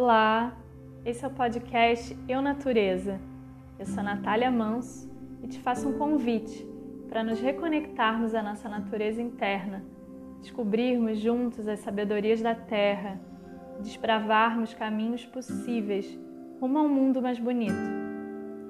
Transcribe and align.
Olá, 0.00 0.56
esse 1.04 1.24
é 1.24 1.26
o 1.26 1.30
podcast 1.32 2.16
Eu 2.28 2.40
Natureza. 2.40 3.20
Eu 3.80 3.84
sou 3.84 4.00
Natália 4.00 4.48
Manso 4.48 5.10
e 5.42 5.48
te 5.48 5.58
faço 5.58 5.88
um 5.88 5.98
convite 5.98 6.64
para 7.08 7.24
nos 7.24 7.40
reconectarmos 7.40 8.32
à 8.32 8.40
nossa 8.40 8.68
natureza 8.68 9.20
interna, 9.20 9.84
descobrirmos 10.40 11.18
juntos 11.18 11.66
as 11.66 11.80
sabedorias 11.80 12.40
da 12.40 12.54
Terra, 12.54 13.20
desbravarmos 13.80 14.72
caminhos 14.72 15.26
possíveis 15.26 16.16
rumo 16.60 16.78
a 16.78 16.82
um 16.82 16.88
mundo 16.88 17.20
mais 17.20 17.40
bonito, 17.40 17.74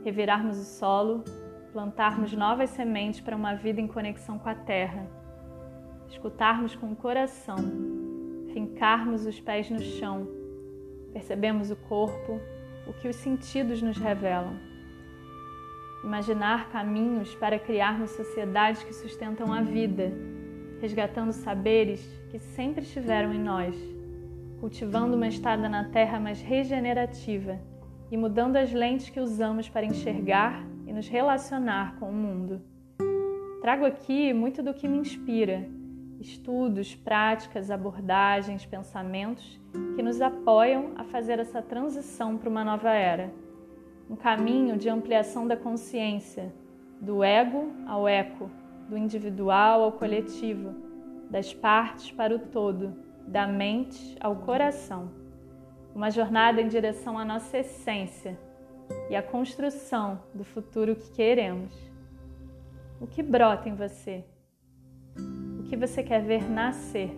revirarmos 0.06 0.58
o 0.58 0.64
solo, 0.64 1.24
plantarmos 1.74 2.32
novas 2.32 2.70
sementes 2.70 3.20
para 3.20 3.36
uma 3.36 3.54
vida 3.54 3.82
em 3.82 3.86
conexão 3.86 4.38
com 4.38 4.48
a 4.48 4.54
Terra, 4.54 5.06
escutarmos 6.08 6.74
com 6.74 6.90
o 6.90 6.96
coração, 6.96 7.58
fincarmos 8.54 9.26
os 9.26 9.38
pés 9.38 9.68
no 9.68 9.80
chão 9.82 10.37
Percebemos 11.18 11.68
o 11.68 11.74
corpo, 11.74 12.40
o 12.86 12.92
que 12.92 13.08
os 13.08 13.16
sentidos 13.16 13.82
nos 13.82 13.98
revelam. 13.98 14.54
Imaginar 16.04 16.70
caminhos 16.70 17.34
para 17.34 17.58
criarmos 17.58 18.10
sociedades 18.10 18.84
que 18.84 18.92
sustentam 18.92 19.52
a 19.52 19.60
vida, 19.60 20.12
resgatando 20.80 21.32
saberes 21.32 22.00
que 22.30 22.38
sempre 22.38 22.84
estiveram 22.84 23.34
em 23.34 23.40
nós, 23.40 23.74
cultivando 24.60 25.16
uma 25.16 25.26
estada 25.26 25.68
na 25.68 25.82
terra 25.82 26.20
mais 26.20 26.40
regenerativa 26.40 27.58
e 28.12 28.16
mudando 28.16 28.54
as 28.54 28.72
lentes 28.72 29.10
que 29.10 29.18
usamos 29.18 29.68
para 29.68 29.84
enxergar 29.84 30.64
e 30.86 30.92
nos 30.92 31.08
relacionar 31.08 31.96
com 31.98 32.10
o 32.10 32.14
mundo. 32.14 32.62
Trago 33.60 33.84
aqui 33.84 34.32
muito 34.32 34.62
do 34.62 34.72
que 34.72 34.86
me 34.86 34.98
inspira 34.98 35.68
estudos, 36.20 36.94
práticas, 36.94 37.70
abordagens, 37.70 38.66
pensamentos 38.66 39.60
que 39.94 40.02
nos 40.02 40.20
apoiam 40.20 40.92
a 40.96 41.04
fazer 41.04 41.38
essa 41.38 41.62
transição 41.62 42.36
para 42.36 42.48
uma 42.48 42.64
nova 42.64 42.90
era. 42.90 43.32
Um 44.10 44.16
caminho 44.16 44.76
de 44.76 44.88
ampliação 44.88 45.46
da 45.46 45.56
consciência, 45.56 46.52
do 47.00 47.22
ego 47.22 47.72
ao 47.86 48.08
eco, 48.08 48.50
do 48.88 48.96
individual 48.96 49.82
ao 49.82 49.92
coletivo, 49.92 50.74
das 51.30 51.52
partes 51.52 52.10
para 52.10 52.34
o 52.34 52.38
todo, 52.38 52.94
da 53.26 53.46
mente 53.46 54.16
ao 54.20 54.36
coração. 54.36 55.10
Uma 55.94 56.10
jornada 56.10 56.60
em 56.60 56.68
direção 56.68 57.18
à 57.18 57.24
nossa 57.24 57.58
essência 57.58 58.38
e 59.10 59.16
à 59.16 59.22
construção 59.22 60.22
do 60.34 60.44
futuro 60.44 60.96
que 60.96 61.10
queremos. 61.10 61.72
O 63.00 63.06
que 63.06 63.22
brota 63.22 63.68
em 63.68 63.74
você? 63.74 64.24
Que 65.68 65.76
você 65.76 66.02
quer 66.02 66.24
ver 66.24 66.48
nascer. 66.50 67.10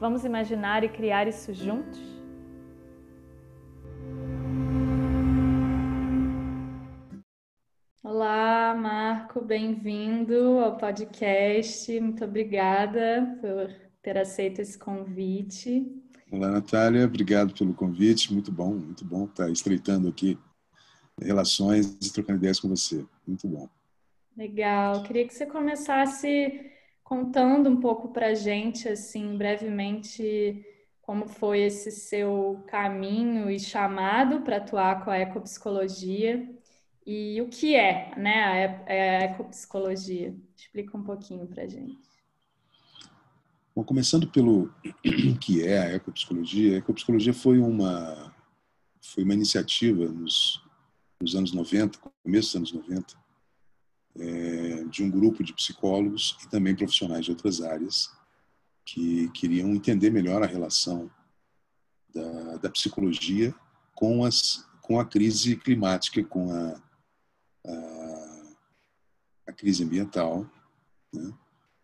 Vamos 0.00 0.24
imaginar 0.24 0.82
e 0.82 0.88
criar 0.88 1.28
isso 1.28 1.52
juntos? 1.52 2.00
Olá, 8.02 8.74
Marco, 8.74 9.42
bem-vindo 9.42 10.58
ao 10.60 10.78
podcast. 10.78 12.00
Muito 12.00 12.24
obrigada 12.24 13.38
por 13.42 13.70
ter 14.00 14.16
aceito 14.16 14.60
esse 14.60 14.78
convite. 14.78 15.86
Olá, 16.32 16.48
Natália, 16.48 17.04
obrigado 17.04 17.52
pelo 17.52 17.74
convite. 17.74 18.32
Muito 18.32 18.50
bom, 18.50 18.72
muito 18.72 19.04
bom 19.04 19.26
estar 19.26 19.50
estreitando 19.50 20.08
aqui 20.08 20.38
relações 21.20 21.98
e 22.00 22.10
trocando 22.10 22.38
ideias 22.38 22.58
com 22.58 22.68
você. 22.68 23.04
Muito 23.26 23.46
bom. 23.46 23.68
Legal. 24.34 25.02
Queria 25.02 25.26
que 25.26 25.34
você 25.34 25.44
começasse 25.44 26.79
contando 27.10 27.68
um 27.68 27.80
pouco 27.80 28.12
para 28.12 28.34
gente, 28.34 28.88
assim, 28.88 29.36
brevemente, 29.36 30.64
como 31.02 31.26
foi 31.26 31.62
esse 31.62 31.90
seu 31.90 32.62
caminho 32.68 33.50
e 33.50 33.58
chamado 33.58 34.42
para 34.42 34.58
atuar 34.58 35.04
com 35.04 35.10
a 35.10 35.18
ecopsicologia 35.18 36.48
e 37.04 37.42
o 37.42 37.48
que 37.48 37.74
é, 37.74 38.14
né, 38.16 38.84
a, 38.86 38.92
a 38.92 39.24
ecopsicologia. 39.24 40.32
Explica 40.56 40.96
um 40.96 41.02
pouquinho 41.02 41.48
para 41.48 41.66
gente. 41.66 41.98
Bom, 43.74 43.82
começando 43.82 44.28
pelo 44.28 44.72
que 45.42 45.66
é 45.66 45.80
a 45.80 45.94
ecopsicologia, 45.94 46.76
a 46.76 46.78
ecopsicologia 46.78 47.34
foi 47.34 47.58
uma 47.58 48.32
foi 49.02 49.24
uma 49.24 49.34
iniciativa 49.34 50.04
nos, 50.04 50.62
nos 51.20 51.34
anos 51.34 51.52
90, 51.52 51.98
começo 52.22 52.60
dos 52.60 52.72
anos 52.72 52.88
90, 52.88 53.19
é, 54.18 54.84
de 54.84 55.02
um 55.02 55.10
grupo 55.10 55.42
de 55.42 55.52
psicólogos 55.52 56.36
e 56.44 56.48
também 56.48 56.74
profissionais 56.74 57.24
de 57.24 57.30
outras 57.30 57.60
áreas 57.60 58.10
que 58.84 59.28
queriam 59.30 59.70
entender 59.74 60.10
melhor 60.10 60.42
a 60.42 60.46
relação 60.46 61.10
da, 62.12 62.56
da 62.56 62.70
psicologia 62.70 63.54
com, 63.94 64.24
as, 64.24 64.66
com 64.80 64.98
a 64.98 65.04
crise 65.04 65.56
climática, 65.56 66.24
com 66.24 66.52
a, 66.52 66.82
a, 67.66 68.52
a 69.48 69.52
crise 69.52 69.84
ambiental, 69.84 70.48
né? 71.12 71.32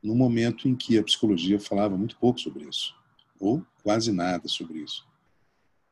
no 0.02 0.14
momento 0.14 0.68
em 0.68 0.74
que 0.74 0.98
a 0.98 1.04
psicologia 1.04 1.60
falava 1.60 1.96
muito 1.96 2.16
pouco 2.16 2.40
sobre 2.40 2.64
isso, 2.64 2.94
ou 3.38 3.64
quase 3.82 4.12
nada 4.12 4.48
sobre 4.48 4.78
isso. 4.78 5.06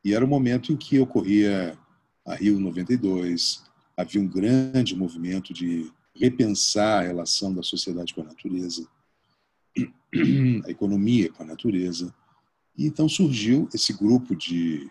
E 0.03 0.13
era 0.13 0.23
o 0.23 0.27
momento 0.27 0.71
em 0.71 0.77
que 0.77 0.99
ocorria 0.99 1.77
a 2.25 2.35
Rio 2.35 2.59
92, 2.59 3.63
havia 3.95 4.21
um 4.21 4.27
grande 4.27 4.95
movimento 4.95 5.53
de 5.53 5.91
repensar 6.15 6.99
a 6.99 7.07
relação 7.07 7.53
da 7.53 7.61
sociedade 7.61 8.13
com 8.13 8.21
a 8.21 8.25
natureza, 8.25 8.87
a 10.65 10.69
economia 10.69 11.31
com 11.31 11.43
a 11.43 11.45
natureza. 11.45 12.13
E 12.77 12.85
então 12.85 13.07
surgiu 13.09 13.69
esse 13.73 13.93
grupo 13.93 14.35
de, 14.35 14.89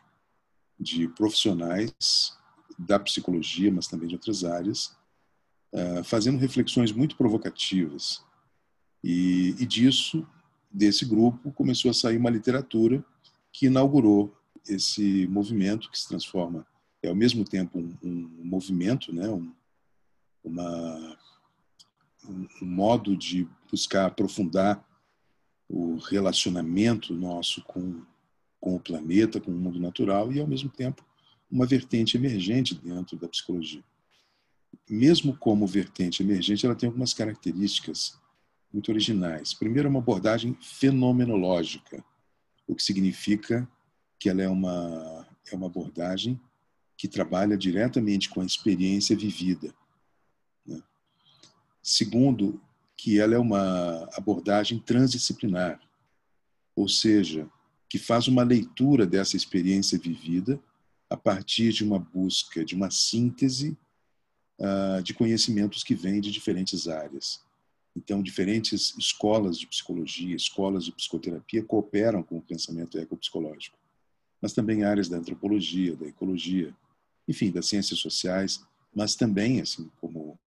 de 0.79 1.09
profissionais 1.09 2.37
da 2.79 2.99
psicologia, 2.99 3.73
mas 3.73 3.87
também 3.87 4.09
de 4.09 4.15
outras 4.15 4.45
áreas, 4.45 4.97
uh, 5.73 6.05
fazendo 6.05 6.39
reflexões 6.39 6.93
muito 6.93 7.17
provocativas. 7.17 8.23
E, 9.03 9.55
e 9.59 9.67
disso, 9.67 10.27
desse 10.71 11.05
grupo, 11.05 11.53
começou 11.53 11.91
a 11.91 11.95
sair 11.95 12.17
uma 12.17 12.31
literatura 12.31 13.05
que 13.53 13.67
inaugurou 13.67 14.35
esse 14.69 15.27
movimento 15.29 15.91
que 15.91 15.99
se 15.99 16.09
transforma, 16.09 16.67
é 17.03 17.09
ao 17.09 17.15
mesmo 17.15 17.45
tempo 17.45 17.79
um, 17.79 17.95
um 18.03 18.45
movimento, 18.45 19.13
né, 19.13 19.29
um, 19.29 19.53
uma, 20.45 21.19
um, 22.29 22.47
modo 22.61 23.17
de 23.17 23.49
buscar 23.71 24.07
aprofundar 24.07 24.85
o 25.69 25.97
relacionamento 25.97 27.15
nosso 27.15 27.63
com, 27.63 28.03
com 28.61 28.77
o 28.77 28.81
planeta, 28.81 29.41
com 29.41 29.51
o 29.51 29.55
mundo 29.55 29.81
natural 29.81 30.33
e, 30.33 30.41
ao 30.41 30.47
mesmo 30.47 30.69
tempo, 30.69 31.05
uma 31.51 31.67
vertente 31.67 32.17
emergente 32.17 32.75
dentro 32.75 33.17
da 33.17 33.29
psicologia. 33.29 33.83
Mesmo 34.89 35.37
como 35.37 35.67
vertente 35.67 36.23
emergente, 36.23 36.67
ela 36.67 36.75
tem 36.75 36.89
algumas 36.89 37.15
características 37.15 38.19
muito 38.73 38.91
originais. 38.91 39.55
Primeiro, 39.55 39.89
é 39.89 39.91
uma 39.91 40.01
abordagem 40.01 40.57
fenomenológica, 40.61 42.05
o 42.67 42.75
que 42.75 42.83
significa 42.83 43.69
que 44.19 44.29
ela 44.29 44.43
é 44.43 44.49
uma, 44.49 45.27
é 45.51 45.55
uma 45.55 45.67
abordagem 45.67 46.41
que 46.97 47.07
trabalha 47.07 47.57
diretamente 47.57 48.29
com 48.29 48.41
a 48.41 48.45
experiência 48.45 49.17
vivida. 49.17 49.75
Segundo, 51.87 52.59
que 52.97 53.21
ela 53.21 53.35
é 53.35 53.39
uma 53.39 54.09
abordagem 54.15 54.79
transdisciplinar, 54.79 55.79
ou 56.75 56.89
seja, 56.89 57.47
que 57.91 57.99
faz 57.99 58.27
uma 58.27 58.43
leitura 58.43 59.07
dessa 59.07 59.37
experiência 59.37 59.99
vivida 59.99 60.59
a 61.11 61.17
partir 61.17 61.75
de 61.75 61.85
uma 61.85 61.99
busca, 61.99 62.65
de 62.65 62.75
uma 62.75 62.91
síntese 62.91 63.77
uh, 64.59 65.03
de 65.03 65.13
conhecimentos 65.13 65.85
que 65.85 65.95
vêm 65.95 66.23
de 66.23 66.31
diferentes 66.31 66.89
áreas. 66.89 67.45
Então, 67.95 68.23
diferentes 68.23 68.95
escolas 68.99 69.59
de 69.59 69.67
psicologia, 69.67 70.35
escolas 70.35 70.87
de 70.87 70.93
psicoterapia 70.93 71.63
cooperam 71.63 72.23
com 72.23 72.39
o 72.39 72.43
pensamento 72.43 72.99
ecopsicológico, 72.99 73.77
mas 74.41 74.55
também 74.55 74.85
áreas 74.85 75.11
da 75.11 75.19
antropologia, 75.19 75.95
da 75.95 76.07
ecologia, 76.07 76.75
enfim, 77.29 77.51
das 77.51 77.67
ciências 77.67 77.99
sociais, 77.99 78.65
mas 78.95 79.15
também, 79.15 79.61
assim 79.61 79.91
como 80.01 80.39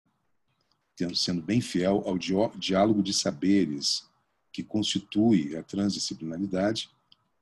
sendo 1.14 1.42
bem 1.42 1.62
fiel 1.62 2.04
ao 2.06 2.18
diálogo 2.18 3.04
de 3.04 3.14
saberes 3.14 4.08
que 4.52 4.64
constitui 4.64 5.56
a 5.56 5.64
transdisciplinaridade, 5.64 6.90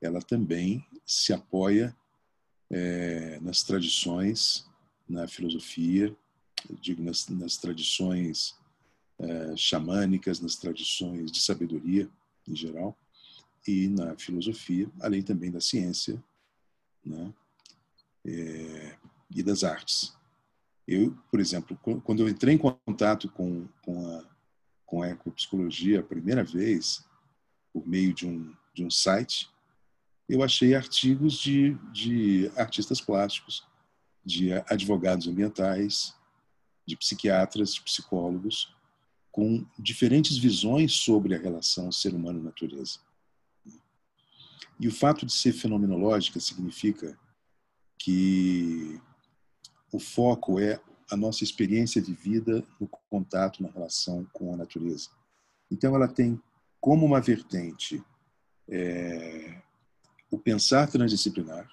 ela 0.01 0.21
também 0.21 0.85
se 1.05 1.31
apoia 1.31 1.95
é, 2.69 3.39
nas 3.41 3.63
tradições, 3.63 4.67
na 5.07 5.27
filosofia, 5.27 6.15
digo 6.81 7.01
nas, 7.01 7.27
nas 7.29 7.57
tradições 7.57 8.55
é, 9.19 9.55
xamânicas, 9.55 10.39
nas 10.39 10.55
tradições 10.55 11.31
de 11.31 11.39
sabedoria 11.39 12.09
em 12.47 12.55
geral 12.55 12.97
e 13.67 13.87
na 13.87 14.15
filosofia, 14.17 14.89
além 14.99 15.23
também 15.23 15.51
da 15.51 15.61
ciência, 15.61 16.21
né, 17.03 17.33
é, 18.25 18.97
e 19.33 19.41
das 19.41 19.63
artes. 19.63 20.13
Eu, 20.87 21.17
por 21.31 21.39
exemplo, 21.39 21.77
quando 22.03 22.21
eu 22.21 22.29
entrei 22.29 22.53
em 22.53 22.57
contato 22.57 23.29
com, 23.29 23.67
com, 23.81 24.07
a, 24.07 24.23
com 24.85 25.01
a 25.01 25.09
ecopsicologia 25.09 25.99
a 25.99 26.03
primeira 26.03 26.43
vez, 26.43 27.03
por 27.73 27.87
meio 27.87 28.13
de 28.13 28.27
um, 28.27 28.53
de 28.73 28.85
um 28.85 28.89
site, 28.89 29.49
eu 30.29 30.43
achei 30.43 30.75
artigos 30.75 31.39
de, 31.39 31.73
de 31.91 32.51
artistas 32.55 33.01
plásticos, 33.01 33.65
de 34.23 34.53
advogados 34.53 35.27
ambientais, 35.27 36.15
de 36.85 36.95
psiquiatras, 36.95 37.73
de 37.73 37.81
psicólogos, 37.81 38.75
com 39.31 39.65
diferentes 39.77 40.37
visões 40.37 40.93
sobre 40.93 41.35
a 41.35 41.37
relação 41.37 41.91
ser 41.91 42.13
humano-natureza. 42.13 42.99
E 44.79 44.87
o 44.87 44.91
fato 44.91 45.25
de 45.25 45.33
ser 45.33 45.53
fenomenológica 45.53 46.39
significa 46.39 47.17
que 47.97 49.01
o 49.95 49.99
foco 49.99 50.59
é 50.59 50.77
a 51.09 51.15
nossa 51.15 51.43
experiência 51.43 52.01
de 52.01 52.13
vida 52.13 52.61
no 52.79 52.87
contato, 53.09 53.63
na 53.63 53.69
relação 53.69 54.25
com 54.33 54.53
a 54.53 54.57
natureza. 54.57 55.09
Então, 55.71 55.95
ela 55.95 56.07
tem 56.07 56.41
como 56.81 57.05
uma 57.05 57.21
vertente 57.21 58.03
é, 58.67 59.61
o 60.29 60.37
pensar 60.37 60.87
transdisciplinar, 60.89 61.65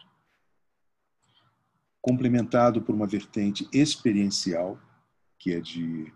complementado 2.00 2.80
por 2.80 2.94
uma 2.94 3.08
vertente 3.08 3.68
experiencial, 3.72 4.78
que 5.36 5.52
é 5.52 5.60
de 5.60 6.12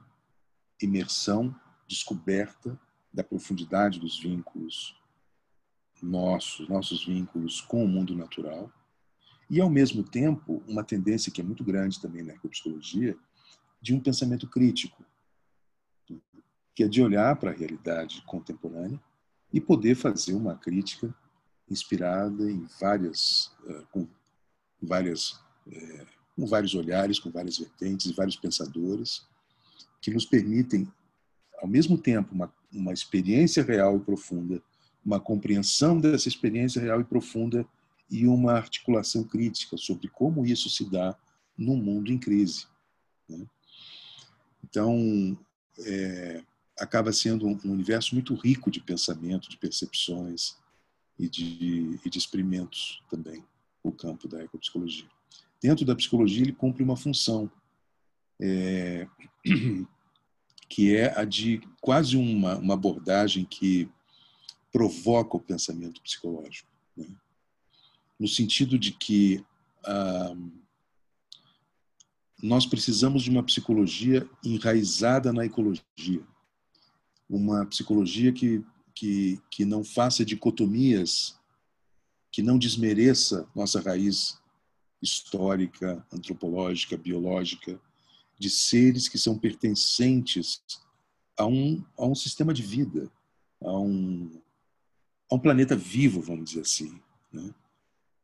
imersão, 0.81 1.55
descoberta 1.89 2.79
da 3.13 3.25
profundidade 3.25 3.99
dos 3.99 4.19
vínculos 4.21 4.97
nossos, 6.01 6.69
nossos 6.69 7.05
vínculos 7.05 7.61
com 7.61 7.85
o 7.85 7.89
mundo 7.89 8.15
natural, 8.15 8.71
e 9.49 9.61
ao 9.61 9.71
mesmo 9.71 10.03
tempo 10.03 10.63
uma 10.67 10.83
tendência 10.83 11.31
que 11.31 11.41
é 11.41 11.45
muito 11.45 11.65
grande 11.65 12.01
também 12.01 12.23
na 12.23 12.35
ecopsicologia 12.35 13.17
de 13.81 13.95
um 13.95 14.01
pensamento 14.01 14.49
crítico, 14.49 15.05
que 16.75 16.83
é 16.83 16.89
de 16.89 17.03
olhar 17.03 17.37
para 17.37 17.51
a 17.51 17.55
realidade 17.55 18.23
contemporânea 18.27 19.01
e 19.53 19.61
poder 19.61 19.95
fazer 19.95 20.35
uma 20.35 20.57
crítica 20.57 21.15
inspirada 21.69 22.51
em 22.51 22.67
várias 22.81 23.53
eh, 23.67 23.85
com 23.91 24.07
várias 24.83 25.41
eh, 25.71 26.07
com 26.37 26.47
vários 26.47 26.75
olhares, 26.75 27.19
com 27.19 27.31
várias 27.31 27.59
vertentes, 27.59 28.15
vários 28.15 28.37
pensadores 28.37 29.27
que 30.03 30.13
nos 30.13 30.27
permitem 30.27 30.87
ao 31.59 31.67
mesmo 31.67 31.97
tempo 31.97 32.35
uma, 32.35 32.53
uma 32.71 32.93
experiência 32.93 33.63
real 33.63 33.97
e 33.97 34.01
profunda, 34.01 34.63
uma 35.05 35.19
compreensão 35.19 35.99
dessa 35.99 36.29
experiência 36.29 36.81
real 36.83 37.01
e 37.01 37.05
profunda 37.05 37.67
e 38.11 38.27
uma 38.27 38.53
articulação 38.53 39.25
crítica 39.25 39.77
sobre 39.77 40.09
como 40.09 40.47
isso 40.47 40.71
se 40.71 40.89
dá 40.89 41.17
num 41.57 41.77
mundo 41.77 42.13
em 42.13 42.19
crise. 42.19 42.67
Né? 43.29 43.47
Então, 44.65 45.39
é, 45.81 46.43
acaba 46.79 47.13
sendo 47.13 47.47
um, 47.47 47.59
universo 47.65 48.15
muito 48.15 48.35
rico 48.35 48.71
de 48.71 48.81
pensamento, 48.81 49.49
de 49.49 49.57
percepções 49.57 50.57
e 51.19 51.29
de, 51.29 51.99
e 52.05 52.11
de 52.11 52.19
experimentos 52.19 53.03
também, 53.11 53.45
o 53.83 53.91
campo 53.91 54.29
da 54.29 54.43
ecopsicologia. 54.43 55.09
Dentro 55.61 55.85
da 55.85 55.97
psicologia, 55.97 56.43
ele 56.43 56.53
cumpre 56.53 56.83
uma 56.83 56.97
função, 56.97 57.51
é, 58.41 59.09
que 60.69 60.95
é 60.95 61.19
a 61.19 61.25
de 61.25 61.61
quase 61.81 62.17
uma, 62.17 62.57
uma 62.59 62.75
abordagem 62.75 63.45
que 63.45 63.89
provoca 64.71 65.37
o 65.37 65.41
pensamento 65.41 66.03
psicológico. 66.03 66.69
Né? 66.97 67.07
No 68.19 68.27
sentido 68.29 68.79
de 68.79 68.93
que 68.93 69.45
nós 72.43 72.67
precisamos 72.67 73.23
de 73.23 73.31
uma 73.31 73.43
psicologia 73.43 74.29
enraizada 74.45 75.33
na 75.33 75.45
ecologia, 75.45 76.23
uma 77.29 77.65
psicologia 77.67 78.33
que, 78.33 78.65
que, 78.95 79.41
que 79.51 79.65
não 79.65 79.83
faça 79.83 80.25
dicotomias, 80.25 81.39
que 82.31 82.43
não 82.43 82.59
desmereça 82.59 83.49
nossa 83.55 83.81
raiz 83.81 84.39
histórica, 85.01 86.05
antropológica, 86.13 86.97
biológica, 86.97 87.81
de 88.39 88.51
seres 88.51 89.09
que 89.09 89.19
são 89.19 89.39
pertencentes 89.39 90.63
a 91.39 91.47
um, 91.47 91.83
a 91.97 92.07
um 92.07 92.15
sistema 92.15 92.53
de 92.53 92.63
vida, 92.63 93.11
a 93.61 93.79
um, 93.79 94.41
a 95.31 95.35
um 95.35 95.39
planeta 95.39 95.75
vivo, 95.75 96.21
vamos 96.21 96.51
dizer 96.51 96.61
assim. 96.61 97.01
Né? 97.33 97.55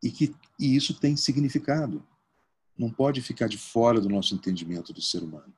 E 0.02 0.10
que 0.10 0.34
e 0.58 0.76
isso 0.76 0.98
tem 0.98 1.16
significado. 1.16 2.06
Não 2.76 2.90
pode 2.90 3.20
ficar 3.20 3.48
de 3.48 3.58
fora 3.58 4.00
do 4.00 4.08
nosso 4.08 4.34
entendimento 4.34 4.92
do 4.92 5.00
ser 5.00 5.22
humano. 5.22 5.52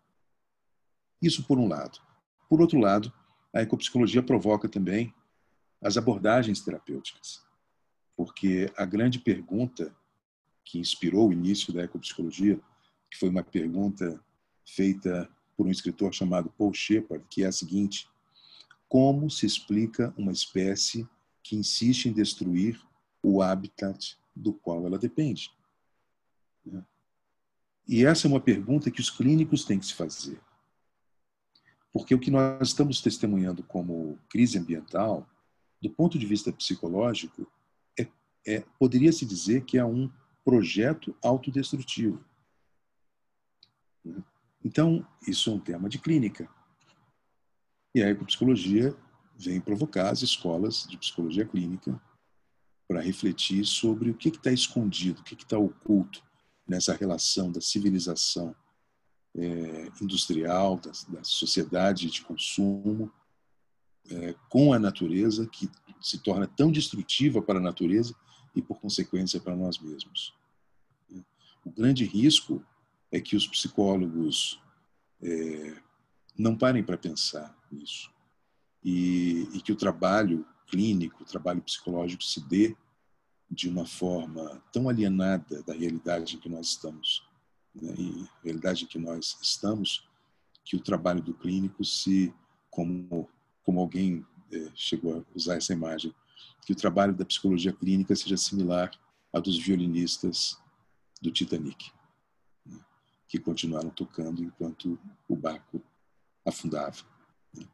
Isso 1.20 1.44
por 1.44 1.58
um 1.58 1.68
lado. 1.68 2.00
Por 2.48 2.60
outro 2.60 2.78
lado, 2.78 3.12
a 3.52 3.62
ecopsicologia 3.62 4.22
provoca 4.22 4.68
também 4.68 5.14
as 5.80 5.96
abordagens 5.96 6.60
terapêuticas, 6.60 7.42
porque 8.16 8.72
a 8.76 8.84
grande 8.84 9.18
pergunta 9.18 9.94
que 10.64 10.78
inspirou 10.78 11.28
o 11.28 11.32
início 11.32 11.72
da 11.72 11.84
ecopsicologia, 11.84 12.58
que 13.10 13.18
foi 13.18 13.28
uma 13.28 13.42
pergunta 13.42 14.22
feita 14.66 15.28
por 15.56 15.66
um 15.66 15.70
escritor 15.70 16.12
chamado 16.12 16.50
Paul 16.56 16.72
Shepard, 16.72 17.24
que 17.28 17.44
é 17.44 17.46
a 17.46 17.52
seguinte: 17.52 18.08
como 18.88 19.30
se 19.30 19.46
explica 19.46 20.12
uma 20.16 20.32
espécie 20.32 21.08
que 21.42 21.56
insiste 21.56 22.06
em 22.06 22.12
destruir 22.12 22.80
o 23.22 23.42
habitat 23.42 24.18
do 24.34 24.52
qual 24.52 24.86
ela 24.86 24.98
depende. 24.98 25.50
Né? 26.64 26.84
E 27.86 28.04
essa 28.04 28.26
é 28.26 28.30
uma 28.30 28.40
pergunta 28.40 28.90
que 28.90 29.00
os 29.00 29.10
clínicos 29.10 29.64
têm 29.64 29.78
que 29.78 29.86
se 29.86 29.94
fazer. 29.94 30.40
Porque 31.92 32.14
o 32.14 32.18
que 32.18 32.30
nós 32.30 32.68
estamos 32.68 33.00
testemunhando 33.00 33.62
como 33.62 34.18
crise 34.28 34.58
ambiental, 34.58 35.28
do 35.80 35.90
ponto 35.90 36.18
de 36.18 36.26
vista 36.26 36.52
psicológico, 36.52 37.46
é, 37.98 38.08
é 38.46 38.64
poderia-se 38.78 39.24
dizer 39.24 39.64
que 39.64 39.78
é 39.78 39.84
um 39.84 40.10
projeto 40.44 41.14
autodestrutivo. 41.22 42.24
Né? 44.04 44.22
Então, 44.64 45.06
isso 45.28 45.50
é 45.50 45.52
um 45.52 45.60
tema 45.60 45.88
de 45.88 45.98
clínica. 45.98 46.48
E 47.94 48.02
a 48.02 48.08
ecopsicologia 48.08 48.96
vem 49.36 49.60
provocar 49.60 50.10
as 50.10 50.22
escolas 50.22 50.86
de 50.88 50.96
psicologia 50.96 51.44
clínica 51.44 52.00
para 52.94 53.02
refletir 53.02 53.64
sobre 53.64 54.08
o 54.08 54.14
que 54.14 54.28
está 54.28 54.52
escondido, 54.52 55.20
o 55.20 55.24
que 55.24 55.34
está 55.34 55.58
oculto 55.58 56.22
nessa 56.64 56.94
relação 56.94 57.50
da 57.50 57.60
civilização 57.60 58.54
é, 59.36 59.90
industrial, 60.00 60.76
da, 60.76 60.92
da, 61.08 61.24
sociedade 61.24 62.08
de 62.08 62.22
consumo, 62.22 63.10
é, 64.08 64.36
com 64.48 64.72
a 64.72 64.78
natureza, 64.78 65.44
que 65.44 65.68
se 66.00 66.18
torna 66.18 66.46
tão 66.46 66.70
destrutiva 66.70 67.42
para 67.42 67.58
a 67.58 67.62
natureza 67.62 68.14
e, 68.54 68.62
por 68.62 68.78
consequência, 68.78 69.40
para 69.40 69.56
nós 69.56 69.76
mesmos. 69.80 70.32
O 71.64 71.72
grande 71.72 72.04
risco 72.04 72.64
é 73.10 73.20
que 73.20 73.34
os 73.34 73.48
psicólogos 73.48 74.62
é, 75.20 75.82
não 76.38 76.56
parem 76.56 76.84
para 76.84 76.96
pensar 76.96 77.58
nisso 77.72 78.08
e, 78.84 79.48
e 79.52 79.60
que 79.60 79.72
o 79.72 79.76
trabalho 79.76 80.46
clínico, 80.68 81.24
o 81.24 81.26
trabalho 81.26 81.60
psicológico 81.60 82.22
se 82.22 82.40
dê 82.48 82.76
de 83.50 83.68
uma 83.68 83.86
forma 83.86 84.62
tão 84.72 84.88
alienada 84.88 85.62
da 85.62 85.72
realidade 85.72 86.36
em 86.36 86.38
que 86.38 86.48
nós 86.48 86.68
estamos, 86.68 87.26
né, 87.74 87.94
e 87.96 88.28
realidade 88.42 88.84
em 88.84 88.86
que 88.86 88.98
nós 88.98 89.38
estamos, 89.40 90.08
que 90.64 90.76
o 90.76 90.80
trabalho 90.80 91.22
do 91.22 91.34
clínico 91.34 91.84
se, 91.84 92.34
como, 92.70 93.28
como 93.62 93.80
alguém 93.80 94.26
é, 94.50 94.70
chegou 94.74 95.18
a 95.18 95.36
usar 95.36 95.56
essa 95.56 95.72
imagem, 95.72 96.14
que 96.64 96.72
o 96.72 96.76
trabalho 96.76 97.14
da 97.14 97.24
psicologia 97.24 97.72
clínica 97.72 98.16
seja 98.16 98.36
similar 98.36 98.90
ao 99.32 99.42
dos 99.42 99.58
violinistas 99.58 100.58
do 101.20 101.30
Titanic, 101.30 101.92
né, 102.64 102.80
que 103.28 103.38
continuaram 103.38 103.90
tocando 103.90 104.42
enquanto 104.42 104.98
o 105.28 105.36
barco 105.36 105.82
afundava. 106.44 107.02
Né. 107.54 107.66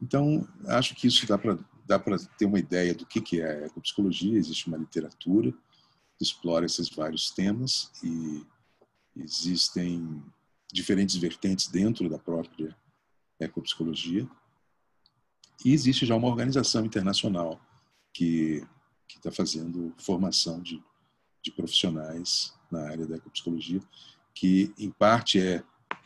Então, 0.00 0.46
acho 0.66 0.94
que 0.94 1.06
isso 1.06 1.26
dá 1.26 1.36
para 1.36 1.58
dá 1.86 1.98
para 1.98 2.18
ter 2.38 2.46
uma 2.46 2.58
ideia 2.58 2.94
do 2.94 3.06
que, 3.06 3.20
que 3.20 3.40
é 3.40 3.64
a 3.64 3.66
ecopsicologia. 3.66 4.38
Existe 4.38 4.68
uma 4.68 4.76
literatura 4.76 5.52
que 5.52 6.24
explora 6.24 6.66
esses 6.66 6.88
vários 6.88 7.30
temas 7.30 7.90
e 8.02 8.44
existem 9.16 10.22
diferentes 10.72 11.16
vertentes 11.16 11.68
dentro 11.68 12.08
da 12.08 12.18
própria 12.18 12.76
ecopsicologia. 13.38 14.28
E 15.64 15.72
existe 15.72 16.06
já 16.06 16.16
uma 16.16 16.28
organização 16.28 16.84
internacional 16.84 17.60
que 18.12 18.66
está 19.08 19.30
fazendo 19.30 19.94
formação 19.98 20.60
de, 20.60 20.82
de 21.42 21.50
profissionais 21.50 22.54
na 22.70 22.88
área 22.88 23.06
da 23.06 23.16
ecopsicologia, 23.16 23.80
que 24.34 24.72
em 24.78 24.90
parte 24.90 25.40
é 25.40 25.62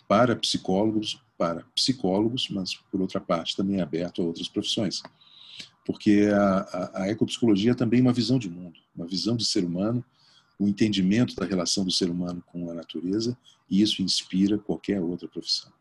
para 0.09 0.37
psicólogos, 0.37 1.23
para 1.39 1.65
psicólogos, 1.75 2.49
mas 2.51 2.75
por 2.75 3.01
outra 3.01 3.21
parte 3.21 3.57
também 3.57 3.79
é 3.79 3.83
aberto 3.83 4.21
a 4.21 4.25
outras 4.25 4.49
profissões 4.49 5.03
porque 5.87 6.29
a, 6.35 6.59
a, 6.59 7.03
a 7.03 7.09
ecopsicologia 7.09 7.71
é 7.71 7.75
também 7.75 8.01
uma 8.01 8.13
visão 8.13 8.39
de 8.39 8.51
mundo, 8.51 8.81
uma 8.95 9.07
visão 9.07 9.37
de 9.37 9.47
ser 9.47 9.65
humano, 9.65 10.05
o 10.59 10.67
entendimento 10.67 11.37
da 11.37 11.47
relação 11.47 11.85
do 11.85 11.93
ser 11.93 12.11
humano 12.11 12.43
com 12.45 12.69
a 12.69 12.75
natureza, 12.75 13.39
e 13.71 13.81
isso 13.81 14.03
inspira 14.03 14.59
qualquer 14.59 15.01
outra 15.01 15.29
profissão. 15.29 15.73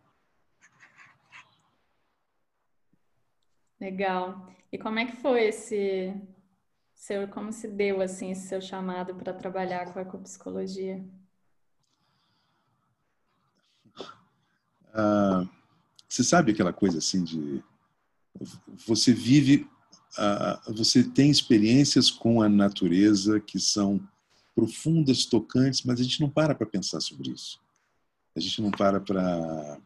Legal. 3.81 4.53
E 4.71 4.77
como 4.77 4.99
é 4.99 5.05
que 5.05 5.15
foi 5.17 5.45
esse 5.45 6.13
seu, 6.93 7.27
como 7.27 7.51
se 7.51 7.67
deu 7.67 8.01
assim 8.01 8.31
esse 8.31 8.47
seu 8.47 8.61
chamado 8.61 9.15
para 9.15 9.33
trabalhar 9.33 9.91
com 9.91 9.99
a 9.99 10.03
ecopsicologia? 10.03 11.03
Ah, 14.93 15.47
você 16.07 16.23
sabe 16.23 16.51
aquela 16.51 16.71
coisa 16.71 16.99
assim 16.99 17.23
de 17.23 17.63
você 18.85 19.13
vive, 19.13 19.67
você 20.67 21.03
tem 21.03 21.29
experiências 21.29 22.09
com 22.09 22.41
a 22.41 22.49
natureza 22.49 23.39
que 23.39 23.59
são 23.59 23.99
profundas, 24.55 25.25
tocantes, 25.25 25.83
mas 25.83 25.99
a 25.99 26.03
gente 26.03 26.21
não 26.21 26.29
para 26.29 26.55
para 26.55 26.65
pensar 26.65 27.01
sobre 27.01 27.31
isso. 27.31 27.59
A 28.35 28.39
gente 28.39 28.61
não 28.61 28.71
para 28.71 28.99
para 28.99 29.77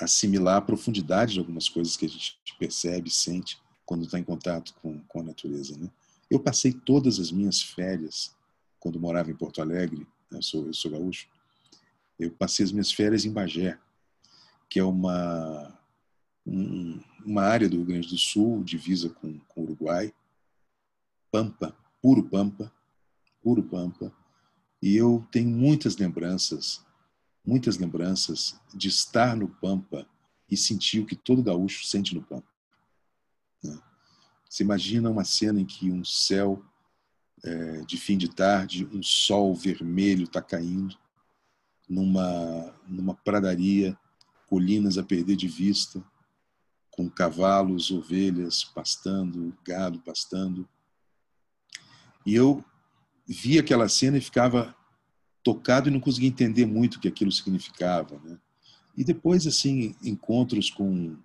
assimilar 0.00 0.56
a 0.56 0.62
profundidade 0.62 1.34
de 1.34 1.38
algumas 1.38 1.68
coisas 1.68 1.96
que 1.96 2.06
a 2.06 2.08
gente 2.08 2.38
percebe, 2.58 3.10
sente 3.10 3.60
quando 3.84 4.04
está 4.04 4.18
em 4.18 4.24
contato 4.24 4.74
com, 4.80 5.00
com 5.00 5.20
a 5.20 5.22
natureza. 5.22 5.76
Né? 5.76 5.90
Eu 6.30 6.40
passei 6.40 6.72
todas 6.72 7.18
as 7.18 7.30
minhas 7.30 7.60
férias, 7.60 8.34
quando 8.80 8.98
morava 8.98 9.30
em 9.30 9.36
Porto 9.36 9.60
Alegre, 9.60 10.06
né? 10.30 10.38
eu, 10.38 10.42
sou, 10.42 10.66
eu 10.66 10.74
sou 10.74 10.90
gaúcho, 10.90 11.28
eu 12.18 12.30
passei 12.30 12.64
as 12.64 12.72
minhas 12.72 12.92
férias 12.92 13.24
em 13.24 13.32
Bagé, 13.32 13.78
que 14.68 14.78
é 14.78 14.84
uma, 14.84 15.78
um, 16.46 17.00
uma 17.24 17.42
área 17.42 17.68
do 17.68 17.76
Rio 17.76 17.86
Grande 17.86 18.08
do 18.08 18.18
Sul, 18.18 18.62
divisa 18.62 19.08
com, 19.08 19.38
com 19.48 19.60
o 19.60 19.64
Uruguai, 19.64 20.12
Pampa, 21.30 21.76
puro 22.00 22.22
Pampa, 22.22 22.72
puro 23.42 23.62
Pampa, 23.62 24.12
e 24.80 24.96
eu 24.96 25.26
tenho 25.30 25.48
muitas 25.48 25.96
lembranças, 25.96 26.84
muitas 27.44 27.78
lembranças 27.78 28.60
de 28.74 28.88
estar 28.88 29.36
no 29.36 29.48
Pampa 29.48 30.06
e 30.50 30.56
sentir 30.56 31.00
o 31.00 31.06
que 31.06 31.16
todo 31.16 31.42
gaúcho 31.42 31.86
sente 31.86 32.14
no 32.14 32.22
Pampa. 32.22 32.48
Né? 33.62 33.80
Você 34.48 34.62
imagina 34.62 35.10
uma 35.10 35.24
cena 35.24 35.60
em 35.60 35.64
que 35.64 35.90
um 35.90 36.04
céu 36.04 36.62
é, 37.42 37.80
de 37.82 37.96
fim 37.96 38.18
de 38.18 38.28
tarde, 38.28 38.88
um 38.92 39.02
sol 39.02 39.54
vermelho 39.54 40.24
está 40.24 40.42
caindo 40.42 40.96
numa, 41.88 42.74
numa 42.86 43.14
pradaria, 43.14 43.96
colinas 44.46 44.98
a 44.98 45.02
perder 45.02 45.36
de 45.36 45.48
vista, 45.48 46.02
com 46.92 47.08
cavalos, 47.08 47.90
ovelhas 47.90 48.62
pastando, 48.62 49.56
gado 49.66 49.98
pastando. 50.00 50.68
E 52.24 52.34
eu 52.34 52.64
via 53.26 53.60
aquela 53.60 53.88
cena 53.88 54.18
e 54.18 54.20
ficava 54.20 54.74
tocado 55.42 55.88
e 55.88 55.92
não 55.92 56.00
conseguia 56.00 56.28
entender 56.28 56.66
muito 56.66 56.96
o 56.96 57.00
que 57.00 57.08
aquilo 57.08 57.32
significava. 57.32 58.20
Né? 58.22 58.38
E 58.96 59.02
depois, 59.02 59.46
assim, 59.46 59.96
encontros 60.02 60.70
com 60.70 61.16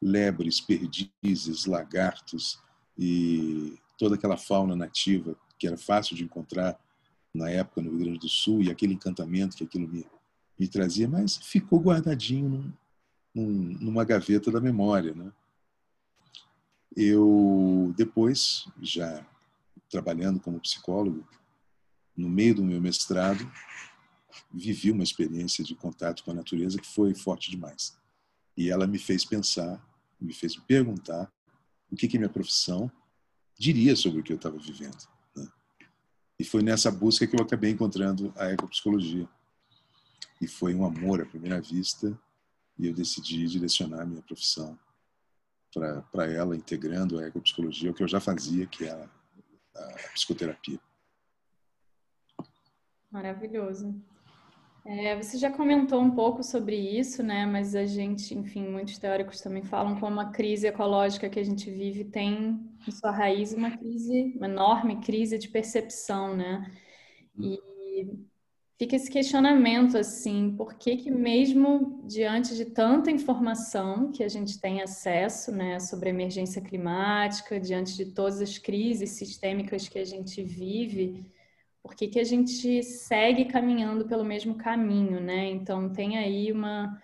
lebres, 0.00 0.60
perdizes, 0.60 1.66
lagartos 1.66 2.58
e 2.98 3.78
toda 3.96 4.16
aquela 4.16 4.36
fauna 4.36 4.74
nativa 4.74 5.36
que 5.58 5.66
era 5.66 5.78
fácil 5.78 6.16
de 6.16 6.24
encontrar 6.24 6.76
na 7.32 7.48
época 7.48 7.80
no 7.80 7.90
Rio 7.90 8.00
Grande 8.00 8.18
do 8.18 8.28
Sul 8.28 8.62
e 8.62 8.70
aquele 8.70 8.94
encantamento 8.94 9.56
que 9.56 9.62
aquilo 9.62 9.88
me, 9.88 10.04
me 10.58 10.66
trazia, 10.66 11.08
mas 11.08 11.36
ficou 11.36 11.80
guardadinho 11.80 12.48
num, 12.48 12.72
num, 13.34 13.76
numa 13.80 14.04
gaveta 14.04 14.50
da 14.50 14.60
memória. 14.60 15.14
Né? 15.14 15.32
Eu, 16.96 17.94
depois, 17.96 18.66
já 18.80 19.26
trabalhando 19.90 20.40
como 20.40 20.60
psicólogo, 20.60 21.26
no 22.16 22.28
meio 22.28 22.54
do 22.54 22.64
meu 22.64 22.80
mestrado, 22.80 23.50
vivi 24.52 24.90
uma 24.90 25.02
experiência 25.02 25.64
de 25.64 25.74
contato 25.74 26.22
com 26.24 26.30
a 26.30 26.34
natureza 26.34 26.78
que 26.78 26.86
foi 26.86 27.14
forte 27.14 27.50
demais. 27.50 27.96
E 28.56 28.70
ela 28.70 28.86
me 28.86 28.98
fez 28.98 29.24
pensar 29.24 29.82
me 30.22 30.32
fez 30.32 30.56
me 30.56 30.62
perguntar 30.62 31.30
o 31.90 31.96
que, 31.96 32.08
que 32.08 32.18
minha 32.18 32.30
profissão 32.30 32.90
diria 33.58 33.94
sobre 33.96 34.20
o 34.20 34.22
que 34.22 34.32
eu 34.32 34.36
estava 34.36 34.56
vivendo. 34.58 34.96
Né? 35.36 35.48
E 36.38 36.44
foi 36.44 36.62
nessa 36.62 36.90
busca 36.90 37.26
que 37.26 37.36
eu 37.36 37.44
acabei 37.44 37.70
encontrando 37.70 38.32
a 38.36 38.50
ecopsicologia. 38.50 39.28
E 40.40 40.46
foi 40.46 40.74
um 40.74 40.84
amor 40.84 41.20
à 41.20 41.26
primeira 41.26 41.60
vista, 41.60 42.18
e 42.82 42.88
eu 42.88 42.92
decidi 42.92 43.46
direcionar 43.46 44.04
minha 44.04 44.22
profissão 44.22 44.76
para 45.72 46.30
ela, 46.30 46.56
integrando 46.56 47.18
a 47.18 47.28
ecopsicologia, 47.28 47.90
o 47.90 47.94
que 47.94 48.02
eu 48.02 48.08
já 48.08 48.20
fazia, 48.20 48.66
que 48.66 48.84
é 48.84 48.90
a, 48.90 49.08
a 49.76 50.08
psicoterapia. 50.12 50.78
Maravilhoso. 53.10 53.94
É, 54.84 55.14
você 55.16 55.38
já 55.38 55.50
comentou 55.50 56.00
um 56.02 56.10
pouco 56.10 56.42
sobre 56.42 56.76
isso, 56.76 57.22
né? 57.22 57.46
Mas 57.46 57.76
a 57.76 57.86
gente, 57.86 58.34
enfim, 58.34 58.66
muitos 58.68 58.98
teóricos 58.98 59.40
também 59.40 59.62
falam 59.62 60.00
como 60.00 60.18
a 60.18 60.32
crise 60.32 60.66
ecológica 60.66 61.30
que 61.30 61.38
a 61.38 61.44
gente 61.44 61.70
vive 61.70 62.04
tem 62.04 62.60
em 62.86 62.90
sua 62.90 63.12
raiz 63.12 63.52
uma 63.52 63.70
crise, 63.76 64.34
uma 64.36 64.46
enorme 64.46 65.00
crise 65.00 65.38
de 65.38 65.48
percepção, 65.48 66.36
né? 66.36 66.68
E 67.38 67.62
fica 68.82 68.96
esse 68.96 69.08
questionamento 69.08 69.96
assim, 69.96 70.56
por 70.56 70.74
que 70.74 70.96
que 70.96 71.08
mesmo 71.08 72.02
diante 72.04 72.56
de 72.56 72.64
tanta 72.64 73.12
informação 73.12 74.10
que 74.10 74.24
a 74.24 74.28
gente 74.28 74.60
tem 74.60 74.82
acesso, 74.82 75.52
né, 75.52 75.78
sobre 75.78 76.10
emergência 76.10 76.60
climática, 76.60 77.60
diante 77.60 77.96
de 77.96 78.06
todas 78.06 78.40
as 78.40 78.58
crises 78.58 79.10
sistêmicas 79.10 79.88
que 79.88 80.00
a 80.00 80.04
gente 80.04 80.42
vive, 80.42 81.24
por 81.80 81.94
que, 81.94 82.08
que 82.08 82.18
a 82.18 82.24
gente 82.24 82.82
segue 82.82 83.44
caminhando 83.44 84.04
pelo 84.04 84.24
mesmo 84.24 84.56
caminho, 84.56 85.20
né? 85.20 85.48
Então 85.50 85.92
tem 85.92 86.18
aí 86.18 86.50
uma, 86.50 87.00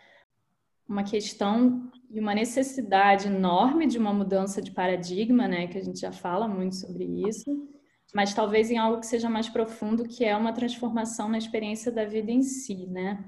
uma 0.88 1.04
questão 1.04 1.88
e 2.10 2.18
uma 2.18 2.34
necessidade 2.34 3.28
enorme 3.28 3.86
de 3.86 3.98
uma 3.98 4.12
mudança 4.12 4.60
de 4.60 4.72
paradigma, 4.72 5.46
né? 5.46 5.68
Que 5.68 5.78
a 5.78 5.84
gente 5.84 6.00
já 6.00 6.10
fala 6.10 6.48
muito 6.48 6.74
sobre 6.74 7.04
isso, 7.04 7.68
mas 8.14 8.34
talvez 8.34 8.70
em 8.70 8.78
algo 8.78 9.00
que 9.00 9.06
seja 9.06 9.28
mais 9.28 9.48
profundo, 9.48 10.08
que 10.08 10.24
é 10.24 10.36
uma 10.36 10.52
transformação 10.52 11.28
na 11.28 11.38
experiência 11.38 11.92
da 11.92 12.04
vida 12.04 12.30
em 12.30 12.42
si, 12.42 12.86
né? 12.86 13.24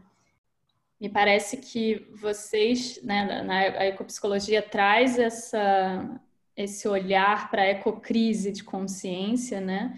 Me 1.01 1.09
parece 1.09 1.57
que 1.57 2.07
vocês, 2.15 3.03
né, 3.03 3.43
na 3.43 3.87
ecopsicologia 3.87 4.63
traz 4.63 5.19
essa 5.19 6.21
esse 6.57 6.87
olhar 6.87 7.51
para 7.51 7.63
a 7.63 7.69
ecocrise 7.71 8.53
de 8.53 8.63
consciência, 8.63 9.61
né? 9.61 9.97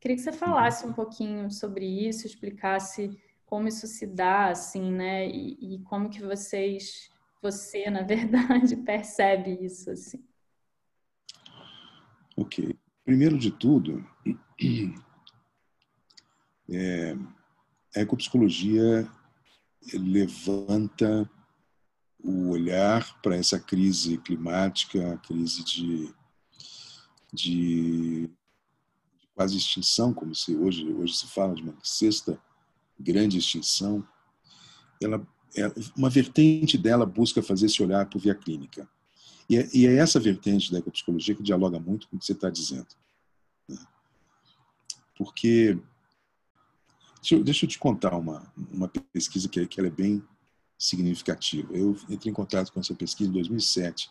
Queria 0.00 0.16
que 0.16 0.22
você 0.22 0.32
falasse 0.32 0.84
um 0.86 0.92
pouquinho 0.92 1.50
sobre 1.50 1.86
isso, 1.86 2.26
explicasse 2.26 3.16
como 3.46 3.68
isso 3.68 3.86
se 3.86 4.06
dá, 4.06 4.48
assim, 4.48 4.90
né? 4.90 5.28
E, 5.28 5.74
e 5.74 5.78
como 5.80 6.08
que 6.08 6.22
vocês, 6.22 7.10
você, 7.42 7.90
na 7.90 8.02
verdade, 8.02 8.76
percebe 8.76 9.58
isso, 9.60 9.90
assim. 9.90 10.24
Ok. 12.36 12.79
Primeiro 13.04 13.38
de 13.38 13.50
tudo, 13.50 14.04
é, 16.70 17.16
a 17.96 18.00
ecopsicologia 18.00 19.10
levanta 19.94 21.28
o 22.22 22.50
olhar 22.50 23.20
para 23.22 23.36
essa 23.36 23.58
crise 23.58 24.18
climática, 24.18 25.14
a 25.14 25.18
crise 25.18 25.64
de, 25.64 26.14
de 27.32 28.30
quase 29.34 29.56
extinção, 29.56 30.12
como 30.12 30.34
se 30.34 30.54
hoje, 30.54 30.86
hoje 30.92 31.16
se 31.16 31.26
fala 31.26 31.54
de 31.54 31.62
uma 31.62 31.74
sexta 31.82 32.40
grande 32.98 33.38
extinção, 33.38 34.06
ela, 35.02 35.26
é, 35.56 35.72
uma 35.96 36.10
vertente 36.10 36.76
dela 36.76 37.06
busca 37.06 37.42
fazer 37.42 37.66
esse 37.66 37.82
olhar 37.82 38.08
por 38.08 38.20
via 38.20 38.34
clínica. 38.34 38.88
E 39.50 39.56
é, 39.56 39.68
e 39.74 39.84
é 39.84 39.96
essa 39.96 40.20
vertente 40.20 40.70
da 40.70 40.78
ecopsicologia 40.78 41.34
que 41.34 41.42
dialoga 41.42 41.80
muito 41.80 42.06
com 42.08 42.14
o 42.14 42.20
que 42.20 42.24
você 42.24 42.30
está 42.30 42.48
dizendo. 42.48 42.86
Né? 43.68 43.76
Porque, 45.18 45.76
deixa 47.16 47.34
eu, 47.34 47.42
deixa 47.42 47.64
eu, 47.64 47.68
te 47.68 47.76
contar 47.76 48.16
uma, 48.16 48.46
uma 48.72 48.86
pesquisa 49.12 49.48
que, 49.48 49.66
que 49.66 49.80
ela 49.80 49.88
é 49.88 49.90
bem 49.90 50.22
significativa. 50.78 51.76
Eu 51.76 51.96
entrei 52.08 52.30
em 52.30 52.34
contato 52.34 52.72
com 52.72 52.78
essa 52.78 52.94
pesquisa 52.94 53.28
em 53.28 53.32
2007. 53.32 54.08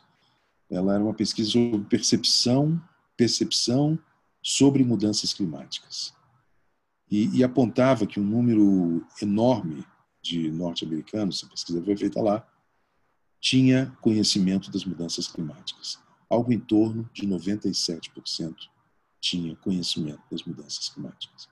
Ela 0.70 0.96
era 0.96 1.04
uma 1.04 1.14
pesquisa 1.14 1.52
sobre 1.52 1.86
percepção, 1.86 2.80
percepção 3.16 3.98
sobre 4.44 4.84
mudanças 4.84 5.32
climáticas. 5.32 6.14
E, 7.10 7.38
e 7.38 7.46
apontava 7.46 8.06
que 8.06 8.20
um 8.20 8.26
número 8.26 9.08
enorme 9.22 9.86
de 10.22 10.52
norte-americanos, 10.52 11.46
a 11.46 11.48
pesquisa 11.48 11.82
foi 11.82 11.96
feita 11.96 12.22
lá, 12.22 12.46
tinha 13.40 13.96
conhecimento 14.02 14.72
das 14.72 14.86
mudanças 14.86 15.28
climáticas. 15.28 16.00
Algo 16.30 16.52
em 16.52 16.60
torno 16.60 17.10
de 17.14 17.28
97% 17.28 18.70
tinha 19.20 19.56
conhecimento 19.58 20.22
das 20.32 20.44
mudanças 20.44 20.90
climáticas. 20.90 21.50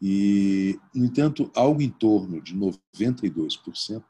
E, 0.00 0.78
no 0.94 1.04
entanto, 1.04 1.50
algo 1.54 1.80
em 1.80 1.90
torno 1.90 2.40
de 2.40 2.54
92% 2.54 4.02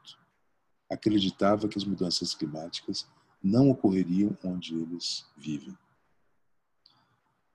acreditava 0.89 1.67
que 1.67 1.77
as 1.77 1.83
mudanças 1.83 2.33
climáticas 2.33 3.07
não 3.41 3.69
ocorreriam 3.69 4.35
onde 4.43 4.73
eles 4.73 5.25
vivem. 5.37 5.77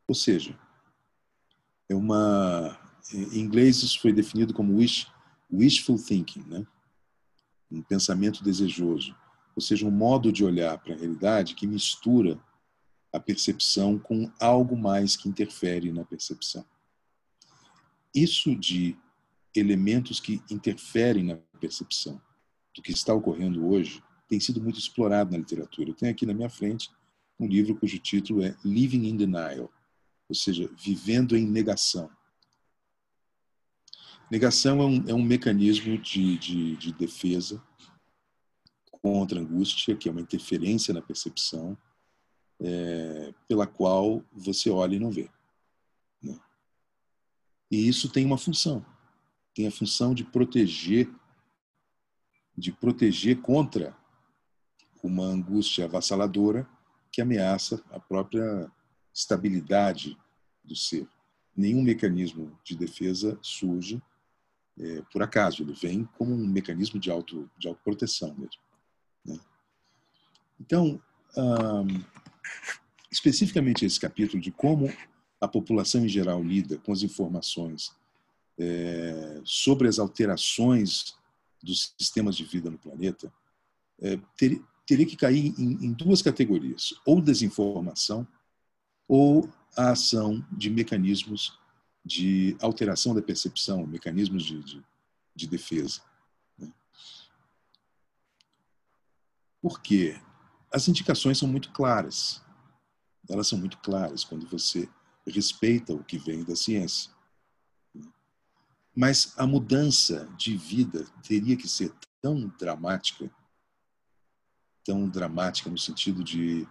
Ou 0.07 0.15
seja, 0.15 0.59
é 1.89 1.95
uma 1.95 2.79
em 3.13 3.41
inglês 3.41 3.83
isso 3.83 4.01
foi 4.01 4.13
definido 4.13 4.53
como 4.53 4.77
wish, 4.77 5.07
wishful 5.53 5.99
thinking, 5.99 6.45
né? 6.47 6.67
Um 7.71 7.83
pensamento 7.83 8.43
desejoso, 8.43 9.15
ou 9.55 9.63
seja, 9.63 9.87
um 9.87 9.91
modo 9.91 10.33
de 10.33 10.45
olhar 10.45 10.79
para 10.79 10.95
a 10.95 10.97
realidade 10.97 11.55
que 11.55 11.67
mistura 11.67 12.39
a 13.13 13.19
percepção 13.19 13.99
com 13.99 14.31
algo 14.39 14.77
mais 14.77 15.17
que 15.17 15.29
interfere 15.29 15.93
na 15.93 16.05
percepção. 16.05 16.65
Isso 18.15 18.55
de 18.55 18.97
elementos 19.55 20.21
que 20.21 20.41
interferem 20.51 21.25
na 21.25 21.37
percepção 21.61 22.21
do 22.75 22.83
que 22.83 22.93
está 22.93 23.13
ocorrendo 23.13 23.67
hoje 23.67 24.03
tem 24.29 24.39
sido 24.39 24.61
muito 24.61 24.79
explorado 24.79 25.33
na 25.33 25.39
literatura. 25.39 25.91
Eu 25.91 25.95
tenho 25.95 26.13
aqui 26.13 26.25
na 26.25 26.35
minha 26.35 26.49
frente 26.49 26.91
um 27.39 27.47
livro 27.47 27.75
cujo 27.77 27.99
título 27.99 28.43
é 28.43 28.57
Living 28.65 29.09
in 29.09 29.17
Denial, 29.17 29.73
ou 30.29 30.35
seja, 30.35 30.71
vivendo 30.77 31.37
em 31.37 31.47
negação. 31.47 32.09
Negação 34.31 34.81
é 34.81 34.85
um, 34.85 35.09
é 35.09 35.15
um 35.15 35.23
mecanismo 35.23 35.99
de, 35.99 36.39
de, 36.39 36.77
de 36.77 36.93
defesa 36.93 37.61
contra 39.03 39.41
angústia, 39.41 39.97
que 39.97 40.09
é 40.09 40.13
uma 40.13 40.21
interferência 40.21 40.93
na 40.93 41.01
percepção, 41.01 41.77
é, 42.61 43.33
pela 43.49 43.67
qual 43.67 44.23
você 44.33 44.71
olha 44.71 44.97
e 44.97 44.99
não 44.99 45.11
vê. 45.11 45.31
Né? 46.23 46.39
E 47.71 47.89
isso 47.89 48.11
tem 48.11 48.25
uma 48.25 48.39
função. 48.39 48.85
Tem 49.55 49.67
a 49.67 49.71
função 49.71 50.15
de 50.15 50.25
proteger, 50.25 51.11
de 52.57 52.73
proteger 52.73 53.41
contra 53.41 53.97
uma 55.03 55.25
angústia 55.25 55.87
avassaladora 55.87 56.69
que 57.11 57.23
ameaça 57.23 57.83
a 57.91 57.99
própria 57.99 58.71
estabilidade 59.13 60.17
do 60.63 60.77
ser. 60.77 61.09
Nenhum 61.57 61.83
mecanismo 61.83 62.57
de 62.63 62.77
defesa 62.77 63.39
surge 63.43 64.01
é, 64.81 65.03
por 65.13 65.23
acaso, 65.23 65.63
ele 65.63 65.75
vem 65.75 66.05
como 66.17 66.35
um 66.35 66.47
mecanismo 66.47 66.99
de, 66.99 67.11
auto, 67.11 67.51
de 67.59 67.69
autoproteção 67.69 68.35
mesmo. 68.35 68.63
Né? 69.25 69.39
Então, 70.61 71.01
especificamente 73.11 73.85
esse 73.85 73.99
capítulo 73.99 74.43
de 74.43 74.51
como 74.51 74.93
a 75.41 75.49
população 75.49 76.05
em 76.05 76.09
geral 76.09 76.43
lida 76.43 76.79
com 76.79 76.93
as 76.93 77.03
informações 77.03 77.93
é, 78.59 79.41
sobre 79.43 79.89
as 79.89 79.99
alterações 79.99 81.15
dos 81.63 81.95
sistemas 81.99 82.37
de 82.37 82.45
vida 82.45 82.71
no 82.71 82.79
planeta, 82.79 83.33
é, 84.01 84.19
ter, 84.37 84.63
teria 84.87 85.07
que 85.07 85.17
cair 85.17 85.55
em, 85.59 85.87
em 85.87 85.93
duas 85.93 86.21
categorias: 86.21 86.95
ou 87.07 87.21
desinformação, 87.21 88.27
ou 89.09 89.49
a 89.77 89.91
ação 89.91 90.45
de 90.53 90.69
mecanismos 90.69 91.59
de 92.05 92.57
alteração 92.61 93.15
da 93.15 93.23
percepção, 93.23 93.87
mecanismos 93.87 94.45
de, 94.45 94.63
de, 94.63 94.85
de 95.35 95.47
defesa. 95.47 96.01
Porque 99.61 100.21
as 100.73 100.89
indicações 100.89 101.39
são 101.39 101.49
muito 101.49 101.73
claras. 101.73 102.43
Elas 103.29 103.49
são 103.49 103.59
muito 103.59 103.79
claras 103.79 104.25
quando 104.25 104.47
você 104.49 104.89
respeita 105.27 105.93
o 105.93 106.05
que 106.05 106.19
vem 106.19 106.43
da 106.45 106.57
ciência. 106.57 107.13
Mas 108.95 109.35
a 109.39 109.47
mudança 109.47 110.29
de 110.37 110.57
vida 110.57 111.07
teria 111.23 111.57
que 111.57 111.69
ser 111.69 111.93
tão 112.21 112.49
dramática 112.59 113.31
tão 114.85 115.09
dramática 115.09 115.71
no 115.71 115.79
sentido 115.79 116.25
de 116.25 116.67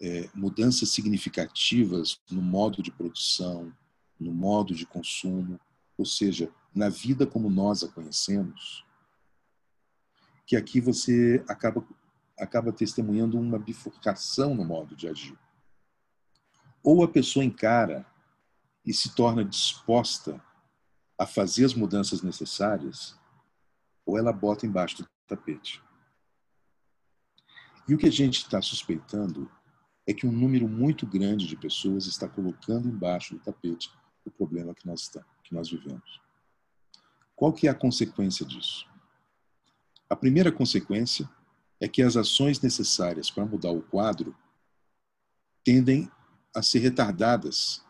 é, 0.00 0.28
mudanças 0.34 0.90
significativas 0.90 2.20
no 2.30 2.42
modo 2.42 2.82
de 2.82 2.90
produção, 2.90 3.72
no 4.20 4.32
modo 4.32 4.74
de 4.74 4.86
consumo, 4.86 5.58
ou 5.96 6.04
seja, 6.04 6.50
na 6.74 6.88
vida 6.88 7.26
como 7.26 7.50
nós 7.50 7.82
a 7.82 7.88
conhecemos, 7.88 8.84
que 10.46 10.54
aqui 10.54 10.80
você 10.80 11.44
acaba 11.48 11.84
acaba 12.38 12.72
testemunhando 12.72 13.38
uma 13.38 13.58
bifurcação 13.58 14.54
no 14.54 14.64
modo 14.64 14.94
de 14.94 15.08
agir. 15.08 15.38
Ou 16.82 17.02
a 17.02 17.08
pessoa 17.08 17.44
encara 17.44 18.06
e 18.84 18.92
se 18.92 19.14
torna 19.14 19.44
disposta 19.44 20.40
a 21.18 21.26
fazer 21.26 21.64
as 21.64 21.74
mudanças 21.74 22.22
necessárias, 22.22 23.18
ou 24.04 24.18
ela 24.18 24.32
bota 24.32 24.66
embaixo 24.66 24.98
do 24.98 25.08
tapete. 25.26 25.82
E 27.88 27.94
o 27.94 27.98
que 27.98 28.06
a 28.06 28.12
gente 28.12 28.38
está 28.38 28.60
suspeitando 28.60 29.50
é 30.06 30.12
que 30.12 30.26
um 30.26 30.32
número 30.32 30.68
muito 30.68 31.06
grande 31.06 31.46
de 31.46 31.56
pessoas 31.56 32.06
está 32.06 32.28
colocando 32.28 32.88
embaixo 32.88 33.34
do 33.34 33.40
tapete 33.40 33.90
o 34.24 34.30
problema 34.30 34.74
que 34.74 34.86
nós, 34.86 35.02
estamos, 35.02 35.28
que 35.42 35.54
nós 35.54 35.70
vivemos. 35.70 36.20
Qual 37.34 37.52
que 37.52 37.68
é 37.68 37.70
a 37.70 37.74
consequência 37.74 38.44
disso? 38.44 38.88
A 40.08 40.16
primeira 40.16 40.50
consequência 40.50 41.28
é 41.86 41.88
que 41.88 42.02
as 42.02 42.16
ações 42.16 42.60
necessárias 42.60 43.30
para 43.30 43.46
mudar 43.46 43.70
o 43.70 43.80
quadro 43.80 44.36
tendem 45.64 46.10
a 46.54 46.60
ser 46.60 46.80
retardadas. 46.80 47.82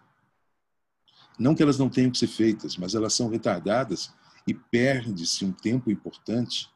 Não 1.39 1.55
que 1.55 1.63
elas 1.63 1.79
não 1.79 1.89
tenham 1.89 2.11
que 2.11 2.19
ser 2.19 2.27
feitas, 2.29 2.77
mas 2.77 2.95
elas 2.95 3.15
são 3.15 3.29
retardadas 3.29 4.13
e 4.47 4.55
perde-se 4.55 5.45
um 5.45 5.53
tempo 5.53 5.91
importante 5.91 6.71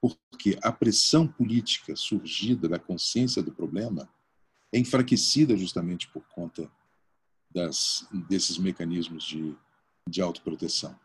porque 0.00 0.58
a 0.62 0.72
pressão 0.72 1.26
política 1.26 1.94
surgida 1.94 2.68
da 2.68 2.78
consciência 2.78 3.42
do 3.42 3.52
problema 3.52 4.08
é 4.72 4.78
enfraquecida 4.78 5.56
justamente 5.56 6.08
por 6.08 6.22
conta 6.28 6.70
das, 7.50 8.08
desses 8.28 8.56
mecanismos 8.56 9.24
de, 9.24 9.54
de 10.08 10.22
autoproteção. 10.22 10.98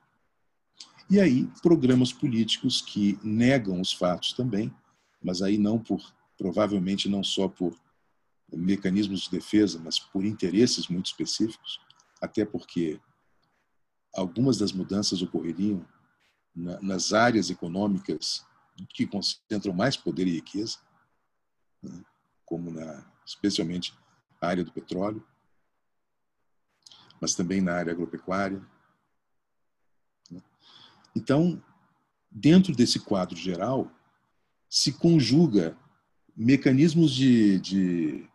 E 1.10 1.20
aí, 1.20 1.48
programas 1.62 2.14
políticos 2.14 2.82
que 2.82 3.20
negam 3.22 3.82
os 3.82 3.92
fatos 3.92 4.34
também, 4.34 4.74
mas 5.24 5.42
aí 5.42 5.58
não 5.58 5.80
por, 5.80 6.02
provavelmente 6.38 7.10
não 7.10 7.24
só 7.24 7.48
por 7.48 7.78
mecanismos 8.52 9.22
de 9.22 9.32
defesa, 9.32 9.80
mas 9.80 10.00
por 10.00 10.24
interesses 10.24 10.88
muito 10.88 11.08
específicos, 11.08 11.80
até 12.22 12.46
porque 12.46 13.00
algumas 14.14 14.58
das 14.58 14.72
mudanças 14.72 15.22
ocorreriam 15.22 15.86
na, 16.56 16.80
nas 16.82 17.12
áreas 17.12 17.50
econômicas 17.50 18.46
que 18.90 19.06
concentram 19.06 19.74
mais 19.74 19.98
poder 19.98 20.28
e 20.28 20.36
riqueza, 20.36 20.78
né? 21.82 22.04
como 22.46 22.72
na, 22.72 23.06
especialmente 23.26 23.94
a 24.42 24.48
área 24.48 24.64
do 24.64 24.72
petróleo, 24.72 25.26
mas 27.20 27.36
também 27.36 27.62
na 27.62 27.74
área 27.74 27.92
agropecuária. 27.92 28.62
Né? 30.30 30.42
Então, 31.16 31.62
dentro 32.30 32.76
desse 32.76 33.00
quadro 33.00 33.36
geral, 33.36 33.90
se 34.76 34.92
conjuga 34.92 35.78
mecanismos 36.36 37.14
de, 37.14 37.62
de 37.62 38.30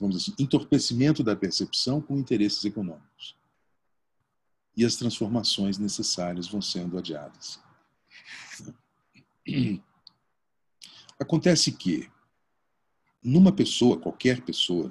vamos 0.00 0.16
assim, 0.16 0.34
entorpecimento 0.38 1.22
da 1.22 1.36
percepção 1.36 2.00
com 2.00 2.16
interesses 2.16 2.64
econômicos. 2.64 3.36
E 4.74 4.82
as 4.82 4.96
transformações 4.96 5.76
necessárias 5.76 6.48
vão 6.48 6.62
sendo 6.62 6.96
adiadas. 6.96 7.60
Acontece 11.20 11.70
que, 11.72 12.10
numa 13.22 13.52
pessoa, 13.52 14.00
qualquer 14.00 14.40
pessoa, 14.40 14.90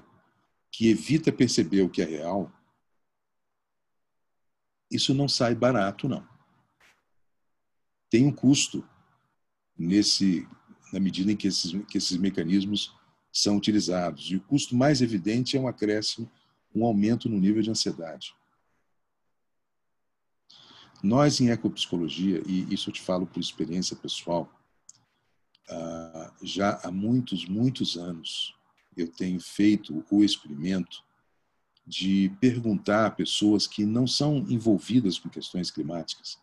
que 0.72 0.90
evita 0.90 1.32
perceber 1.32 1.82
o 1.82 1.90
que 1.90 2.04
é 2.04 2.06
real, 2.06 2.52
isso 4.92 5.12
não 5.12 5.28
sai 5.28 5.56
barato, 5.56 6.08
não. 6.08 6.24
Tem 8.12 8.28
um 8.28 8.32
custo 8.32 8.88
nesse, 9.76 10.48
na 10.94 11.00
medida 11.00 11.32
em 11.32 11.36
que 11.36 11.48
esses, 11.48 11.72
que 11.90 11.98
esses 11.98 12.16
mecanismos 12.18 12.96
são 13.32 13.58
utilizados. 13.58 14.30
E 14.30 14.36
o 14.36 14.42
custo 14.42 14.76
mais 14.76 15.02
evidente 15.02 15.58
é 15.58 15.60
um 15.60 15.68
acréscimo, 15.68 16.32
um 16.74 16.86
aumento 16.86 17.28
no 17.28 17.40
nível 17.40 17.62
de 17.62 17.70
ansiedade. 17.70 18.34
Nós, 21.04 21.42
em 21.42 21.50
ecopsicologia, 21.50 22.42
e 22.46 22.74
isso 22.74 22.90
eu 22.90 22.94
te 22.94 23.02
falo 23.02 23.28
por 23.28 23.40
experiência 23.40 23.96
pessoal, 23.98 24.50
ah, 25.70 26.32
já 26.42 26.80
há 26.84 26.92
muitos, 26.92 27.46
muitos 27.46 27.98
anos, 27.98 28.56
eu 28.96 29.12
tenho 29.12 29.42
feito 29.42 30.06
o 30.10 30.24
experimento 30.24 31.04
de 31.86 32.32
perguntar 32.40 33.08
a 33.08 33.12
pessoas 33.12 33.68
que 33.68 33.86
não 33.86 34.08
são 34.08 34.38
envolvidas 34.48 35.20
com 35.20 35.28
questões 35.28 35.70
climáticas 35.70 36.38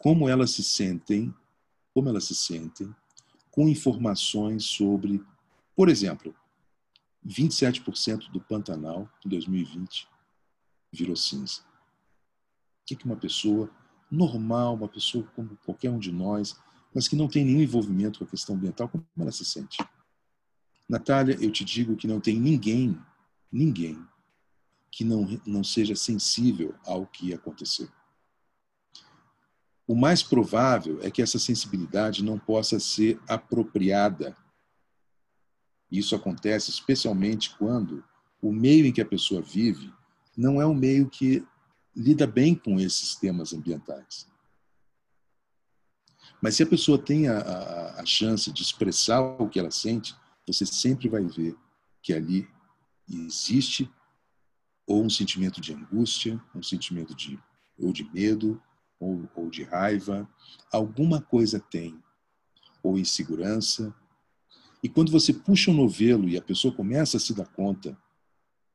como 0.00 0.26
elas 0.26 0.52
se 0.52 0.64
sentem, 0.64 1.32
como 1.92 2.08
elas 2.08 2.24
se 2.24 2.34
sentem 2.34 2.92
com 3.60 3.68
informações 3.68 4.64
sobre, 4.64 5.22
por 5.76 5.90
exemplo, 5.90 6.34
27% 7.26 8.30
do 8.30 8.40
Pantanal 8.40 9.06
em 9.22 9.28
2020 9.28 10.08
virou 10.90 11.14
cinza 11.14 11.60
que 12.86 13.04
uma 13.04 13.16
pessoa 13.16 13.70
normal, 14.10 14.76
uma 14.76 14.88
pessoa 14.88 15.24
como 15.36 15.58
qualquer 15.58 15.90
um 15.90 15.98
de 15.98 16.10
nós, 16.10 16.58
mas 16.94 17.06
que 17.06 17.14
não 17.14 17.28
tem 17.28 17.44
nenhum 17.44 17.60
envolvimento 17.60 18.20
com 18.20 18.24
a 18.24 18.28
questão 18.28 18.56
ambiental, 18.56 18.88
como 18.88 19.04
ela 19.18 19.30
se 19.30 19.44
sente? 19.44 19.76
Natália, 20.88 21.36
eu 21.38 21.52
te 21.52 21.62
digo 21.62 21.96
que 21.96 22.06
não 22.06 22.18
tem 22.18 22.40
ninguém, 22.40 22.98
ninguém, 23.52 24.02
que 24.90 25.04
não, 25.04 25.28
não 25.44 25.62
seja 25.62 25.94
sensível 25.94 26.74
ao 26.86 27.06
que 27.06 27.34
aconteceu. 27.34 27.90
O 29.90 29.96
mais 29.96 30.22
provável 30.22 31.00
é 31.02 31.10
que 31.10 31.20
essa 31.20 31.36
sensibilidade 31.36 32.22
não 32.22 32.38
possa 32.38 32.78
ser 32.78 33.20
apropriada. 33.28 34.36
Isso 35.90 36.14
acontece 36.14 36.70
especialmente 36.70 37.56
quando 37.56 38.04
o 38.40 38.52
meio 38.52 38.86
em 38.86 38.92
que 38.92 39.00
a 39.00 39.04
pessoa 39.04 39.42
vive 39.42 39.92
não 40.36 40.62
é 40.62 40.64
um 40.64 40.74
meio 40.74 41.10
que 41.10 41.44
lida 41.92 42.24
bem 42.24 42.54
com 42.54 42.78
esses 42.78 43.16
temas 43.16 43.52
ambientais. 43.52 44.28
Mas 46.40 46.54
se 46.54 46.62
a 46.62 46.68
pessoa 46.68 46.96
tem 46.96 47.26
a, 47.26 47.40
a, 47.40 48.00
a 48.00 48.06
chance 48.06 48.52
de 48.52 48.62
expressar 48.62 49.20
o 49.20 49.48
que 49.48 49.58
ela 49.58 49.72
sente, 49.72 50.14
você 50.46 50.64
sempre 50.64 51.08
vai 51.08 51.24
ver 51.24 51.56
que 52.00 52.12
ali 52.12 52.48
existe 53.08 53.90
ou 54.86 55.04
um 55.04 55.10
sentimento 55.10 55.60
de 55.60 55.74
angústia, 55.74 56.40
um 56.54 56.62
sentimento 56.62 57.12
de 57.12 57.36
ou 57.76 57.92
de 57.92 58.04
medo 58.14 58.62
ou, 59.00 59.28
ou 59.34 59.50
de 59.50 59.64
raiva, 59.64 60.28
alguma 60.70 61.20
coisa 61.20 61.58
tem, 61.58 61.98
ou 62.82 62.98
insegurança. 62.98 63.94
E 64.82 64.88
quando 64.88 65.10
você 65.10 65.32
puxa 65.32 65.70
o 65.70 65.74
um 65.74 65.76
novelo 65.78 66.28
e 66.28 66.36
a 66.36 66.42
pessoa 66.42 66.74
começa 66.74 67.16
a 67.16 67.20
se 67.20 67.34
dar 67.34 67.46
conta, 67.46 67.96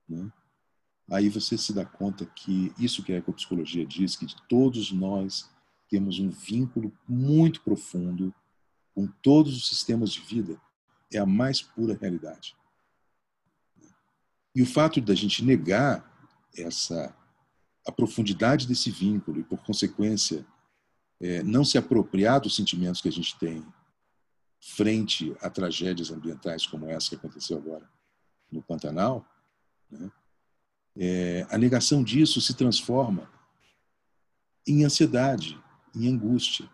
né, 0.09 0.31
aí 1.09 1.29
você 1.29 1.57
se 1.57 1.71
dá 1.71 1.85
conta 1.85 2.25
que 2.25 2.73
isso 2.79 3.03
que 3.03 3.13
a 3.13 3.17
ecopsicologia 3.17 3.85
diz, 3.85 4.15
que 4.15 4.27
todos 4.49 4.91
nós 4.91 5.49
temos 5.87 6.19
um 6.19 6.29
vínculo 6.29 6.91
muito 7.07 7.61
profundo 7.61 8.33
com 8.93 9.07
todos 9.21 9.55
os 9.55 9.67
sistemas 9.67 10.11
de 10.11 10.21
vida, 10.21 10.59
é 11.13 11.19
a 11.19 11.25
mais 11.25 11.61
pura 11.61 11.97
realidade. 11.99 12.55
E 14.55 14.61
o 14.61 14.65
fato 14.65 15.01
da 15.01 15.13
gente 15.13 15.43
negar 15.43 16.11
essa 16.57 17.15
a 17.87 17.91
profundidade 17.91 18.67
desse 18.67 18.89
vínculo 18.89 19.39
e, 19.39 19.43
por 19.43 19.59
consequência, 19.63 20.45
é, 21.21 21.43
não 21.43 21.63
se 21.63 21.77
apropriar 21.77 22.41
dos 22.41 22.55
sentimentos 22.55 23.01
que 23.01 23.07
a 23.07 23.11
gente 23.11 23.37
tem 23.37 23.65
frente 24.59 25.35
a 25.41 25.49
tragédias 25.49 26.09
ambientais 26.09 26.65
como 26.65 26.89
essa 26.89 27.09
que 27.09 27.15
aconteceu 27.15 27.57
agora 27.57 27.87
no 28.51 28.63
Pantanal, 28.63 29.25
né, 29.89 30.11
é, 30.97 31.45
a 31.49 31.57
negação 31.57 32.03
disso 32.03 32.39
se 32.39 32.53
transforma 32.53 33.29
em 34.67 34.83
ansiedade, 34.83 35.61
em 35.93 36.07
angústia. 36.07 36.69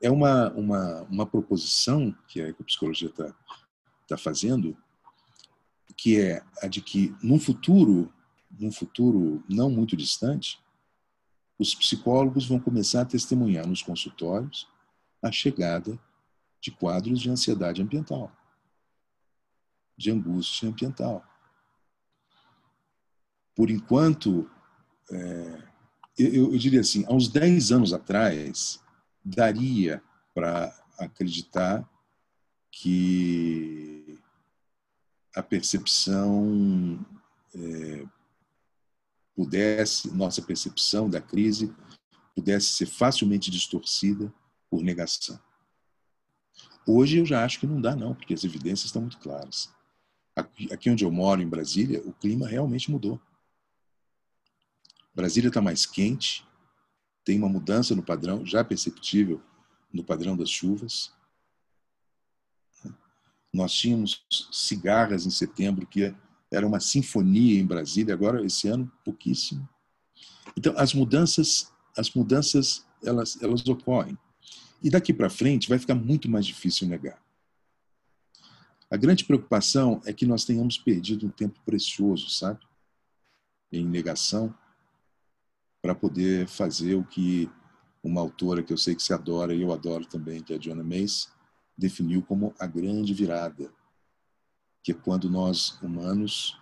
É 0.00 0.10
uma, 0.10 0.50
uma, 0.52 1.02
uma 1.02 1.26
proposição 1.26 2.16
que 2.28 2.40
a 2.40 2.48
ecopsicologia 2.48 3.08
está 3.08 3.34
tá 4.06 4.16
fazendo, 4.16 4.76
que 5.96 6.20
é 6.20 6.42
a 6.62 6.68
de 6.68 6.80
que, 6.80 7.14
num 7.22 7.40
futuro, 7.40 8.12
num 8.58 8.72
futuro 8.72 9.42
não 9.48 9.70
muito 9.70 9.96
distante, 9.96 10.58
os 11.58 11.74
psicólogos 11.74 12.46
vão 12.46 12.60
começar 12.60 13.02
a 13.02 13.06
testemunhar 13.06 13.66
nos 13.66 13.82
consultórios 13.82 14.68
a 15.22 15.32
chegada 15.32 15.98
de 16.60 16.70
quadros 16.70 17.20
de 17.20 17.30
ansiedade 17.30 17.82
ambiental, 17.82 18.30
de 19.96 20.10
angústia 20.10 20.68
ambiental. 20.68 21.24
Por 23.54 23.70
enquanto, 23.70 24.50
é, 25.10 25.62
eu, 26.18 26.52
eu 26.52 26.58
diria 26.58 26.80
assim, 26.80 27.04
há 27.06 27.12
uns 27.12 27.28
10 27.28 27.72
anos 27.72 27.92
atrás, 27.92 28.82
daria 29.24 30.02
para 30.34 30.74
acreditar 30.98 31.88
que 32.70 34.18
a 35.34 35.42
percepção 35.42 37.04
é, 37.54 38.06
pudesse, 39.36 40.10
nossa 40.12 40.40
percepção 40.40 41.08
da 41.08 41.20
crise 41.20 41.72
pudesse 42.34 42.68
ser 42.68 42.86
facilmente 42.86 43.50
distorcida 43.50 44.32
por 44.70 44.82
negação. 44.82 45.38
Hoje 46.86 47.18
eu 47.18 47.26
já 47.26 47.44
acho 47.44 47.60
que 47.60 47.66
não 47.66 47.80
dá 47.80 47.94
não, 47.94 48.14
porque 48.14 48.32
as 48.32 48.44
evidências 48.44 48.86
estão 48.86 49.02
muito 49.02 49.18
claras. 49.18 49.70
Aqui, 50.34 50.90
onde 50.90 51.04
eu 51.04 51.10
moro, 51.10 51.42
em 51.42 51.48
Brasília, 51.48 52.02
o 52.04 52.12
clima 52.12 52.46
realmente 52.46 52.90
mudou. 52.90 53.20
Brasília 55.14 55.48
está 55.48 55.60
mais 55.62 55.86
quente, 55.86 56.46
tem 57.24 57.38
uma 57.38 57.48
mudança 57.48 57.94
no 57.94 58.02
padrão, 58.02 58.44
já 58.44 58.62
perceptível 58.62 59.42
no 59.92 60.04
padrão 60.04 60.36
das 60.36 60.50
chuvas. 60.50 61.12
Nós 63.52 63.72
tínhamos 63.72 64.24
cigarras 64.52 65.26
em 65.26 65.30
setembro, 65.30 65.86
que 65.86 66.14
era 66.56 66.66
uma 66.66 66.80
sinfonia 66.80 67.60
em 67.60 67.66
Brasília, 67.66 68.14
agora 68.14 68.44
esse 68.44 68.66
ano 68.66 68.90
pouquíssimo. 69.04 69.68
Então 70.56 70.72
as 70.76 70.94
mudanças, 70.94 71.70
as 71.96 72.10
mudanças 72.14 72.86
elas 73.04 73.40
elas 73.42 73.66
ocorrem. 73.66 74.16
E 74.82 74.88
daqui 74.88 75.12
para 75.12 75.28
frente 75.28 75.68
vai 75.68 75.78
ficar 75.78 75.94
muito 75.94 76.28
mais 76.30 76.46
difícil 76.46 76.88
negar. 76.88 77.22
A 78.90 78.96
grande 78.96 79.24
preocupação 79.24 80.00
é 80.06 80.12
que 80.12 80.24
nós 80.24 80.44
tenhamos 80.44 80.78
perdido 80.78 81.26
um 81.26 81.30
tempo 81.30 81.60
precioso, 81.64 82.30
sabe? 82.30 82.60
Em 83.72 83.84
negação 83.84 84.54
para 85.82 85.94
poder 85.94 86.46
fazer 86.46 86.94
o 86.94 87.04
que 87.04 87.50
uma 88.02 88.20
autora 88.20 88.62
que 88.62 88.72
eu 88.72 88.78
sei 88.78 88.94
que 88.94 89.02
você 89.02 89.12
adora 89.12 89.54
e 89.54 89.60
eu 89.60 89.72
adoro 89.72 90.06
também, 90.06 90.42
que 90.42 90.52
é 90.52 90.56
a 90.56 90.60
Joanna 90.60 90.84
Mace, 90.84 91.28
definiu 91.76 92.22
como 92.22 92.54
a 92.58 92.66
grande 92.66 93.12
virada, 93.12 93.70
que 94.86 94.92
é 94.92 94.94
quando 94.94 95.28
nós 95.28 95.76
humanos 95.82 96.56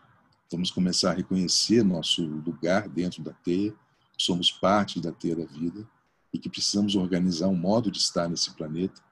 vamos 0.50 0.70
começar 0.70 1.10
a 1.10 1.14
reconhecer 1.14 1.84
nosso 1.84 2.24
lugar 2.24 2.88
dentro 2.88 3.22
da 3.22 3.34
teia, 3.34 3.74
somos 4.16 4.50
parte 4.50 4.98
da 4.98 5.12
teia 5.12 5.37
da 5.37 5.44
vida 5.44 5.87
e 6.32 6.38
que 6.38 6.48
precisamos 6.48 6.94
organizar 6.96 7.48
um 7.48 7.54
modo 7.54 7.90
de 7.90 7.98
estar 7.98 8.26
nesse 8.26 8.54
planeta 8.54 9.02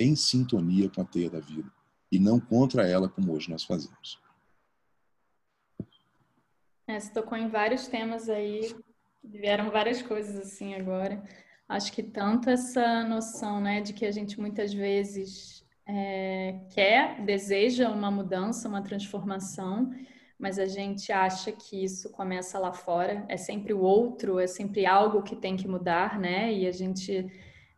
em 0.00 0.16
sintonia 0.16 0.90
com 0.90 1.00
a 1.00 1.04
teia 1.04 1.30
da 1.30 1.38
vida 1.38 1.72
e 2.10 2.18
não 2.18 2.40
contra 2.40 2.84
ela 2.84 3.08
como 3.08 3.32
hoje 3.34 3.48
nós 3.48 3.62
fazemos. 3.62 4.18
É, 6.88 6.98
você 6.98 7.12
tocou 7.12 7.38
em 7.38 7.48
vários 7.48 7.86
temas 7.86 8.28
aí 8.28 8.74
Vieram 9.22 9.70
várias 9.70 10.02
coisas 10.02 10.36
assim 10.36 10.74
agora. 10.74 11.22
Acho 11.68 11.92
que 11.92 12.02
tanto 12.02 12.50
essa 12.50 13.04
noção, 13.04 13.60
né, 13.60 13.80
de 13.80 13.92
que 13.92 14.04
a 14.04 14.10
gente 14.10 14.40
muitas 14.40 14.72
vezes 14.72 15.64
é, 15.86 16.60
quer, 16.70 17.20
deseja 17.24 17.88
uma 17.90 18.10
mudança, 18.10 18.68
uma 18.68 18.82
transformação, 18.82 19.90
mas 20.38 20.58
a 20.58 20.66
gente 20.66 21.12
acha 21.12 21.52
que 21.52 21.82
isso 21.84 22.10
começa 22.10 22.58
lá 22.58 22.72
fora. 22.72 23.24
É 23.28 23.36
sempre 23.36 23.72
o 23.72 23.80
outro, 23.80 24.38
é 24.38 24.46
sempre 24.46 24.84
algo 24.84 25.22
que 25.22 25.36
tem 25.36 25.56
que 25.56 25.68
mudar, 25.68 26.18
né? 26.18 26.52
E 26.52 26.66
a 26.66 26.72
gente 26.72 27.26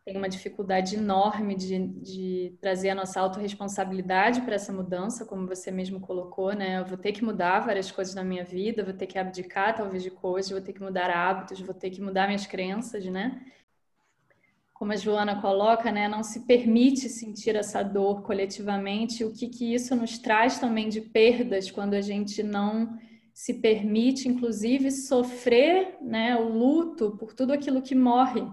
tem 0.04 0.16
uma 0.16 0.28
dificuldade 0.28 0.96
enorme 0.96 1.54
de, 1.54 1.86
de 1.86 2.58
trazer 2.62 2.88
a 2.88 2.94
nossa 2.94 3.20
autorresponsabilidade 3.20 4.40
para 4.40 4.54
essa 4.54 4.72
mudança, 4.72 5.26
como 5.26 5.46
você 5.46 5.70
mesmo 5.70 6.00
colocou, 6.00 6.54
né? 6.54 6.78
Eu 6.78 6.86
vou 6.86 6.96
ter 6.96 7.12
que 7.12 7.22
mudar 7.22 7.60
várias 7.60 7.92
coisas 7.92 8.14
na 8.14 8.24
minha 8.24 8.42
vida, 8.42 8.82
vou 8.82 8.94
ter 8.94 9.06
que 9.06 9.18
abdicar 9.18 9.76
talvez 9.76 10.02
de 10.02 10.10
coisas, 10.10 10.50
vou 10.50 10.62
ter 10.62 10.72
que 10.72 10.82
mudar 10.82 11.10
hábitos, 11.10 11.60
vou 11.60 11.74
ter 11.74 11.90
que 11.90 12.00
mudar 12.00 12.26
minhas 12.26 12.46
crenças, 12.46 13.04
né? 13.04 13.38
Como 14.78 14.92
a 14.92 14.96
Joana 14.96 15.40
coloca, 15.40 15.90
né? 15.90 16.06
Não 16.08 16.22
se 16.22 16.46
permite 16.46 17.08
sentir 17.08 17.56
essa 17.56 17.82
dor 17.82 18.22
coletivamente. 18.22 19.24
O 19.24 19.32
que, 19.32 19.48
que 19.48 19.74
isso 19.74 19.96
nos 19.96 20.18
traz 20.18 20.58
também 20.58 20.88
de 20.88 21.00
perdas 21.00 21.70
quando 21.70 21.94
a 21.94 22.00
gente 22.00 22.42
não 22.42 22.96
se 23.34 23.54
permite, 23.54 24.28
inclusive, 24.28 24.90
sofrer 24.90 25.96
né, 26.00 26.36
o 26.36 26.48
luto 26.48 27.16
por 27.18 27.34
tudo 27.34 27.52
aquilo 27.52 27.82
que 27.82 27.94
morre 27.94 28.44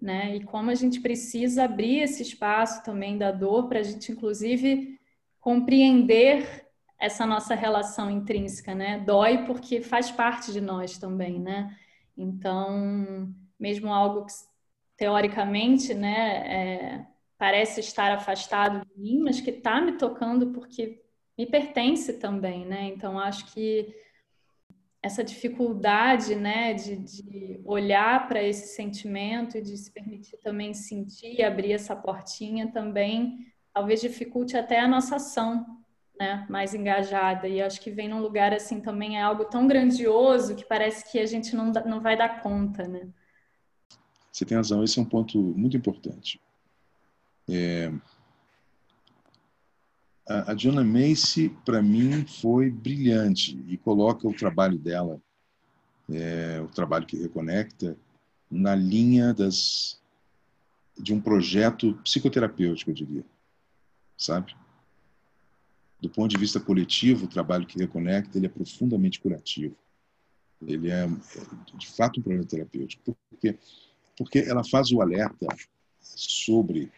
né? 0.00 0.36
E 0.36 0.44
como 0.44 0.70
a 0.70 0.74
gente 0.74 1.00
precisa 1.00 1.64
abrir 1.64 2.00
esse 2.00 2.22
espaço 2.22 2.82
também 2.82 3.18
da 3.18 3.30
dor 3.30 3.68
para 3.68 3.80
a 3.80 3.82
gente, 3.82 4.10
inclusive, 4.10 4.98
compreender 5.38 6.66
essa 6.98 7.26
nossa 7.26 7.54
relação 7.54 8.10
intrínseca, 8.10 8.74
né? 8.74 8.98
Dói 8.98 9.44
porque 9.44 9.80
faz 9.82 10.10
parte 10.10 10.52
de 10.52 10.60
nós 10.60 10.96
também, 10.98 11.38
né? 11.38 11.76
Então, 12.16 13.32
mesmo 13.58 13.92
algo 13.92 14.24
que 14.24 14.32
teoricamente, 15.00 15.94
né, 15.94 16.44
é, 16.46 17.06
parece 17.38 17.80
estar 17.80 18.12
afastado 18.12 18.84
de 18.84 19.00
mim, 19.00 19.22
mas 19.24 19.40
que 19.40 19.48
está 19.48 19.80
me 19.80 19.92
tocando 19.92 20.48
porque 20.48 21.02
me 21.38 21.46
pertence 21.46 22.18
também, 22.18 22.66
né? 22.66 22.84
Então, 22.88 23.18
acho 23.18 23.50
que 23.50 23.94
essa 25.02 25.24
dificuldade, 25.24 26.36
né, 26.36 26.74
de, 26.74 26.96
de 26.96 27.60
olhar 27.64 28.28
para 28.28 28.42
esse 28.42 28.74
sentimento 28.74 29.56
e 29.56 29.62
de 29.62 29.74
se 29.78 29.90
permitir 29.90 30.36
também 30.36 30.74
sentir, 30.74 31.42
abrir 31.42 31.72
essa 31.72 31.96
portinha 31.96 32.70
também, 32.70 33.38
talvez 33.72 34.02
dificulte 34.02 34.54
até 34.54 34.80
a 34.80 34.86
nossa 34.86 35.16
ação, 35.16 35.64
né, 36.18 36.46
mais 36.50 36.74
engajada. 36.74 37.48
E 37.48 37.62
acho 37.62 37.80
que 37.80 37.90
vem 37.90 38.06
num 38.06 38.20
lugar 38.20 38.52
assim 38.52 38.82
também 38.82 39.16
é 39.16 39.22
algo 39.22 39.46
tão 39.46 39.66
grandioso 39.66 40.54
que 40.54 40.66
parece 40.66 41.10
que 41.10 41.18
a 41.18 41.24
gente 41.24 41.56
não, 41.56 41.72
não 41.86 42.02
vai 42.02 42.18
dar 42.18 42.42
conta, 42.42 42.86
né? 42.86 43.08
Você 44.32 44.44
tem 44.44 44.56
razão, 44.56 44.84
esse 44.84 44.98
é 44.98 45.02
um 45.02 45.06
ponto 45.06 45.38
muito 45.38 45.76
importante. 45.76 46.40
É, 47.48 47.92
a, 50.26 50.54
Jonah 50.54 50.84
Macy, 50.84 51.48
para 51.64 51.82
mim, 51.82 52.24
foi 52.26 52.70
brilhante 52.70 53.62
e 53.66 53.76
coloca 53.76 54.28
o 54.28 54.34
trabalho 54.34 54.78
dela, 54.78 55.20
é, 56.10 56.60
o 56.60 56.68
trabalho 56.68 57.06
que 57.06 57.16
reconecta, 57.16 57.96
na 58.50 58.74
linha 58.74 59.32
das 59.34 59.98
de 60.98 61.14
um 61.14 61.20
projeto 61.20 61.94
psicoterapêutico, 62.04 62.90
eu 62.90 62.94
diria, 62.94 63.24
sabe? 64.18 64.54
do 66.00 66.08
ponto 66.08 66.30
de 66.30 66.38
vista 66.38 66.58
coletivo, 66.58 67.26
o 67.26 67.28
trabalho 67.28 67.66
que 67.66 67.78
reconecta 67.78 68.38
ele 68.38 68.46
é 68.46 68.48
profundamente 68.48 69.20
curativo. 69.20 69.76
Ele 70.66 70.90
é, 70.90 71.06
de 71.74 71.86
fato 71.86 72.20
um 72.20 72.22
problema 72.22 72.46
terapêutico. 72.46 73.02
Por 73.04 73.38
quê? 73.38 73.58
Porque 74.20 74.40
ela 74.40 74.62
faz 74.62 74.92
o 74.92 75.00
alerta 75.00 75.46
sobre 75.98 76.92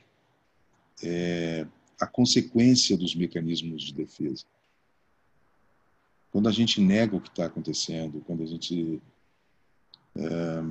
é, 1.04 1.64
a 2.00 2.04
consequência 2.04 2.96
dos 2.96 3.14
mecanismos 3.14 3.84
de 3.84 3.94
defesa. 3.94 4.44
Quando 6.32 6.48
a 6.48 6.52
gente 6.52 6.80
nega 6.80 7.14
o 7.14 7.20
que 7.20 7.28
está 7.28 7.46
acontecendo, 7.46 8.24
quando 8.26 8.42
a 8.42 8.46
gente 8.46 9.00
é, 10.16 10.62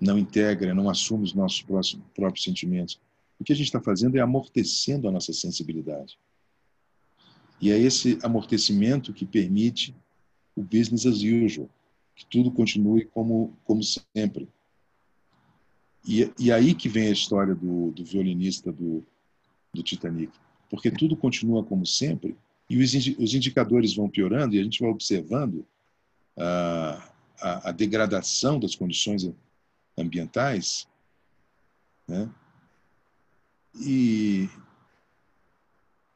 não 0.00 0.18
integra, 0.18 0.72
não 0.72 0.88
assume 0.88 1.24
os 1.24 1.34
nossos 1.34 1.60
próprios 2.14 2.42
sentimentos, 2.42 2.98
o 3.38 3.44
que 3.44 3.52
a 3.52 3.56
gente 3.56 3.66
está 3.66 3.82
fazendo 3.82 4.16
é 4.16 4.20
amortecendo 4.22 5.06
a 5.06 5.12
nossa 5.12 5.34
sensibilidade. 5.34 6.18
E 7.60 7.70
é 7.70 7.78
esse 7.78 8.18
amortecimento 8.22 9.12
que 9.12 9.26
permite 9.26 9.94
o 10.56 10.62
business 10.62 11.04
as 11.04 11.18
usual, 11.18 11.68
que 12.16 12.24
tudo 12.24 12.50
continue 12.50 13.04
como, 13.04 13.54
como 13.62 13.82
sempre. 13.82 14.48
E, 16.06 16.32
e 16.38 16.52
aí 16.52 16.74
que 16.74 16.88
vem 16.88 17.08
a 17.08 17.12
história 17.12 17.54
do, 17.54 17.90
do 17.90 18.04
violinista 18.04 18.72
do, 18.72 19.04
do 19.72 19.82
Titanic, 19.82 20.32
porque 20.68 20.90
tudo 20.90 21.16
continua 21.16 21.64
como 21.64 21.84
sempre 21.84 22.36
e 22.68 22.78
os, 22.78 22.94
os 23.18 23.34
indicadores 23.34 23.94
vão 23.94 24.08
piorando 24.08 24.54
e 24.54 24.60
a 24.60 24.62
gente 24.62 24.80
vai 24.80 24.90
observando 24.90 25.66
a, 26.38 27.12
a, 27.40 27.68
a 27.68 27.72
degradação 27.72 28.58
das 28.58 28.74
condições 28.74 29.30
ambientais, 29.98 30.88
né? 32.06 32.30
E, 33.74 34.48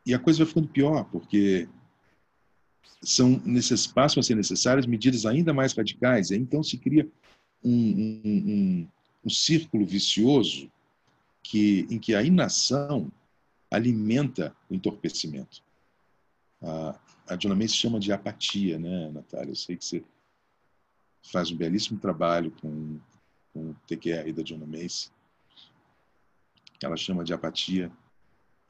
e 0.06 0.14
a 0.14 0.18
coisa 0.18 0.38
vai 0.38 0.46
ficando 0.46 0.68
pior, 0.68 1.04
porque 1.04 1.68
são 3.02 3.40
nesses 3.44 3.86
passam 3.86 4.20
a 4.20 4.22
ser 4.22 4.34
necessárias 4.34 4.86
medidas 4.86 5.26
ainda 5.26 5.52
mais 5.52 5.72
radicais. 5.72 6.30
Então 6.30 6.62
se 6.62 6.78
cria 6.78 7.08
um, 7.62 8.20
um, 8.24 8.88
um 9.24 9.30
círculo 9.30 9.87
vicioso 9.87 10.70
que, 11.42 11.87
em 11.90 11.98
que 11.98 12.14
a 12.14 12.22
inação 12.22 13.10
alimenta 13.70 14.54
o 14.68 14.74
entorpecimento. 14.74 15.62
A, 16.62 16.98
a 17.28 17.54
May 17.54 17.68
se 17.68 17.76
chama 17.76 17.98
de 17.98 18.12
apatia, 18.12 18.78
né, 18.78 19.10
Natália? 19.10 19.50
Eu 19.50 19.56
sei 19.56 19.76
que 19.76 19.84
você 19.84 20.04
faz 21.32 21.50
um 21.50 21.56
belíssimo 21.56 21.98
trabalho 21.98 22.50
com, 22.60 22.98
com 23.52 23.70
o 23.70 23.76
TQR 23.87 24.32
da 24.32 24.42
Dona 24.42 24.66
Mace. 24.66 25.10
Ela 26.82 26.96
chama 26.96 27.24
de 27.24 27.32
apatia, 27.32 27.90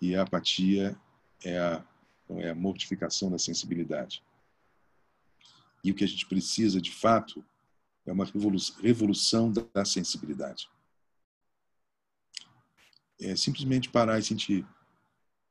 e 0.00 0.14
a 0.14 0.22
apatia 0.22 0.96
é 1.42 1.58
a, 1.58 1.84
é 2.30 2.50
a 2.50 2.54
mortificação 2.54 3.30
da 3.30 3.38
sensibilidade. 3.38 4.22
E 5.82 5.90
o 5.90 5.94
que 5.94 6.04
a 6.04 6.08
gente 6.08 6.26
precisa, 6.26 6.80
de 6.80 6.90
fato, 6.90 7.44
é 8.06 8.12
uma 8.12 8.26
revolução 8.82 9.50
da 9.50 9.84
sensibilidade. 9.84 10.68
É 13.20 13.34
simplesmente 13.36 13.88
parar 13.88 14.18
e 14.18 14.22
sentir, 14.22 14.66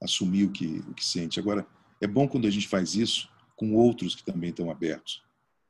assumir 0.01 0.45
o 0.45 0.51
que, 0.51 0.79
o 0.87 0.93
que 0.93 1.03
sente. 1.03 1.39
Agora, 1.39 1.65
é 1.99 2.07
bom 2.07 2.27
quando 2.27 2.47
a 2.47 2.51
gente 2.51 2.67
faz 2.67 2.95
isso 2.95 3.29
com 3.55 3.73
outros 3.73 4.15
que 4.15 4.23
também 4.23 4.49
estão 4.49 4.69
abertos 4.69 5.23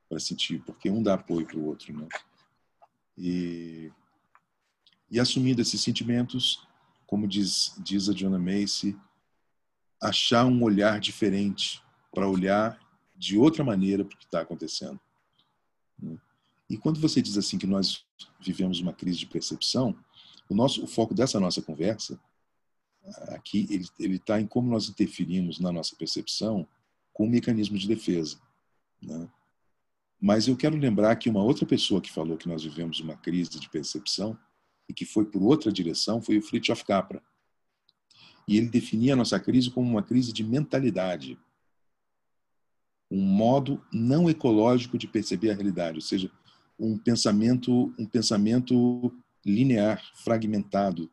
para 0.10 0.20
sentir, 0.20 0.62
porque 0.64 0.90
um 0.90 1.02
dá 1.02 1.14
apoio 1.14 1.46
para 1.46 1.58
o 1.58 1.66
outro. 1.66 1.94
Né? 1.96 2.08
E, 3.18 3.92
e 5.10 5.20
assumindo 5.20 5.62
esses 5.62 5.82
sentimentos, 5.82 6.68
como 7.06 7.28
diz, 7.28 7.76
diz 7.78 8.10
a 8.10 8.14
Jonah 8.14 8.40
Macy, 8.40 8.98
achar 10.02 10.46
um 10.46 10.64
olhar 10.64 11.00
diferente, 11.00 11.82
para 12.14 12.28
olhar 12.28 12.80
de 13.16 13.38
outra 13.38 13.64
maneira 13.64 14.04
para 14.04 14.16
o 14.16 14.18
que 14.18 14.26
está 14.26 14.42
acontecendo. 14.42 15.00
Né? 15.98 16.18
E 16.74 16.78
quando 16.78 17.00
você 17.00 17.22
diz 17.22 17.38
assim 17.38 17.60
que 17.60 17.68
nós 17.68 18.04
vivemos 18.40 18.80
uma 18.80 18.94
crise 18.94 19.20
de 19.20 19.28
percepção, 19.28 19.96
o 20.50 20.56
nosso 20.56 20.84
o 20.84 20.88
foco 20.88 21.14
dessa 21.14 21.40
nossa 21.40 21.62
conversa 21.62 22.20
aqui 23.28 23.68
ele 23.70 23.86
ele 24.00 24.16
está 24.16 24.42
em 24.42 24.48
como 24.48 24.72
nós 24.72 24.90
interferimos 24.90 25.60
na 25.60 25.72
nossa 25.72 25.96
percepção 25.96 26.68
com 27.14 27.26
o 27.26 27.30
mecanismo 27.30 27.78
de 27.78 27.88
defesa. 27.88 28.40
Né? 29.00 29.30
Mas 30.20 30.48
eu 30.48 30.58
quero 30.58 30.76
lembrar 30.76 31.16
que 31.18 31.30
uma 31.30 31.44
outra 31.44 31.64
pessoa 31.64 32.02
que 32.02 32.12
falou 32.12 32.38
que 32.38 32.50
nós 32.50 32.64
vivemos 32.64 33.00
uma 33.00 33.16
crise 33.18 33.60
de 33.60 33.70
percepção 33.70 34.36
e 34.90 34.94
que 34.96 35.06
foi 35.06 35.26
por 35.26 35.44
outra 35.44 35.72
direção 35.72 36.24
foi 36.24 36.40
o 36.40 36.42
Fritjof 36.42 36.84
Capra. 36.84 37.22
E 38.48 38.58
ele 38.58 38.68
definia 38.68 39.14
a 39.14 39.16
nossa 39.16 39.40
crise 39.40 39.70
como 39.70 39.88
uma 39.88 40.02
crise 40.02 40.34
de 40.34 40.44
mentalidade, 40.44 41.38
um 43.12 43.22
modo 43.22 43.80
não 43.94 44.28
ecológico 44.28 44.98
de 44.98 45.08
perceber 45.08 45.52
a 45.52 45.54
realidade, 45.54 45.98
ou 45.98 46.02
seja, 46.02 46.32
um 46.80 46.98
pensamento, 46.98 47.94
um 47.98 48.06
pensamento 48.06 49.14
linear, 49.46 50.02
fragmentado, 50.24 51.10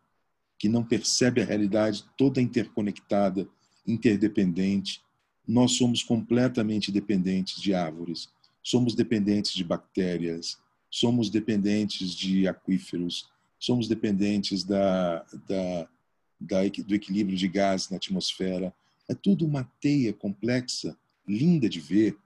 que 0.58 0.68
não 0.68 0.84
percebe 0.84 1.40
a 1.40 1.44
realidade 1.44 2.04
toda 2.16 2.40
interconectada, 2.40 3.48
interdependente. 3.86 5.02
Nós 5.46 5.72
somos 5.72 6.02
completamente 6.02 6.92
dependentes 6.92 7.60
de 7.60 7.74
árvores, 7.74 8.28
somos 8.62 8.94
dependentes 8.94 9.52
de 9.52 9.64
bactérias, 9.64 10.58
somos 10.90 11.30
dependentes 11.30 12.14
de 12.14 12.46
aquíferos, 12.46 13.30
somos 13.58 13.88
dependentes 13.88 14.64
da, 14.64 15.24
da, 15.46 15.88
da, 16.40 16.60
do 16.86 16.94
equilíbrio 16.94 17.36
de 17.36 17.48
gás 17.48 17.88
na 17.88 17.96
atmosfera. 17.96 18.74
É 19.08 19.14
tudo 19.14 19.46
uma 19.46 19.64
teia 19.80 20.12
complexa, 20.12 20.96
linda 21.26 21.68
de 21.68 21.80
ver, 21.80 22.16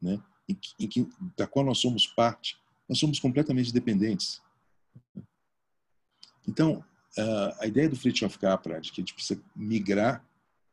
né? 0.00 0.20
Em, 0.50 0.54
que, 0.54 0.74
em 0.78 0.88
que, 0.88 1.08
da 1.36 1.46
qual 1.46 1.64
nós 1.64 1.78
somos 1.78 2.06
parte. 2.06 2.58
Nós 2.88 2.98
somos 2.98 3.20
completamente 3.20 3.72
dependentes. 3.72 4.42
Então, 6.46 6.84
a 7.60 7.66
ideia 7.66 7.88
do 7.88 7.96
Fritjof 7.96 8.38
Capra 8.38 8.80
de 8.80 8.90
que 8.92 9.00
a 9.00 9.02
gente 9.02 9.14
precisa 9.14 9.40
migrar 9.54 10.24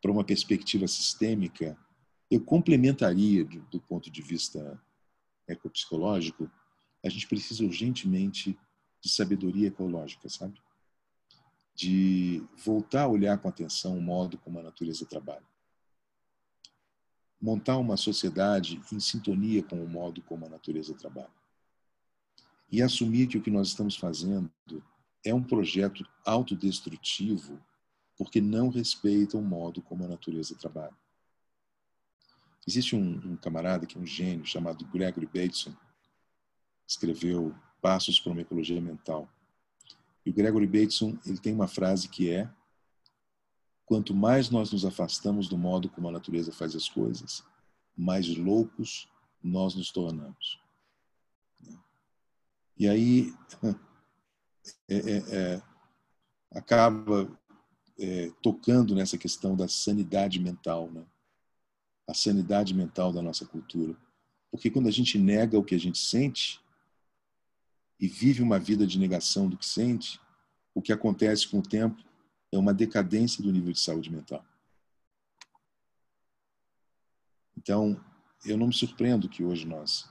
para 0.02 0.12
uma 0.12 0.24
perspectiva 0.24 0.88
sistêmica 0.88 1.78
eu 2.30 2.42
complementaria, 2.42 3.46
do, 3.46 3.62
do 3.62 3.80
ponto 3.80 4.12
de 4.12 4.22
vista 4.22 4.82
ecopsicológico, 5.48 6.50
a 7.04 7.10
gente 7.10 7.28
precisa 7.28 7.64
urgentemente 7.64 8.58
de 9.02 9.10
sabedoria 9.10 9.70
ecológica, 9.70 10.28
sabe? 10.28 10.60
De 11.74 12.44
voltar 12.58 13.04
a 13.04 13.08
olhar 13.08 13.38
com 13.38 13.48
atenção 13.48 13.98
o 13.98 14.02
modo 14.02 14.38
como 14.40 14.60
a 14.60 14.64
natureza 14.64 15.06
trabalha. 15.06 15.46
Montar 17.40 17.78
uma 17.78 17.98
sociedade 17.98 18.82
em 18.92 19.00
sintonia 19.00 19.62
com 19.64 19.84
o 19.84 19.88
modo 19.88 20.22
como 20.24 20.46
a 20.46 20.50
natureza 20.50 20.94
trabalha. 20.94 21.30
E 22.72 22.82
assumir 22.82 23.28
que 23.28 23.38
o 23.38 23.42
que 23.42 23.52
nós 23.52 23.70
estamos 23.70 23.96
fazendo 23.96 24.52
é 25.24 25.34
um 25.34 25.44
projeto 25.44 26.06
autodestrutivo 26.26 27.62
porque 28.18 28.42
não 28.42 28.70
respeita 28.70 29.38
o 29.38 29.42
modo 29.42 29.82
como 29.82 30.04
a 30.04 30.08
natureza 30.08 30.56
trabalha. 30.56 30.96
Existe 32.68 32.96
um, 32.96 33.34
um, 33.34 33.38
camarada 33.38 33.86
que 33.86 33.98
é 33.98 34.02
um 34.02 34.06
gênio 34.06 34.46
chamado 34.46 34.86
Gregory 34.86 35.28
Bateson, 35.28 35.74
escreveu 36.86 37.56
Passos 37.82 38.20
para 38.20 38.32
uma 38.32 38.42
Ecologia 38.42 38.82
Mental. 38.82 39.30
E 40.26 40.32
o 40.32 40.34
Gregory 40.34 40.68
Bateson 40.68 41.18
ele 41.26 41.38
tem 41.38 41.54
uma 41.54 41.68
frase 41.68 42.10
que 42.10 42.30
é: 42.30 42.50
quanto 43.88 44.14
mais 44.14 44.50
nós 44.50 44.70
nos 44.70 44.84
afastamos 44.84 45.48
do 45.48 45.58
modo 45.58 45.90
como 45.90 46.10
a 46.10 46.12
natureza 46.12 46.52
faz 46.52 46.76
as 46.76 46.90
coisas, 46.90 47.42
mais 47.96 48.28
loucos 48.36 49.10
nós 49.42 49.76
nos 49.76 49.92
tornamos. 49.92 50.60
E 52.78 52.88
aí 52.88 53.34
é, 54.90 54.96
é, 54.96 55.18
é, 55.30 55.62
acaba 56.52 57.32
é, 57.98 58.30
tocando 58.44 58.94
nessa 58.94 59.18
questão 59.18 59.56
da 59.56 59.70
sanidade 59.70 60.38
mental, 60.38 60.92
né? 60.92 61.06
a 62.06 62.14
sanidade 62.14 62.74
mental 62.74 63.14
da 63.14 63.22
nossa 63.22 63.46
cultura. 63.46 63.96
Porque 64.52 64.70
quando 64.70 64.88
a 64.88 64.92
gente 64.92 65.18
nega 65.18 65.58
o 65.58 65.64
que 65.64 65.76
a 65.76 65.80
gente 65.80 65.98
sente 65.98 66.60
e 67.98 68.08
vive 68.08 68.44
uma 68.44 68.60
vida 68.60 68.86
de 68.86 69.00
negação 69.00 69.48
do 69.48 69.58
que 69.58 69.66
sente, 69.66 70.20
o 70.76 70.82
que 70.82 70.92
acontece 70.92 71.48
com 71.48 71.60
o 71.60 71.64
tempo 71.64 72.07
é 72.52 72.58
uma 72.58 72.74
decadência 72.74 73.44
do 73.44 73.52
nível 73.52 73.72
de 73.72 73.80
saúde 73.80 74.12
mental. 74.12 74.46
Então, 77.58 78.00
eu 78.46 78.58
não 78.58 78.68
me 78.68 78.74
surpreendo 78.74 79.28
que 79.28 79.44
hoje 79.44 79.66
nós 79.66 80.10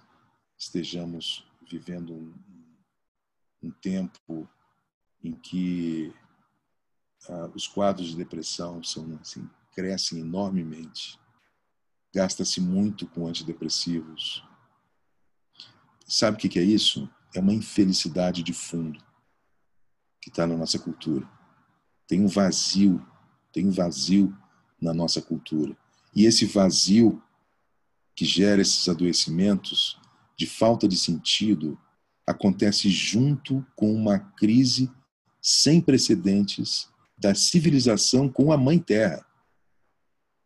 estejamos 0.59 1.46
vivendo 1.68 2.12
um, 2.12 2.35
um 3.62 3.70
tempo 3.70 4.49
em 5.22 5.33
que 5.33 6.14
ah, 7.29 7.51
os 7.55 7.66
quadros 7.66 8.09
de 8.09 8.16
depressão 8.16 8.83
são 8.83 9.18
assim, 9.20 9.49
crescem 9.72 10.20
enormemente 10.20 11.18
gasta-se 12.16 12.62
muito 12.62 13.07
com 13.07 13.27
antidepressivos. 13.27 14.42
Sabe 16.07 16.38
o 16.38 16.40
que 16.40 16.59
é 16.59 16.62
isso? 16.62 17.07
É 17.35 17.40
uma 17.40 17.53
infelicidade 17.53 18.42
de 18.42 18.55
fundo 18.55 18.99
que 20.22 20.31
está 20.31 20.46
na 20.46 20.57
nossa 20.57 20.79
cultura. 20.79 21.29
Tem 22.07 22.21
um 22.21 22.29
vazio, 22.29 23.05
tem 23.53 23.66
um 23.66 23.71
vazio 23.71 24.37
na 24.81 24.95
nossa 24.95 25.21
cultura. 25.21 25.77
E 26.14 26.25
esse 26.25 26.47
vazio 26.47 27.23
que 28.14 28.25
gera 28.25 28.62
esses 28.62 28.88
adoecimentos 28.88 29.99
de 30.37 30.47
falta 30.47 30.88
de 30.88 30.97
sentido 30.97 31.79
acontece 32.27 32.88
junto 32.88 33.64
com 33.77 33.95
uma 33.95 34.19
crise 34.19 34.90
sem 35.40 35.81
precedentes 35.81 36.88
da 37.19 37.35
civilização 37.35 38.29
com 38.29 38.53
a 38.53 38.57
Mãe 38.57 38.79
Terra. 38.79 39.25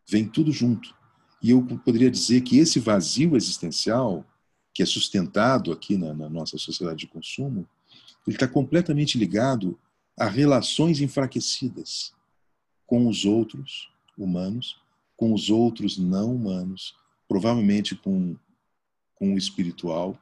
Vem 0.08 0.28
tudo 0.28 0.52
junto. 0.52 0.94
E 1.42 1.50
eu 1.50 1.64
poderia 1.84 2.10
dizer 2.10 2.42
que 2.42 2.58
esse 2.58 2.78
vazio 2.78 3.36
existencial, 3.36 4.24
que 4.74 4.82
é 4.82 4.86
sustentado 4.86 5.72
aqui 5.72 5.96
na, 5.96 6.12
na 6.12 6.28
nossa 6.28 6.58
sociedade 6.58 7.00
de 7.00 7.06
consumo, 7.06 7.66
ele 8.26 8.36
está 8.36 8.46
completamente 8.46 9.16
ligado 9.16 9.78
a 10.20 10.28
relações 10.28 11.00
enfraquecidas 11.00 12.12
com 12.86 13.08
os 13.08 13.24
outros 13.24 13.90
humanos, 14.18 14.78
com 15.16 15.32
os 15.32 15.48
outros 15.48 15.96
não 15.96 16.34
humanos, 16.34 16.94
provavelmente 17.26 17.96
com, 17.96 18.36
com 19.14 19.32
o 19.32 19.38
espiritual, 19.38 20.20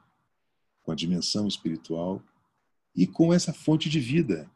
com 0.84 0.92
a 0.92 0.94
dimensão 0.94 1.48
espiritual 1.48 2.22
e 2.94 3.08
com 3.08 3.34
essa 3.34 3.52
fonte 3.52 3.88
de 3.90 3.98
vida 3.98 4.48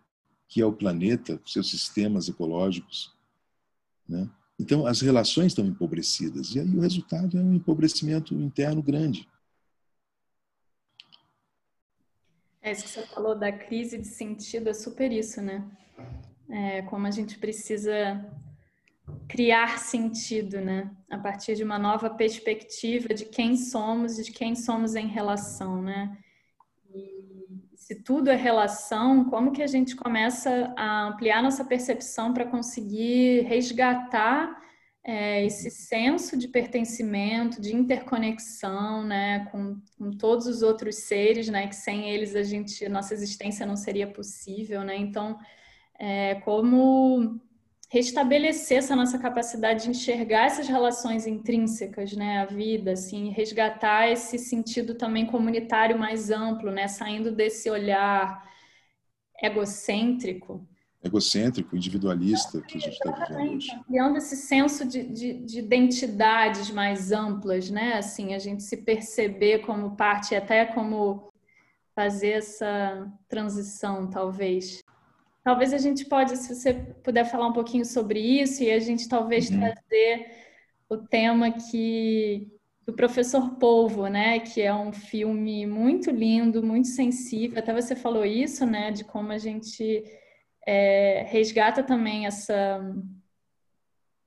que 0.46 0.60
é 0.60 0.64
o 0.66 0.72
planeta, 0.72 1.40
seus 1.44 1.70
sistemas 1.70 2.28
ecológicos. 2.28 3.12
Né? 4.08 4.30
Então, 4.60 4.86
as 4.86 5.00
relações 5.00 5.46
estão 5.46 5.66
empobrecidas, 5.66 6.54
e 6.54 6.60
aí 6.60 6.76
o 6.76 6.80
resultado 6.80 7.36
é 7.36 7.40
um 7.40 7.54
empobrecimento 7.54 8.32
interno 8.34 8.80
grande. 8.80 9.26
É 12.62 12.72
isso 12.72 12.84
que 12.84 12.90
você 12.90 13.06
falou 13.06 13.34
da 13.34 13.50
crise 13.50 13.98
de 13.98 14.06
sentido, 14.06 14.68
é 14.68 14.74
super 14.74 15.10
isso, 15.10 15.42
né? 15.42 15.64
É, 16.48 16.82
como 16.82 17.06
a 17.06 17.10
gente 17.10 17.38
precisa 17.38 18.24
criar 19.28 19.78
sentido, 19.78 20.60
né? 20.60 20.90
A 21.10 21.18
partir 21.18 21.56
de 21.56 21.64
uma 21.64 21.78
nova 21.78 22.08
perspectiva 22.08 23.12
de 23.12 23.24
quem 23.24 23.56
somos 23.56 24.18
e 24.18 24.24
de 24.24 24.32
quem 24.32 24.54
somos 24.54 24.94
em 24.94 25.08
relação, 25.08 25.82
né? 25.82 26.16
se 27.82 27.96
tudo 27.96 28.30
é 28.30 28.36
relação, 28.36 29.24
como 29.24 29.52
que 29.52 29.62
a 29.62 29.66
gente 29.66 29.96
começa 29.96 30.72
a 30.76 31.08
ampliar 31.08 31.42
nossa 31.42 31.64
percepção 31.64 32.32
para 32.32 32.46
conseguir 32.46 33.42
resgatar 33.42 34.56
é, 35.04 35.44
esse 35.44 35.70
senso 35.70 36.36
de 36.36 36.46
pertencimento, 36.48 37.60
de 37.60 37.74
interconexão, 37.74 39.02
né, 39.04 39.46
com, 39.50 39.80
com, 39.98 40.10
todos 40.12 40.46
os 40.46 40.62
outros 40.62 40.96
seres, 40.96 41.48
né, 41.48 41.66
que 41.66 41.74
sem 41.74 42.10
eles 42.10 42.36
a 42.36 42.42
gente, 42.42 42.88
nossa 42.88 43.12
existência 43.12 43.66
não 43.66 43.76
seria 43.76 44.06
possível, 44.06 44.84
né? 44.84 44.96
Então, 44.96 45.38
é, 45.98 46.36
como 46.36 47.40
restabelecer 47.90 48.78
essa 48.78 48.96
nossa 48.96 49.18
capacidade 49.18 49.84
de 49.84 49.90
enxergar 49.90 50.46
essas 50.46 50.66
relações 50.66 51.26
intrínsecas, 51.26 52.12
né, 52.14 52.38
à 52.38 52.46
vida, 52.46 52.92
assim, 52.92 53.30
resgatar 53.30 54.08
esse 54.08 54.38
sentido 54.38 54.94
também 54.94 55.26
comunitário 55.26 55.98
mais 55.98 56.30
amplo, 56.30 56.70
né, 56.70 56.88
saindo 56.88 57.32
desse 57.32 57.68
olhar 57.68 58.48
egocêntrico. 59.42 60.66
Egocêntrico, 61.04 61.76
individualista 61.76 62.60
que 62.60 62.78
a 62.78 62.80
gente 62.80 62.92
está 62.92 63.10
vivendo 63.10 63.54
hoje. 63.54 63.80
Criando 63.86 64.18
esse 64.18 64.36
senso 64.36 64.86
de, 64.86 65.02
de, 65.02 65.32
de, 65.34 65.58
identidades 65.58 66.70
mais 66.70 67.10
amplas, 67.10 67.68
né, 67.70 67.94
assim, 67.94 68.34
a 68.34 68.38
gente 68.38 68.62
se 68.62 68.76
perceber 68.76 69.60
como 69.60 69.96
parte, 69.96 70.34
até 70.34 70.64
como 70.64 71.32
fazer 71.94 72.30
essa 72.30 73.10
transição, 73.28 74.08
talvez. 74.08 74.82
Talvez 75.42 75.72
a 75.72 75.78
gente 75.78 76.04
pode, 76.04 76.36
se 76.36 76.54
você 76.54 76.72
puder 77.02 77.24
falar 77.24 77.48
um 77.48 77.52
pouquinho 77.52 77.84
sobre 77.84 78.20
isso 78.20 78.62
e 78.62 78.70
a 78.70 78.78
gente 78.78 79.08
talvez 79.08 79.50
uhum. 79.50 79.58
trazer 79.58 80.30
o 80.88 80.96
tema 80.96 81.50
que 81.50 82.48
do 82.86 82.92
Professor 82.92 83.56
Polvo, 83.56 84.06
né, 84.08 84.40
que 84.40 84.60
é 84.60 84.74
um 84.74 84.92
filme 84.92 85.66
muito 85.66 86.10
lindo, 86.10 86.62
muito 86.62 86.88
sensível. 86.88 87.58
Até 87.58 87.72
você 87.72 87.94
falou 87.94 88.24
isso, 88.24 88.66
né, 88.66 88.90
de 88.90 89.04
como 89.04 89.32
a 89.32 89.38
gente 89.38 90.04
é, 90.66 91.24
resgata 91.28 91.82
também 91.82 92.26
essa 92.26 92.80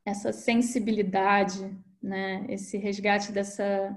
essa 0.06 0.32
sensibilidade, 0.32 1.76
né, 2.02 2.46
esse 2.48 2.78
resgate 2.78 3.32
dessa 3.32 3.96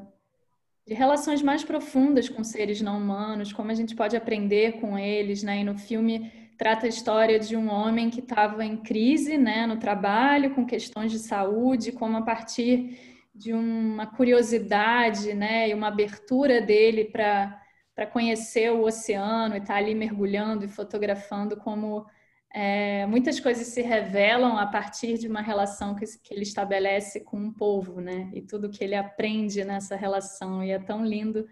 de 0.87 0.95
relações 0.95 1.43
mais 1.43 1.63
profundas 1.63 2.31
com 2.31 2.43
seres 2.43 2.81
não 2.81 2.97
humanos, 2.97 3.53
como 3.53 3.71
a 3.71 3.75
gente 3.75 3.95
pode 3.95 4.17
aprender 4.17 4.81
com 4.81 4.99
eles, 4.99 5.43
né? 5.43 5.61
E 5.61 5.65
no 5.65 5.77
filme 5.77 6.33
trata 6.57 6.87
a 6.87 6.89
história 6.89 7.39
de 7.39 7.55
um 7.55 7.71
homem 7.71 8.09
que 8.09 8.21
estava 8.21 8.65
em 8.65 8.79
crise 8.79 9.37
né, 9.37 9.67
no 9.67 9.77
trabalho, 9.77 10.55
com 10.55 10.65
questões 10.65 11.13
de 11.13 11.19
saúde, 11.19 11.93
como 11.93 12.17
a 12.17 12.23
partir 12.23 12.99
de 13.35 13.53
uma 13.53 14.07
curiosidade 14.07 15.35
né, 15.35 15.69
e 15.69 15.75
uma 15.75 15.89
abertura 15.89 16.61
dele 16.61 17.05
para 17.05 18.07
conhecer 18.11 18.73
o 18.73 18.83
oceano 18.83 19.55
e 19.55 19.59
estar 19.59 19.75
tá 19.75 19.79
ali 19.79 19.95
mergulhando 19.95 20.65
e 20.65 20.69
fotografando 20.69 21.57
como 21.57 22.07
é, 22.53 23.07
muitas 23.07 23.39
coisas 23.39 23.67
se 23.67 23.83
revelam 23.83 24.57
a 24.57 24.67
partir 24.67 25.19
de 25.19 25.29
uma 25.29 25.41
relação 25.41 25.95
que, 25.95 26.05
que, 26.07 26.33
ele 26.33 26.43
estabelece 26.43 27.21
com 27.21 27.39
um 27.39 27.53
povo, 27.53 28.01
né? 28.01 28.31
E 28.35 28.43
tudo 28.43 28.71
que 28.71 28.83
ele 28.83 28.95
aprende 28.95 29.65
nessa 29.65 29.97
relação. 29.97 30.63
E 30.63 30.71
é 30.71 30.79
tão 30.79 31.05
lindo. 31.05 31.47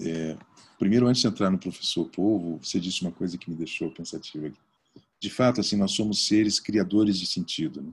É, 0.00 0.36
Primeiro, 0.78 1.08
antes 1.08 1.20
de 1.20 1.26
entrar 1.26 1.50
no 1.50 1.58
professor 1.58 2.08
Povo, 2.08 2.58
você 2.62 2.78
disse 2.78 3.02
uma 3.02 3.10
coisa 3.10 3.36
que 3.36 3.50
me 3.50 3.56
deixou 3.56 3.90
pensativa 3.90 4.46
aqui. 4.46 4.60
De 5.18 5.28
fato, 5.28 5.60
assim, 5.60 5.76
nós 5.76 5.90
somos 5.90 6.24
seres 6.26 6.60
criadores 6.60 7.18
de 7.18 7.26
sentido. 7.26 7.82
Né? 7.82 7.92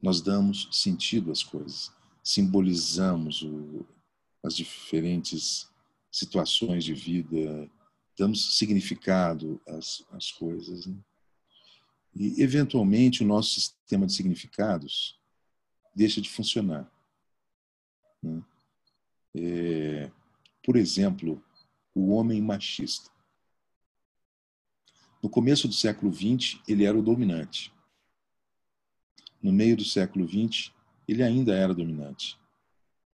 Nós 0.00 0.22
damos 0.22 0.68
sentido 0.72 1.30
às 1.30 1.42
coisas, 1.42 1.92
simbolizamos 2.24 3.42
o, 3.42 3.84
as 4.42 4.56
diferentes 4.56 5.68
situações 6.10 6.84
de 6.84 6.94
vida, 6.94 7.70
damos 8.20 8.58
significado 8.58 9.58
às, 9.66 10.04
às 10.12 10.30
coisas. 10.30 10.84
Né? 10.84 10.94
E, 12.14 12.42
eventualmente, 12.42 13.22
o 13.22 13.26
nosso 13.26 13.54
sistema 13.54 14.06
de 14.06 14.12
significados 14.12 15.18
deixa 15.94 16.20
de 16.20 16.28
funcionar. 16.28 16.90
Né? 18.22 18.42
É, 19.34 20.10
por 20.62 20.76
exemplo, 20.76 21.42
o 21.94 22.10
homem 22.10 22.42
machista. 22.42 23.10
No 25.22 25.30
começo 25.30 25.66
do 25.66 25.74
século 25.74 26.12
XX, 26.12 26.60
ele 26.68 26.84
era 26.84 26.98
o 26.98 27.02
dominante. 27.02 27.72
No 29.42 29.50
meio 29.50 29.78
do 29.78 29.84
século 29.84 30.28
XX, 30.28 30.72
ele 31.08 31.22
ainda 31.22 31.54
era 31.54 31.72
dominante. 31.72 32.38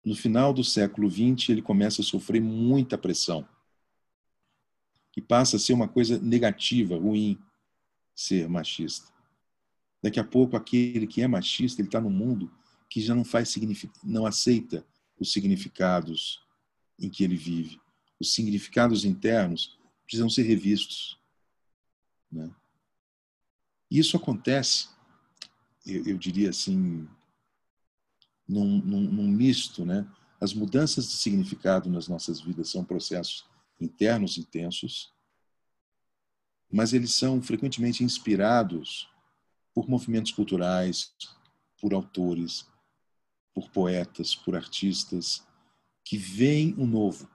No 0.03 0.15
final 0.15 0.51
do 0.51 0.63
século 0.63 1.09
XX, 1.09 1.49
ele 1.49 1.61
começa 1.61 2.01
a 2.01 2.05
sofrer 2.05 2.41
muita 2.41 2.97
pressão. 2.97 3.47
E 5.15 5.21
passa 5.21 5.55
a 5.55 5.59
ser 5.59 5.73
uma 5.73 5.87
coisa 5.87 6.19
negativa, 6.19 6.97
ruim, 6.97 7.39
ser 8.13 8.49
machista. 8.49 9.11
Daqui 10.01 10.19
a 10.19 10.23
pouco, 10.23 10.55
aquele 10.55 11.07
que 11.07 11.21
é 11.21 11.27
machista, 11.27 11.81
ele 11.81 11.87
está 11.87 11.99
no 11.99 12.09
mundo 12.09 12.51
que 12.89 13.01
já 13.01 13.15
não 13.15 13.25
faz 13.25 13.53
não 14.03 14.25
aceita 14.25 14.85
os 15.19 15.31
significados 15.31 16.41
em 16.99 17.09
que 17.09 17.23
ele 17.23 17.35
vive. 17.35 17.79
Os 18.19 18.33
significados 18.33 19.03
internos 19.03 19.77
precisam 20.05 20.29
ser 20.29 20.43
revistos. 20.43 21.19
Né? 22.31 22.49
Isso 23.89 24.15
acontece, 24.15 24.89
eu, 25.85 26.05
eu 26.05 26.17
diria 26.17 26.49
assim, 26.49 27.07
num, 28.47 28.79
num, 28.81 29.01
num, 29.01 29.27
misto. 29.27 29.85
Né? 29.85 30.07
As 30.39 30.53
mudanças 30.53 31.07
de 31.07 31.13
significado 31.13 31.89
nas 31.89 32.07
nossas 32.07 32.39
vidas 32.39 32.69
são 32.69 32.83
processos 32.83 33.45
internos 33.79 34.37
intensos, 34.37 35.13
mas 36.71 36.93
eles 36.93 37.13
são 37.13 37.41
frequentemente 37.41 38.03
inspirados 38.03 39.09
por 39.73 39.89
movimentos 39.89 40.31
culturais, 40.31 41.13
por 41.79 41.93
autores, 41.93 42.67
por 43.53 43.69
poetas, 43.69 44.35
por 44.35 44.55
artistas, 44.55 45.45
que 46.03 46.17
vem 46.17 46.73
o 46.77 46.85
novo. 46.85 47.29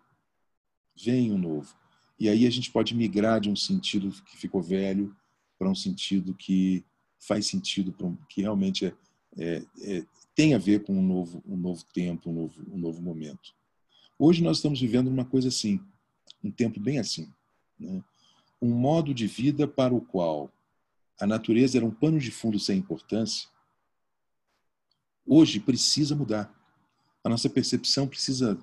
Vem 0.97 1.33
o 1.33 1.39
novo. 1.39 1.75
E 2.19 2.29
aí 2.29 2.47
a 2.47 2.51
gente 2.51 2.71
pode 2.71 2.95
migrar 2.95 3.41
de 3.41 3.49
um 3.49 3.57
sentido 3.57 4.11
que 4.25 4.37
ficou 4.37 4.62
velho 4.62 5.17
para 5.59 5.69
um 5.69 5.75
sentido 5.75 6.35
que 6.35 6.85
faz 7.19 7.47
sentido, 7.47 7.95
um, 8.03 8.17
que 8.29 8.43
realmente 8.43 8.87
é, 8.87 8.95
é, 9.39 9.64
é, 9.83 10.07
tem 10.35 10.55
a 10.55 10.59
ver 10.59 10.83
com 10.85 10.99
um 10.99 11.03
novo, 11.03 11.43
um 11.47 11.57
novo 11.57 11.85
tempo, 11.93 12.31
um 12.31 12.35
novo, 12.35 12.62
um 12.71 12.79
novo 12.79 13.03
momento. 13.03 13.55
Hoje 14.19 14.43
nós 14.43 14.59
estamos 14.59 14.81
vivendo 14.81 15.09
uma 15.09 15.25
coisa 15.25 15.49
assim, 15.49 15.81
um 16.43 16.51
tempo 16.51 16.81
bem 16.81 16.99
assim. 16.99 17.33
Né? 17.78 18.03
Um 18.61 18.70
modo 18.70 19.14
de 19.14 19.26
vida 19.26 19.66
para 19.66 19.95
o 19.95 20.01
qual 20.01 20.51
a 21.20 21.26
natureza 21.26 21.78
era 21.78 21.87
um 21.87 21.91
pano 21.91 22.18
de 22.18 22.31
fundo 22.31 22.59
sem 22.59 22.78
importância, 22.78 23.49
hoje 25.26 25.61
precisa 25.61 26.16
mudar 26.16 26.55
a 27.22 27.28
nossa 27.28 27.49
percepção 27.49 28.09
precisa 28.09 28.59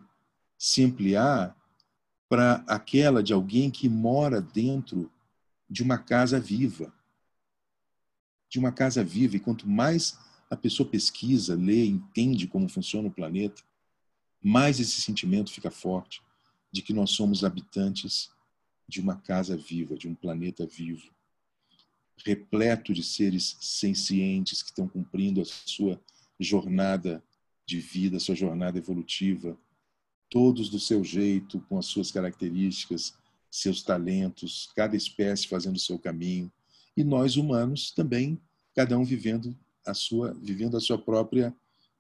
se 0.57 0.83
ampliar 0.83 1.55
para 2.27 2.63
aquela 2.67 3.23
de 3.23 3.31
alguém 3.31 3.69
que 3.69 3.87
mora 3.87 4.41
dentro 4.41 5.11
de 5.69 5.83
uma 5.83 5.97
casa 5.97 6.39
viva. 6.39 6.91
De 8.49 8.57
uma 8.57 8.71
casa 8.71 9.03
viva. 9.03 9.35
E 9.35 9.39
quanto 9.39 9.67
mais 9.67 10.17
a 10.49 10.55
pessoa 10.55 10.89
pesquisa, 10.89 11.55
lê, 11.55 11.85
entende 11.85 12.47
como 12.47 12.67
funciona 12.67 13.07
o 13.07 13.13
planeta, 13.13 13.61
mais 14.41 14.79
esse 14.79 15.01
sentimento 15.01 15.51
fica 15.51 15.69
forte 15.69 16.21
de 16.77 16.83
que 16.83 16.93
nós 16.93 17.09
somos 17.09 17.43
habitantes 17.43 18.29
de 18.87 19.01
uma 19.01 19.15
casa 19.15 19.57
viva, 19.57 19.97
de 19.97 20.07
um 20.07 20.13
planeta 20.13 20.63
vivo, 20.63 21.09
repleto 22.23 22.93
de 22.93 23.01
seres 23.01 23.57
sencientes 23.59 24.61
que 24.61 24.69
estão 24.69 24.87
cumprindo 24.87 25.41
a 25.41 25.45
sua 25.45 25.99
jornada 26.39 27.23
de 27.65 27.79
vida, 27.79 28.17
a 28.17 28.19
sua 28.19 28.35
jornada 28.35 28.77
evolutiva, 28.77 29.57
todos 30.29 30.69
do 30.69 30.79
seu 30.79 31.03
jeito, 31.03 31.59
com 31.61 31.79
as 31.79 31.87
suas 31.87 32.11
características, 32.11 33.15
seus 33.49 33.81
talentos, 33.81 34.69
cada 34.75 34.95
espécie 34.95 35.47
fazendo 35.47 35.77
o 35.77 35.79
seu 35.79 35.97
caminho, 35.97 36.51
e 36.95 37.03
nós 37.03 37.37
humanos 37.37 37.89
também, 37.89 38.39
cada 38.75 38.95
um 38.99 39.03
vivendo 39.03 39.57
a 39.83 39.95
sua 39.95 40.31
vivendo 40.39 40.77
a 40.77 40.79
sua 40.79 40.99
própria 40.99 41.55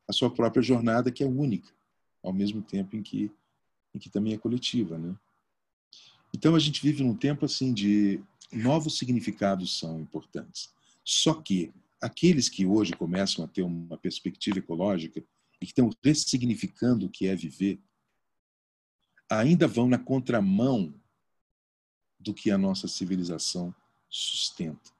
a 0.07 0.13
sua 0.13 0.29
própria 0.29 0.61
jornada 0.61 1.11
que 1.11 1.23
é 1.23 1.27
única, 1.27 1.73
ao 2.21 2.31
mesmo 2.31 2.61
tempo 2.61 2.95
em 2.95 3.01
que 3.01 3.31
em 3.97 3.99
que 3.99 4.09
também 4.09 4.33
é 4.33 4.37
coletiva, 4.37 4.97
né? 4.97 5.15
Então 6.33 6.55
a 6.55 6.59
gente 6.59 6.81
vive 6.81 7.03
num 7.03 7.15
tempo 7.15 7.45
assim 7.45 7.73
de 7.73 8.21
novos 8.51 8.97
significados 8.97 9.77
são 9.77 9.99
importantes. 9.99 10.71
Só 11.03 11.33
que 11.33 11.73
aqueles 11.99 12.47
que 12.47 12.65
hoje 12.65 12.93
começam 12.93 13.43
a 13.43 13.47
ter 13.47 13.63
uma 13.63 13.97
perspectiva 13.97 14.59
ecológica 14.59 15.23
e 15.59 15.65
que 15.65 15.71
estão 15.71 15.89
ressignificando 16.03 17.07
o 17.07 17.09
que 17.09 17.27
é 17.27 17.35
viver, 17.35 17.79
ainda 19.29 19.67
vão 19.67 19.87
na 19.87 19.97
contramão 19.97 20.93
do 22.19 22.33
que 22.33 22.51
a 22.51 22.57
nossa 22.57 22.87
civilização 22.87 23.73
sustenta. 24.09 24.91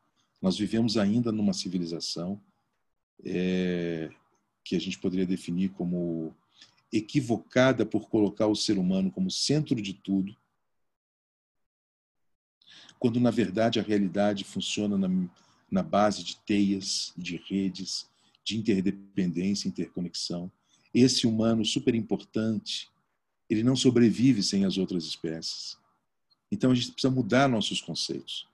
Nós 0.41 0.58
vivemos 0.58 0.98
ainda 0.98 1.32
numa 1.32 1.54
civilização 1.54 2.41
é, 3.24 4.10
que 4.64 4.76
a 4.76 4.80
gente 4.80 5.00
poderia 5.00 5.26
definir 5.26 5.70
como 5.70 6.36
equivocada 6.92 7.86
por 7.86 8.10
colocar 8.10 8.48
o 8.48 8.56
ser 8.56 8.78
humano 8.78 9.12
como 9.12 9.30
centro 9.30 9.82
de 9.82 9.94
tudo, 9.94 10.36
quando 13.00 13.20
na 13.20 13.32
verdade 13.32 13.80
a 13.80 13.84
realidade 13.84 14.44
funciona 14.44 14.98
na, 14.98 15.10
na 15.70 15.84
base 15.84 16.24
de 16.24 16.38
teias, 16.38 17.14
de 17.16 17.38
redes, 17.38 18.10
de 18.44 18.58
interdependência, 18.58 19.68
interconexão. 19.68 20.52
Esse 20.94 21.28
humano 21.28 21.64
super 21.66 21.94
importante, 21.94 22.90
ele 23.50 23.64
não 23.64 23.76
sobrevive 23.76 24.42
sem 24.42 24.66
as 24.66 24.78
outras 24.78 25.06
espécies. 25.06 25.78
Então 26.52 26.72
a 26.72 26.76
gente 26.76 26.92
precisa 26.92 27.12
mudar 27.12 27.48
nossos 27.48 27.82
conceitos 27.82 28.48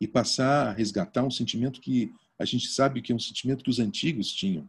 e 0.00 0.08
passar 0.08 0.68
a 0.68 0.72
resgatar 0.72 1.24
um 1.24 1.30
sentimento 1.30 1.80
que 1.80 2.12
a 2.38 2.44
gente 2.44 2.68
sabe 2.68 3.02
que 3.02 3.12
é 3.12 3.14
um 3.14 3.18
sentimento 3.18 3.64
que 3.64 3.70
os 3.70 3.78
antigos 3.78 4.32
tinham. 4.32 4.68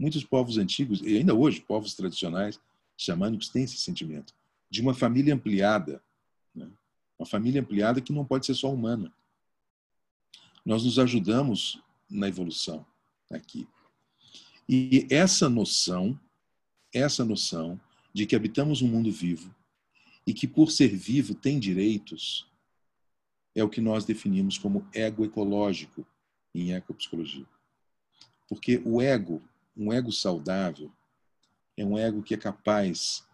Muitos 0.00 0.24
povos 0.24 0.56
antigos, 0.56 1.02
e 1.02 1.18
ainda 1.18 1.34
hoje, 1.34 1.60
povos 1.60 1.92
tradicionais 1.92 2.58
xamânicos 2.96 3.50
têm 3.50 3.64
esse 3.64 3.76
sentimento 3.76 4.32
de 4.70 4.80
uma 4.80 4.94
família 4.94 5.34
ampliada. 5.34 6.02
Né? 6.54 6.66
Uma 7.18 7.26
família 7.26 7.60
ampliada 7.60 8.00
que 8.00 8.10
não 8.10 8.24
pode 8.24 8.46
ser 8.46 8.54
só 8.54 8.72
humana. 8.72 9.12
Nós 10.64 10.84
nos 10.84 10.98
ajudamos 10.98 11.82
na 12.08 12.28
evolução 12.28 12.86
aqui. 13.30 13.68
E 14.66 15.06
essa 15.10 15.50
noção, 15.50 16.18
essa 16.94 17.22
noção 17.22 17.78
de 18.10 18.24
que 18.24 18.34
habitamos 18.34 18.80
um 18.80 18.88
mundo 18.88 19.12
vivo 19.12 19.54
e 20.26 20.32
que 20.32 20.48
por 20.48 20.70
ser 20.70 20.96
vivo 20.96 21.34
tem 21.34 21.60
direitos, 21.60 22.50
é 23.54 23.62
o 23.62 23.68
que 23.68 23.82
nós 23.82 24.06
definimos 24.06 24.56
como 24.56 24.88
ego 24.94 25.26
ecológico 25.26 26.06
em 26.54 26.72
ecopsicologia. 26.72 27.44
Porque 28.48 28.80
o 28.82 29.02
ego, 29.02 29.42
um 29.76 29.92
ego 29.92 30.12
saudável, 30.12 30.92
é 31.76 31.84
um 31.84 31.96
ego 31.96 32.22
que 32.22 32.34
é 32.34 32.36
capaz 32.36 33.26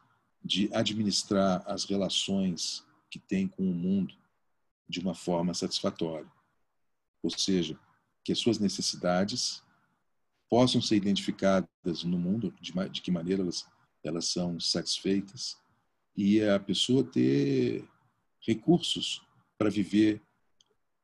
de 0.45 0.70
administrar 0.72 1.62
as 1.66 1.84
relações 1.84 2.87
que 3.11 3.18
tem 3.18 3.49
com 3.49 3.68
o 3.68 3.74
mundo 3.74 4.14
de 4.89 5.01
uma 5.01 5.14
forma 5.14 5.53
satisfatória. 5.55 6.30
Ou 7.22 7.30
seja, 7.30 7.78
que 8.22 8.32
as 8.32 8.39
suas 8.39 8.59
necessidades 8.59 9.62
possam 10.49 10.80
ser 10.80 10.97
identificadas 10.97 12.05
no 12.05 12.18
mundo, 12.18 12.55
de, 12.61 12.72
de 12.91 13.03
que 13.03 13.11
maneira 13.11 13.43
elas, 13.43 13.66
elas 14.05 14.26
são 14.28 14.61
satisfeitas, 14.61 15.57
e 16.16 16.41
a 16.43 16.59
pessoa 16.59 17.05
ter 17.05 17.87
recursos 18.41 19.22
para 19.59 19.68
viver 19.68 20.22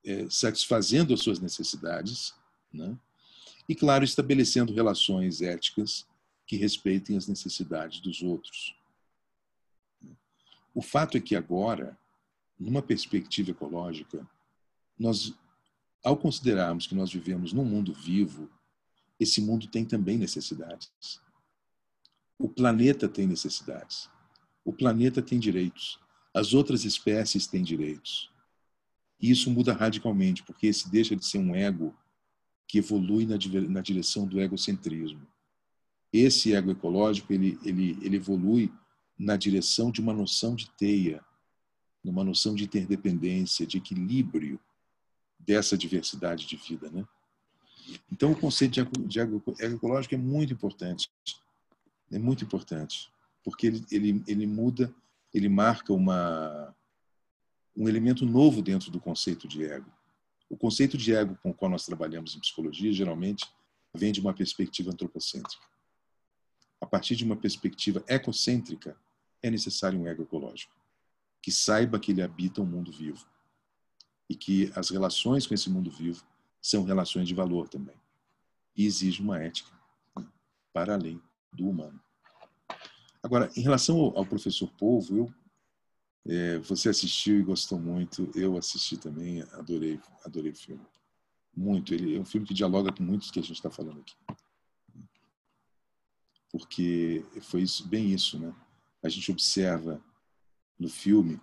é, 0.04 0.28
satisfazendo 0.30 1.12
as 1.12 1.20
suas 1.20 1.40
necessidades, 1.40 2.34
né? 2.72 2.96
E, 3.68 3.74
claro, 3.74 4.04
estabelecendo 4.04 4.72
relações 4.72 5.40
éticas 5.40 6.06
que 6.46 6.56
respeitem 6.56 7.16
as 7.16 7.26
necessidades 7.26 8.00
dos 8.00 8.22
outros. 8.22 8.76
O 10.74 10.82
fato 10.82 11.16
é 11.16 11.20
que 11.20 11.36
agora, 11.36 11.96
numa 12.58 12.82
perspectiva 12.82 13.50
ecológica, 13.50 14.26
nós, 14.98 15.34
ao 16.04 16.16
considerarmos 16.16 16.86
que 16.86 16.94
nós 16.94 17.12
vivemos 17.12 17.52
num 17.52 17.64
mundo 17.64 17.92
vivo, 17.92 18.50
esse 19.18 19.40
mundo 19.40 19.66
tem 19.66 19.84
também 19.84 20.18
necessidades. 20.18 21.20
O 22.38 22.48
planeta 22.48 23.08
tem 23.08 23.26
necessidades. 23.26 24.10
O 24.64 24.72
planeta 24.72 25.22
tem 25.22 25.38
direitos. 25.38 26.00
As 26.34 26.54
outras 26.54 26.84
espécies 26.84 27.46
têm 27.46 27.62
direitos. 27.62 28.30
E 29.20 29.30
isso 29.30 29.50
muda 29.50 29.72
radicalmente, 29.72 30.42
porque 30.42 30.66
esse 30.66 30.90
deixa 30.90 31.14
de 31.14 31.24
ser 31.24 31.38
um 31.38 31.54
ego 31.54 31.94
que 32.72 32.78
evolui 32.78 33.26
na, 33.26 33.36
na 33.68 33.82
direção 33.82 34.26
do 34.26 34.40
egocentrismo. 34.40 35.20
Esse 36.10 36.54
ego 36.54 36.70
ecológico, 36.70 37.30
ele, 37.30 37.58
ele, 37.62 37.98
ele 38.00 38.16
evolui 38.16 38.72
na 39.18 39.36
direção 39.36 39.90
de 39.90 40.00
uma 40.00 40.14
noção 40.14 40.54
de 40.54 40.70
teia, 40.70 41.22
numa 42.02 42.24
noção 42.24 42.54
de 42.54 42.64
interdependência, 42.64 43.66
de 43.66 43.76
equilíbrio 43.76 44.58
dessa 45.38 45.76
diversidade 45.76 46.46
de 46.46 46.56
vida, 46.56 46.90
né? 46.90 47.06
Então, 48.10 48.32
o 48.32 48.40
conceito 48.40 48.80
de 49.06 49.20
ego, 49.20 49.42
ecológico 49.58 50.14
é 50.14 50.18
muito 50.18 50.54
importante. 50.54 51.10
É 52.10 52.18
muito 52.18 52.42
importante, 52.42 53.12
porque 53.44 53.66
ele, 53.66 53.84
ele, 53.90 54.24
ele 54.26 54.46
muda, 54.46 54.90
ele 55.34 55.50
marca 55.50 55.92
uma, 55.92 56.74
um 57.76 57.86
elemento 57.86 58.24
novo 58.24 58.62
dentro 58.62 58.90
do 58.90 58.98
conceito 58.98 59.46
de 59.46 59.62
ego. 59.62 59.92
O 60.52 60.56
conceito 60.58 60.98
de 60.98 61.14
ego 61.14 61.34
com 61.42 61.48
o 61.48 61.54
qual 61.54 61.70
nós 61.70 61.86
trabalhamos 61.86 62.36
em 62.36 62.38
psicologia 62.38 62.92
geralmente 62.92 63.50
vem 63.94 64.12
de 64.12 64.20
uma 64.20 64.34
perspectiva 64.34 64.90
antropocêntrica. 64.90 65.64
A 66.78 66.84
partir 66.84 67.16
de 67.16 67.24
uma 67.24 67.34
perspectiva 67.34 68.04
ecocêntrica, 68.06 68.94
é 69.42 69.50
necessário 69.50 69.98
um 69.98 70.06
ego 70.06 70.24
ecológico 70.24 70.74
que 71.40 71.50
saiba 71.50 71.98
que 71.98 72.12
ele 72.12 72.20
habita 72.20 72.60
um 72.60 72.66
mundo 72.66 72.92
vivo 72.92 73.26
e 74.28 74.36
que 74.36 74.70
as 74.76 74.90
relações 74.90 75.46
com 75.46 75.54
esse 75.54 75.70
mundo 75.70 75.90
vivo 75.90 76.22
são 76.60 76.84
relações 76.84 77.26
de 77.26 77.34
valor 77.34 77.66
também. 77.66 77.96
E 78.76 78.84
exige 78.84 79.22
uma 79.22 79.42
ética 79.42 79.72
né, 80.14 80.28
para 80.70 80.92
além 80.92 81.18
do 81.50 81.66
humano. 81.66 81.98
Agora, 83.22 83.50
em 83.56 83.62
relação 83.62 84.12
ao, 84.14 84.26
professor 84.26 84.70
Polvo, 84.72 85.16
eu 85.16 85.34
é, 86.26 86.58
você 86.58 86.88
assistiu 86.88 87.40
e 87.40 87.42
gostou 87.42 87.78
muito. 87.78 88.30
Eu 88.34 88.56
assisti 88.56 88.96
também, 88.96 89.42
adorei, 89.52 90.00
adorei 90.24 90.52
o 90.52 90.56
filme. 90.56 90.84
Muito. 91.54 91.92
Ele 91.92 92.16
é 92.16 92.20
um 92.20 92.24
filme 92.24 92.46
que 92.46 92.54
dialoga 92.54 92.92
com 92.92 93.02
muitos 93.02 93.30
que 93.30 93.38
a 93.38 93.42
gente 93.42 93.56
está 93.56 93.70
falando 93.70 94.00
aqui. 94.00 94.14
Porque 96.50 97.24
foi 97.42 97.62
isso, 97.62 97.86
bem 97.88 98.12
isso, 98.12 98.38
né? 98.38 98.54
A 99.02 99.08
gente 99.08 99.30
observa 99.32 100.00
no 100.78 100.88
filme, 100.88 101.40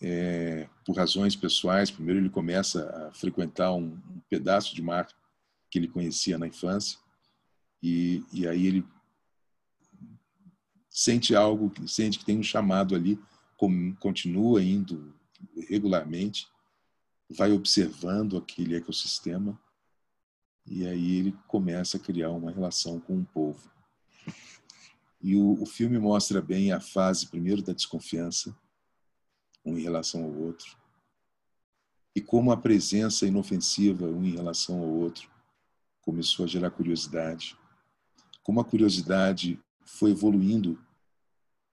é, 0.00 0.68
por 0.84 0.96
razões 0.96 1.36
pessoais, 1.36 1.90
primeiro 1.90 2.20
ele 2.20 2.30
começa 2.30 2.88
a 2.90 3.12
frequentar 3.12 3.72
um, 3.72 3.92
um 4.10 4.20
pedaço 4.28 4.74
de 4.74 4.82
mar 4.82 5.06
que 5.70 5.78
ele 5.78 5.86
conhecia 5.86 6.38
na 6.38 6.46
infância, 6.46 6.98
e, 7.82 8.24
e 8.32 8.46
aí 8.46 8.66
ele 8.66 8.84
sente 10.88 11.34
algo, 11.34 11.72
sente 11.86 12.18
que 12.18 12.24
tem 12.24 12.38
um 12.38 12.42
chamado 12.42 12.94
ali 12.94 13.18
continua 14.00 14.62
indo 14.62 15.14
regularmente, 15.68 16.48
vai 17.28 17.52
observando 17.52 18.36
aquele 18.36 18.76
ecossistema 18.76 19.58
e 20.66 20.86
aí 20.86 21.16
ele 21.16 21.36
começa 21.46 21.96
a 21.96 22.00
criar 22.00 22.30
uma 22.30 22.50
relação 22.50 23.00
com 23.00 23.18
o 23.18 23.24
povo. 23.24 23.70
E 25.20 25.36
o, 25.36 25.62
o 25.62 25.66
filme 25.66 25.98
mostra 25.98 26.40
bem 26.40 26.72
a 26.72 26.80
fase 26.80 27.26
primeiro 27.26 27.62
da 27.62 27.72
desconfiança, 27.72 28.56
um 29.64 29.78
em 29.78 29.82
relação 29.82 30.24
ao 30.24 30.32
outro, 30.32 30.76
e 32.14 32.20
como 32.20 32.52
a 32.52 32.56
presença 32.56 33.26
inofensiva 33.26 34.06
um 34.06 34.24
em 34.24 34.32
relação 34.32 34.78
ao 34.80 34.88
outro 34.88 35.30
começou 36.02 36.44
a 36.44 36.48
gerar 36.48 36.70
curiosidade, 36.70 37.56
como 38.42 38.60
a 38.60 38.64
curiosidade 38.64 39.58
foi 39.84 40.10
evoluindo 40.10 40.78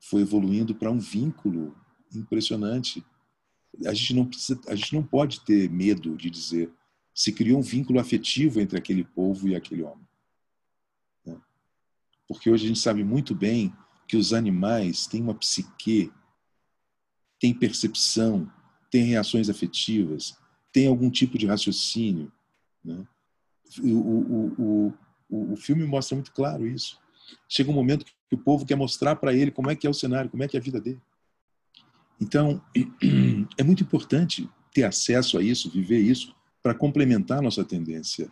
foi 0.01 0.21
evoluindo 0.21 0.73
para 0.73 0.89
um 0.89 0.97
vínculo 0.97 1.75
impressionante. 2.15 3.03
A 3.85 3.93
gente 3.93 4.13
não 4.13 4.25
precisa, 4.25 4.59
a 4.67 4.75
gente 4.75 4.93
não 4.93 5.03
pode 5.03 5.41
ter 5.41 5.69
medo 5.69 6.15
de 6.15 6.29
dizer 6.29 6.71
se 7.13 7.33
criou 7.33 7.59
um 7.59 7.61
vínculo 7.63 7.99
afetivo 7.99 8.61
entre 8.61 8.77
aquele 8.77 9.03
povo 9.03 9.47
e 9.47 9.55
aquele 9.55 9.83
homem. 9.83 10.07
Porque 12.29 12.47
hoje 12.47 12.65
a 12.65 12.67
gente 12.67 12.79
sabe 12.79 13.03
muito 13.03 13.33
bem 13.33 13.73
que 14.07 14.15
os 14.15 14.33
animais 14.33 15.07
têm 15.07 15.23
uma 15.23 15.33
psique, 15.33 16.11
têm 17.39 17.51
percepção, 17.55 18.49
têm 18.91 19.03
reações 19.03 19.49
afetivas, 19.49 20.37
têm 20.71 20.87
algum 20.87 21.09
tipo 21.09 21.39
de 21.39 21.47
raciocínio. 21.47 22.31
Né? 22.85 23.03
O, 23.79 23.97
o, 23.97 24.93
o, 25.27 25.53
o 25.53 25.55
filme 25.55 25.83
mostra 25.85 26.15
muito 26.15 26.31
claro 26.31 26.67
isso. 26.67 26.99
Chega 27.47 27.71
um 27.71 27.73
momento 27.73 28.05
que 28.05 28.35
o 28.35 28.37
povo 28.37 28.63
quer 28.63 28.75
mostrar 28.75 29.15
para 29.15 29.33
ele 29.33 29.49
como 29.49 29.71
é 29.71 29.75
que 29.75 29.87
é 29.87 29.89
o 29.89 29.93
cenário, 29.93 30.29
como 30.29 30.43
é 30.43 30.47
que 30.47 30.55
é 30.55 30.59
a 30.59 30.63
vida 30.63 30.79
dele. 30.79 31.01
Então, 32.19 32.61
é 33.57 33.63
muito 33.63 33.83
importante 33.83 34.49
ter 34.73 34.83
acesso 34.83 35.37
a 35.37 35.43
isso, 35.43 35.69
viver 35.69 35.99
isso, 35.99 36.35
para 36.61 36.75
complementar 36.75 37.41
nossa 37.41 37.63
tendência, 37.63 38.31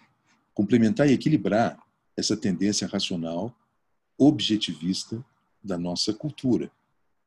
complementar 0.54 1.10
e 1.10 1.14
equilibrar 1.14 1.78
essa 2.16 2.36
tendência 2.36 2.88
racional, 2.88 3.56
objetivista 4.18 5.24
da 5.64 5.78
nossa 5.78 6.14
cultura. 6.14 6.72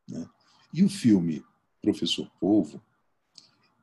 Né? 0.07 0.27
E 0.73 0.83
o 0.83 0.89
filme 0.89 1.43
Professor 1.81 2.29
Polvo, 2.39 2.81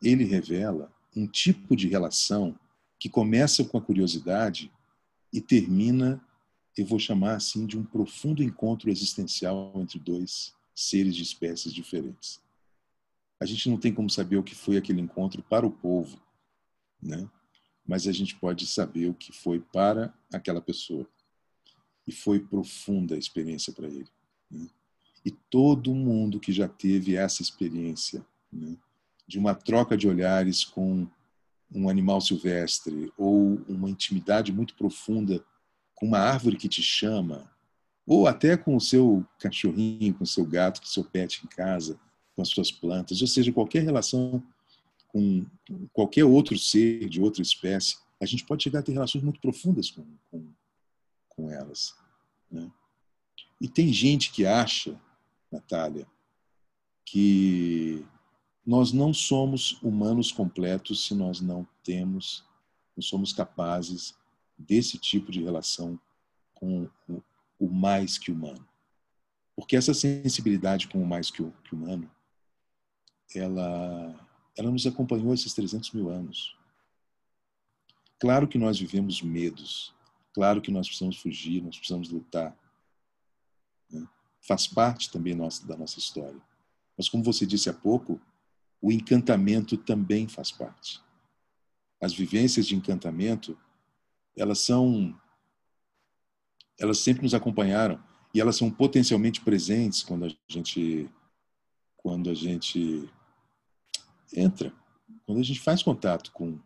ele 0.03 0.24
revela 0.24 0.93
um 1.16 1.26
tipo 1.26 1.74
de 1.74 1.89
relação 1.89 2.59
que 2.99 3.09
começa 3.09 3.64
com 3.64 3.79
a 3.79 3.83
curiosidade 3.83 4.70
e 5.33 5.41
termina, 5.41 6.20
eu 6.76 6.87
vou 6.87 6.99
chamar 6.99 7.35
assim, 7.35 7.66
de 7.66 7.76
um 7.76 7.85
profundo 7.85 8.43
encontro 8.43 8.91
existencial 8.91 9.72
entre 9.76 9.99
dois 9.99 10.55
seres 10.74 11.16
de 11.16 11.22
espécies 11.22 11.72
diferentes. 11.72 12.41
A 13.41 13.47
gente 13.47 13.68
não 13.70 13.78
tem 13.78 13.93
como 13.93 14.11
saber 14.11 14.36
o 14.36 14.43
que 14.43 14.55
foi 14.55 14.76
aquele 14.76 15.01
encontro 15.01 15.43
para 15.43 15.66
o 15.66 15.70
povo, 15.70 16.20
né? 17.01 17.28
mas 17.86 18.07
a 18.07 18.12
gente 18.12 18.34
pode 18.34 18.66
saber 18.66 19.09
o 19.09 19.14
que 19.14 19.32
foi 19.32 19.61
para 19.61 20.12
aquela 20.32 20.61
pessoa. 20.61 21.07
E 22.07 22.12
foi 22.12 22.41
profunda 22.41 23.14
a 23.14 23.18
experiência 23.18 23.72
para 23.72 23.86
ele. 23.86 24.09
Né? 24.51 24.68
E 25.24 25.30
todo 25.30 25.95
mundo 25.95 26.41
que 26.41 26.53
já 26.53 26.68
teve 26.68 27.16
essa 27.16 27.43
experiência 27.43 28.24
né? 28.53 28.76
de 29.26 29.39
uma 29.39 29.55
troca 29.55 29.97
de 29.97 30.09
olhares 30.09 30.64
com 30.64 31.09
um 31.72 31.89
animal 31.89 32.20
silvestre 32.20 33.12
ou 33.16 33.62
uma 33.68 33.91
intimidade 33.91 34.53
muito 34.53 34.74
profunda 34.74 35.45
com 35.95 36.07
uma 36.07 36.18
árvore 36.18 36.57
que 36.57 36.68
te 36.68 36.82
chama, 36.82 37.51
ou 38.07 38.26
até 38.26 38.57
com 38.57 38.76
o 38.76 38.80
seu 38.80 39.26
cachorrinho, 39.39 40.14
com 40.14 40.24
o 40.24 40.26
seu 40.26 40.47
gato, 40.47 40.80
com 40.80 40.86
o 40.86 40.91
seu 40.91 41.05
pet 41.05 41.45
em 41.45 41.49
casa, 41.49 41.99
com 42.39 42.43
as 42.43 42.51
suas 42.51 42.70
plantas, 42.70 43.20
ou 43.20 43.26
seja, 43.26 43.53
qualquer 43.53 43.82
relação 43.82 44.41
com 45.09 45.45
qualquer 45.93 46.24
outro 46.24 46.57
ser 46.57 47.09
de 47.09 47.20
outra 47.20 47.43
espécie, 47.43 47.99
a 48.20 48.24
gente 48.24 48.45
pode 48.45 48.62
chegar 48.62 48.78
a 48.78 48.82
ter 48.82 48.93
relações 48.93 49.24
muito 49.24 49.41
profundas 49.41 49.91
com, 49.91 50.07
com, 50.30 50.47
com 51.28 51.51
elas. 51.51 51.97
Né? 52.49 52.70
E 53.61 53.66
tem 53.66 53.93
gente 53.93 54.30
que 54.30 54.47
acha, 54.47 54.97
Natália, 55.51 56.07
que 57.05 58.07
nós 58.64 58.93
não 58.93 59.12
somos 59.12 59.82
humanos 59.82 60.30
completos 60.30 61.07
se 61.07 61.16
nós 61.16 61.41
não 61.41 61.66
temos, 61.82 62.45
não 62.97 63.03
somos 63.03 63.32
capazes 63.32 64.16
desse 64.57 64.97
tipo 64.97 65.32
de 65.32 65.43
relação 65.43 65.99
com 66.55 66.89
o, 67.59 67.68
mais 67.68 68.16
que 68.16 68.30
humano. 68.30 68.64
Porque 69.57 69.74
essa 69.74 69.93
sensibilidade 69.93 70.86
com 70.86 71.03
o 71.03 71.07
mais 71.07 71.32
que 71.32 71.43
humano 71.72 72.09
ela, 73.35 74.29
ela 74.57 74.70
nos 74.70 74.87
acompanhou 74.87 75.35
esses 75.35 75.53
300 75.55 75.93
mil 75.93 76.11
anos. 76.11 76.57
Claro 78.18 78.49
que 78.49 78.59
nós 78.59 78.79
vivemos 78.79 79.22
medos, 79.22 79.95
claro 80.33 80.61
que 80.61 80.70
nós 80.70 80.87
precisamos 80.87 81.18
fugir, 81.18 81.62
nós 81.62 81.76
precisamos 81.76 82.11
lutar. 82.11 82.57
Né? 83.91 84.07
Faz 84.41 84.66
parte 84.66 85.11
também 85.11 85.35
nossa, 85.35 85.66
da 85.66 85.76
nossa 85.76 85.99
história. 85.99 86.41
Mas, 86.97 87.09
como 87.09 87.22
você 87.22 87.47
disse 87.47 87.70
há 87.70 87.72
pouco, 87.72 88.20
o 88.81 88.91
encantamento 88.91 89.76
também 89.76 90.26
faz 90.26 90.51
parte. 90.51 91.01
As 92.01 92.12
vivências 92.12 92.66
de 92.66 92.74
encantamento, 92.74 93.57
elas 94.37 94.61
são. 94.61 95.16
Elas 96.79 96.99
sempre 96.99 97.22
nos 97.22 97.35
acompanharam 97.35 98.03
e 98.33 98.41
elas 98.41 98.57
são 98.57 98.70
potencialmente 98.70 99.41
presentes 99.41 100.03
quando 100.03 100.26
a 100.26 100.29
gente 100.49 101.11
quando 101.97 102.31
a 102.31 102.35
gente 102.35 103.11
entra, 104.33 104.72
quando 105.24 105.41
a 105.41 105.43
gente 105.43 105.61
faz 105.61 105.83
contato 105.83 106.33
com, 106.33 106.59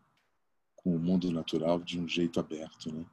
com 0.76 0.96
o 0.96 0.98
mundo 0.98 1.30
natural 1.30 1.80
de 1.80 1.98
um 1.98 2.08
jeito 2.08 2.38
aberto, 2.40 2.92
né? 2.92 3.04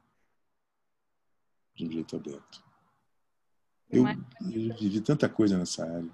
De 1.74 1.86
um 1.86 1.92
jeito 1.92 2.16
aberto. 2.16 2.64
Eu, 3.90 4.04
eu 4.06 4.76
vivi 4.76 5.00
tanta 5.00 5.28
coisa 5.28 5.58
nessa 5.58 5.84
área. 5.84 6.10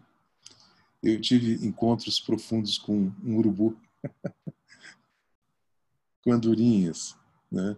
Eu 1.02 1.20
tive 1.20 1.66
encontros 1.66 2.18
profundos 2.18 2.78
com 2.78 3.12
um 3.22 3.36
urubu, 3.36 3.78
com 6.24 6.32
andorinhas, 6.32 7.16
né? 7.50 7.76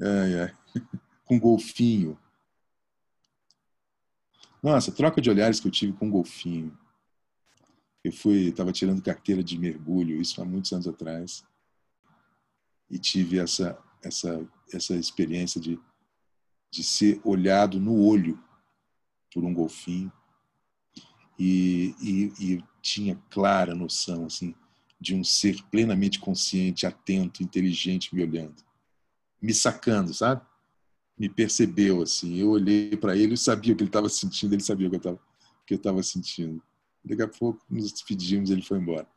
Ai, 0.00 0.40
ai. 0.40 0.56
com 1.24 1.38
golfinho. 1.38 2.18
Nossa, 4.62 4.92
troca 4.92 5.20
de 5.20 5.30
olhares 5.30 5.58
que 5.58 5.66
eu 5.66 5.72
tive 5.72 5.92
com 5.92 6.06
um 6.06 6.10
golfinho. 6.10 6.76
Eu 8.02 8.12
fui, 8.12 8.48
estava 8.48 8.72
tirando 8.72 9.02
carteira 9.02 9.42
de 9.42 9.58
mergulho, 9.58 10.20
isso 10.20 10.40
há 10.40 10.44
muitos 10.44 10.72
anos 10.72 10.88
atrás, 10.88 11.44
e 12.90 12.98
tive 12.98 13.38
essa 13.38 13.78
essa 14.02 14.46
essa 14.72 14.94
experiência 14.94 15.60
de 15.60 15.78
de 16.70 16.84
ser 16.84 17.20
olhado 17.24 17.80
no 17.80 18.00
olho 18.00 18.42
por 19.32 19.44
um 19.44 19.52
golfinho 19.52 20.10
e, 21.38 21.94
e, 22.00 22.32
e 22.54 22.64
tinha 22.80 23.20
clara 23.28 23.74
noção 23.74 24.26
assim 24.26 24.54
de 25.00 25.14
um 25.14 25.24
ser 25.24 25.62
plenamente 25.70 26.20
consciente, 26.20 26.86
atento, 26.86 27.42
inteligente 27.42 28.14
me 28.14 28.22
olhando, 28.22 28.62
me 29.40 29.54
sacando, 29.54 30.12
sabe? 30.12 30.42
Me 31.18 31.26
percebeu 31.26 32.02
assim. 32.02 32.36
Eu 32.36 32.50
olhei 32.50 32.94
para 32.96 33.16
ele, 33.16 33.32
eu 33.32 33.36
sabia 33.38 33.72
o 33.72 33.76
que 33.76 33.82
ele 33.82 33.88
estava 33.88 34.10
sentindo, 34.10 34.54
ele 34.54 34.62
sabia 34.62 34.86
o 34.86 34.90
que 34.90 34.96
eu 34.96 34.98
estava 34.98 35.20
que 35.66 35.74
eu 35.74 35.76
estava 35.76 36.02
sentindo. 36.02 36.62
Daqui 37.04 37.22
a 37.22 37.28
pouco 37.28 37.64
nos 37.68 37.92
despedimos, 37.92 38.50
ele 38.50 38.62
foi 38.62 38.78
embora. 38.78 39.08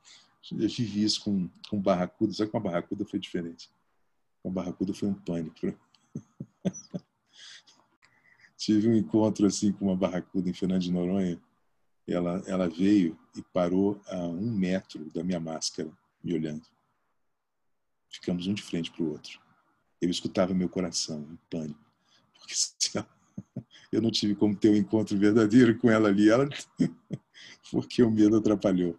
Eu 0.51 0.67
vivi 0.69 1.03
isso 1.03 1.23
com, 1.23 1.49
com 1.69 1.81
barracuda, 1.81 2.33
só 2.33 2.45
que 2.45 2.51
com 2.51 2.57
a 2.57 2.61
barracuda 2.61 3.05
foi 3.05 3.19
diferente. 3.19 3.69
Com 4.41 4.49
a 4.49 4.51
barracuda 4.51 4.93
foi 4.93 5.07
um 5.07 5.13
pânico. 5.13 5.73
Tive 8.57 8.87
um 8.87 8.95
encontro 8.95 9.45
assim 9.45 9.71
com 9.71 9.85
uma 9.85 9.95
barracuda 9.95 10.49
em 10.49 10.53
Fernando 10.53 10.81
de 10.81 10.91
Noronha. 10.91 11.41
Ela, 12.07 12.43
ela 12.45 12.69
veio 12.69 13.17
e 13.35 13.41
parou 13.41 14.01
a 14.07 14.17
um 14.17 14.51
metro 14.51 15.09
da 15.11 15.23
minha 15.23 15.39
máscara, 15.39 15.89
me 16.23 16.33
olhando. 16.33 16.65
Ficamos 18.09 18.47
um 18.47 18.53
de 18.53 18.61
frente 18.61 18.91
para 18.91 19.03
o 19.03 19.11
outro. 19.11 19.39
Eu 20.01 20.09
escutava 20.09 20.53
meu 20.53 20.67
coração 20.69 21.21
em 21.31 21.39
pânico. 21.49 21.79
Porque 22.33 22.53
eu 23.91 24.01
não 24.01 24.11
tive 24.11 24.35
como 24.35 24.55
ter 24.55 24.69
um 24.69 24.75
encontro 24.75 25.17
verdadeiro 25.17 25.77
com 25.77 25.89
ela 25.89 26.09
ali. 26.09 26.29
Ela 26.29 26.47
porque 27.71 28.03
o 28.03 28.11
medo 28.11 28.37
atrapalhou. 28.37 28.97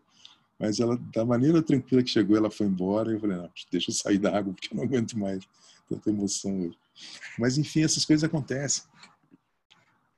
Mas 0.58 0.78
ela, 0.80 0.96
da 1.12 1.24
maneira 1.24 1.62
tranquila 1.62 2.02
que 2.02 2.10
chegou, 2.10 2.36
ela 2.36 2.50
foi 2.50 2.66
embora. 2.66 3.10
E 3.10 3.14
eu 3.14 3.20
falei, 3.20 3.36
não, 3.36 3.50
deixa 3.70 3.90
eu 3.90 3.94
sair 3.94 4.18
da 4.18 4.36
água, 4.36 4.52
porque 4.52 4.72
eu 4.72 4.76
não 4.76 4.84
aguento 4.84 5.18
mais 5.18 5.46
tanta 5.88 6.10
emoção 6.10 6.60
hoje. 6.60 6.78
Mas, 7.38 7.58
enfim, 7.58 7.82
essas 7.82 8.04
coisas 8.04 8.24
acontecem. 8.24 8.84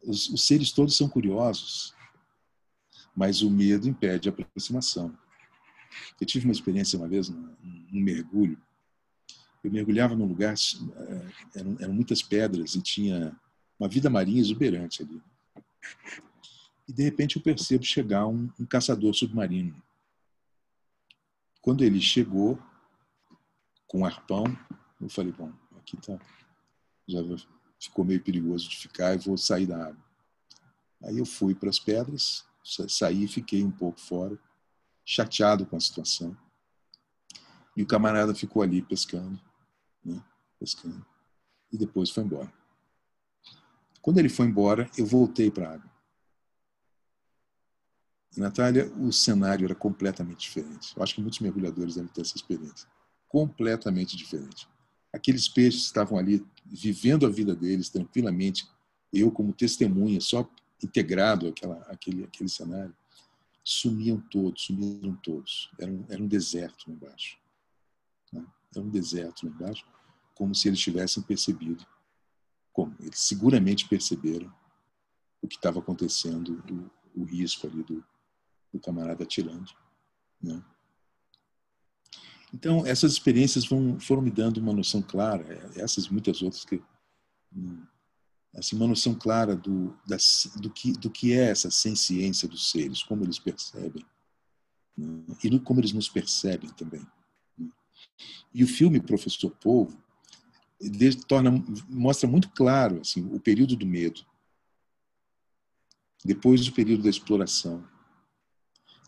Os, 0.05 0.29
os 0.29 0.47
seres 0.47 0.71
todos 0.71 0.97
são 0.97 1.09
curiosos, 1.09 1.95
mas 3.15 3.43
o 3.43 3.51
medo 3.51 3.89
impede 3.89 4.29
a 4.29 4.33
aproximação. 4.33 5.17
Eu 6.21 6.27
tive 6.27 6.45
uma 6.45 6.53
experiência 6.53 6.99
uma 6.99 7.09
vez, 7.09 7.29
num, 7.29 7.57
mergulho. 7.91 8.61
Eu 9.65 9.73
mergulhava 9.73 10.15
num 10.15 10.27
lugar, 10.27 10.55
eh, 10.55 11.31
eram, 11.57 11.77
eram 11.81 11.95
muitas 11.95 12.23
pedras 12.23 12.75
e 12.75 12.83
tinha 12.83 13.37
uma 13.81 13.89
vida 13.89 14.09
marinha 14.09 14.41
exuberante 14.41 15.03
ali 15.03 15.21
e 16.89 16.93
de 16.93 17.03
repente 17.03 17.37
eu 17.37 17.43
percebo 17.43 17.85
chegar 17.85 18.27
um, 18.27 18.51
um 18.59 18.65
caçador 18.65 19.15
submarino. 19.15 19.81
Quando 21.61 21.83
ele 21.83 22.01
chegou 22.01 22.59
com 23.87 24.01
um 24.01 24.05
arpão, 24.05 24.45
eu 25.01 25.09
falei, 25.09 25.33
bom, 25.33 25.53
aqui 25.77 25.97
tá, 25.97 26.19
já 27.09 27.21
ficou 27.81 28.05
meio 28.05 28.23
perigoso 28.23 28.69
de 28.69 28.77
ficar 28.77 29.15
e 29.15 29.19
vou 29.19 29.37
sair 29.37 29.67
da 29.67 29.89
água. 29.89 30.05
Aí 31.03 31.19
eu 31.19 31.27
fui 31.27 31.55
para 31.55 31.69
as 31.69 31.79
pedras, 31.79 32.45
saí 32.89 33.25
e 33.25 33.29
fiquei 33.29 33.65
um 33.65 33.71
pouco 33.71 34.01
fora, 34.01 34.39
chateado 35.05 35.67
com 35.67 35.77
a 35.77 35.81
situação. 35.81 36.37
E 37.77 37.83
o 37.83 37.87
camarada 37.87 38.35
ficou 38.35 38.63
ali 38.63 38.81
pescando, 38.81 39.39
né? 40.05 40.23
pescando. 40.59 41.05
E 41.71 41.77
depois 41.77 42.11
foi 42.11 42.25
embora. 42.25 42.53
Quando 44.01 44.19
ele 44.19 44.29
foi 44.29 44.47
embora, 44.47 44.89
eu 44.97 45.05
voltei 45.05 45.51
para 45.51 45.69
a 45.69 45.75
água. 45.75 45.96
Natália, 48.37 48.93
o 48.99 49.13
cenário 49.13 49.65
era 49.65 49.75
completamente 49.75 50.41
diferente. 50.41 50.95
Eu 50.95 51.03
acho 51.03 51.15
que 51.15 51.21
muitos 51.21 51.41
mergulhadores 51.41 51.95
devem 51.95 52.11
ter 52.11 52.21
essa 52.21 52.37
experiência. 52.37 52.89
Completamente 53.29 54.17
diferente. 54.17 54.69
Aqueles 55.13 55.49
peixes 55.49 55.85
estavam 55.85 56.19
ali 56.19 56.45
vivendo 56.65 57.25
a 57.25 57.31
vida 57.31 57.55
deles 57.55 57.89
tranquilamente, 57.89 58.69
eu 59.13 59.31
como 59.31 59.53
testemunha, 59.53 60.21
só 60.21 60.49
integrado 60.83 61.49
àquela, 61.49 61.77
àquele, 61.89 62.25
àquele 62.25 62.51
cenário, 62.51 62.95
sumiam 63.65 64.21
todos, 64.31 64.65
sumiram 64.65 65.17
todos. 65.17 65.71
Era 65.81 65.91
um, 65.91 66.05
era 66.09 66.23
um 66.23 66.29
deserto 66.29 66.85
lá 66.89 66.95
embaixo. 66.95 67.39
Né? 68.33 68.45
Era 68.75 68.85
um 68.85 68.91
deserto 68.91 69.47
lá 69.47 69.53
embaixo, 69.53 69.87
como 70.35 70.55
se 70.55 70.69
eles 70.69 70.79
tivessem 70.79 71.23
percebido. 71.23 71.87
Como? 72.73 72.95
Eles 73.01 73.21
seguramente 73.21 73.89
perceberam 73.89 74.53
o 75.41 75.49
que 75.49 75.57
estava 75.57 75.79
acontecendo, 75.79 76.63
o, 77.17 77.23
o 77.23 77.25
risco 77.25 77.67
ali 77.67 77.83
do, 77.83 78.05
do 78.77 78.83
camarada 78.83 79.25
atirando. 79.25 79.71
Né? 80.43 80.63
Então, 82.53 82.87
essas 82.87 83.13
experiências 83.13 83.67
vão, 83.67 83.99
foram 83.99 84.23
me 84.23 84.31
dando 84.31 84.59
uma 84.59 84.73
noção 84.73 85.03
clara, 85.03 85.71
essas 85.75 86.05
e 86.07 86.13
muitas 86.13 86.43
outras 86.43 86.65
que 86.65 86.83
assim, 88.55 88.77
uma 88.77 88.87
noção 88.87 89.15
clara 89.15 89.55
do, 89.55 89.97
da, 90.07 90.17
do, 90.57 90.71
que, 90.71 90.93
do 90.93 91.11
que 91.11 91.33
é 91.33 91.51
essa 91.51 91.71
ciência 91.71 92.49
dos 92.49 92.71
seres, 92.71 93.03
como 93.03 93.25
eles 93.25 93.39
percebem, 93.39 94.05
né? 94.97 95.23
e 95.43 95.61
como 95.61 95.81
eles 95.81 95.93
nos 95.93 96.09
percebem 96.09 96.71
também. 96.71 97.07
Né? 97.59 97.69
E 98.55 98.65
o 98.65 98.69
filme 98.69 99.01
Professor 99.01 99.51
Polvo 99.51 100.03
ele 100.81 101.15
torna, 101.15 101.51
mostra 101.89 102.29
muito 102.29 102.51
claro 102.51 103.01
assim, 103.01 103.27
o 103.33 103.41
período 103.41 103.77
do 103.77 103.87
medo, 103.87 104.25
depois 106.25 106.67
o 106.67 106.73
período 106.73 107.05
da 107.05 107.11
exploração, 107.11 107.87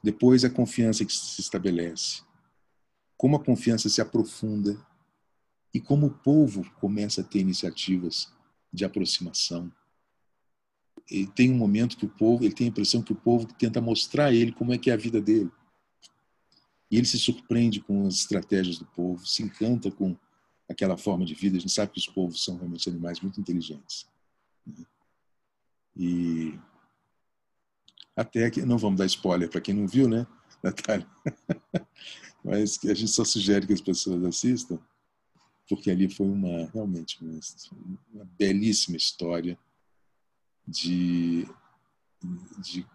depois 0.02 0.44
a 0.44 0.50
confiança 0.50 1.04
que 1.04 1.12
se 1.12 1.40
estabelece, 1.40 2.22
como 3.16 3.36
a 3.36 3.44
confiança 3.44 3.88
se 3.88 4.00
aprofunda 4.00 4.78
e 5.74 5.80
como 5.80 6.06
o 6.06 6.10
povo 6.10 6.68
começa 6.80 7.20
a 7.20 7.24
ter 7.24 7.40
iniciativas 7.40 8.32
de 8.72 8.84
aproximação. 8.84 9.72
Ele 11.10 11.26
tem 11.26 11.50
um 11.50 11.56
momento 11.56 11.96
que 11.96 12.04
o 12.04 12.08
povo, 12.08 12.44
ele 12.44 12.54
tem 12.54 12.66
a 12.66 12.70
impressão 12.70 13.02
que 13.02 13.12
o 13.12 13.16
povo 13.16 13.46
tenta 13.54 13.80
mostrar 13.80 14.26
a 14.26 14.32
ele 14.32 14.52
como 14.52 14.72
é 14.72 14.78
que 14.78 14.90
é 14.90 14.94
a 14.94 14.96
vida 14.96 15.20
dele. 15.20 15.50
E 16.90 16.96
ele 16.96 17.06
se 17.06 17.18
surpreende 17.18 17.80
com 17.80 18.06
as 18.06 18.16
estratégias 18.16 18.78
do 18.78 18.86
povo, 18.86 19.26
se 19.26 19.42
encanta 19.42 19.90
com 19.90 20.16
aquela 20.68 20.96
forma 20.96 21.24
de 21.24 21.34
vida. 21.34 21.56
A 21.56 21.60
gente 21.60 21.72
sabe 21.72 21.92
que 21.92 21.98
os 21.98 22.06
povos 22.06 22.44
são 22.44 22.56
realmente 22.56 22.88
animais 22.88 23.20
muito 23.20 23.40
inteligentes. 23.40 24.06
Né? 24.66 24.84
E 25.96 26.58
até 28.20 28.50
que, 28.50 28.62
não 28.62 28.78
vamos 28.78 28.98
dar 28.98 29.06
spoiler 29.06 29.48
para 29.48 29.60
quem 29.60 29.74
não 29.74 29.86
viu, 29.86 30.08
né, 30.08 30.26
Natália? 30.62 31.06
Mas 32.44 32.78
a 32.84 32.94
gente 32.94 33.10
só 33.10 33.24
sugere 33.24 33.66
que 33.66 33.72
as 33.72 33.80
pessoas 33.80 34.24
assistam 34.24 34.78
porque 35.68 35.90
ali 35.90 36.08
foi 36.08 36.26
uma 36.26 36.66
realmente 36.72 37.22
uma, 37.22 37.38
uma 38.12 38.24
belíssima 38.24 38.96
história 38.96 39.58
de, 40.66 41.46
de 42.58 42.86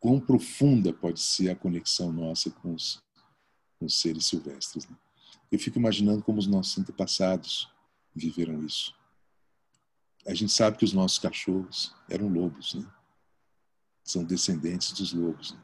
quão 0.00 0.20
profunda 0.20 0.92
pode 0.92 1.20
ser 1.20 1.50
a 1.50 1.56
conexão 1.56 2.12
nossa 2.12 2.50
com 2.50 2.74
os, 2.74 3.00
com 3.78 3.86
os 3.86 4.00
seres 4.00 4.26
silvestres. 4.26 4.86
Né? 4.88 4.96
Eu 5.50 5.58
fico 5.58 5.78
imaginando 5.78 6.22
como 6.22 6.38
os 6.38 6.46
nossos 6.46 6.76
antepassados 6.76 7.70
viveram 8.14 8.64
isso. 8.64 8.94
A 10.26 10.34
gente 10.34 10.52
sabe 10.52 10.76
que 10.76 10.84
os 10.84 10.92
nossos 10.92 11.18
cachorros 11.18 11.94
eram 12.10 12.28
lobos, 12.28 12.74
né? 12.74 12.86
São 14.10 14.24
descendentes 14.24 14.92
dos 14.92 15.12
lobos. 15.12 15.52
Né? 15.52 15.60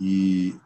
E 0.00 0.60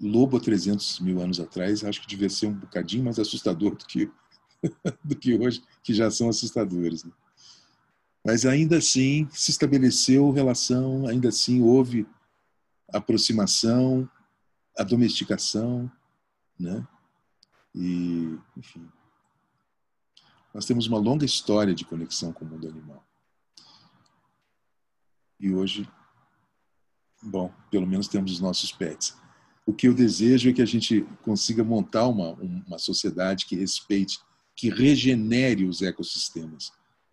lobo 0.00 0.36
há 0.36 0.40
300 0.40 1.00
mil 1.00 1.20
anos 1.20 1.40
atrás, 1.40 1.84
acho 1.84 2.00
que 2.00 2.06
devia 2.06 2.30
ser 2.30 2.46
um 2.46 2.54
bocadinho 2.54 3.04
mais 3.04 3.18
assustador 3.18 3.76
do 3.76 3.84
que, 3.84 4.10
do 5.02 5.16
que 5.16 5.34
hoje, 5.36 5.62
que 5.82 5.92
já 5.92 6.10
são 6.10 6.28
assustadores. 6.28 7.04
Né? 7.04 7.12
Mas 8.24 8.46
ainda 8.46 8.78
assim 8.78 9.28
se 9.32 9.50
estabeleceu 9.50 10.30
relação, 10.30 11.06
ainda 11.06 11.28
assim 11.28 11.60
houve 11.60 12.06
aproximação, 12.92 14.08
a 14.78 14.84
domesticação, 14.84 15.90
né? 16.58 16.86
E, 17.74 18.38
enfim, 18.56 18.86
nós 20.54 20.66
temos 20.66 20.86
uma 20.86 20.98
longa 20.98 21.24
história 21.24 21.74
de 21.74 21.84
conexão 21.84 22.32
com 22.32 22.44
o 22.44 22.48
mundo 22.48 22.68
animal. 22.68 23.04
E 25.42 25.52
hoje, 25.52 25.86
bom, 27.22 27.52
pelo 27.70 27.86
menos 27.86 28.08
temos 28.08 28.32
os 28.32 28.40
nossos 28.40 28.72
pets 28.72 29.20
o 29.64 29.72
que 29.72 29.86
eu 29.86 29.94
desejo 29.94 30.50
é 30.50 30.52
que 30.52 30.62
a 30.62 30.66
gente 30.66 31.02
consiga 31.22 31.62
montar 31.62 32.06
uma, 32.08 32.32
uma 32.32 32.78
sociedade 32.78 33.46
que 33.46 33.56
respeite, 33.56 34.18
que 34.56 34.68
regenere 34.68 35.64
os 35.64 35.82
ecossistemas. 35.82 36.72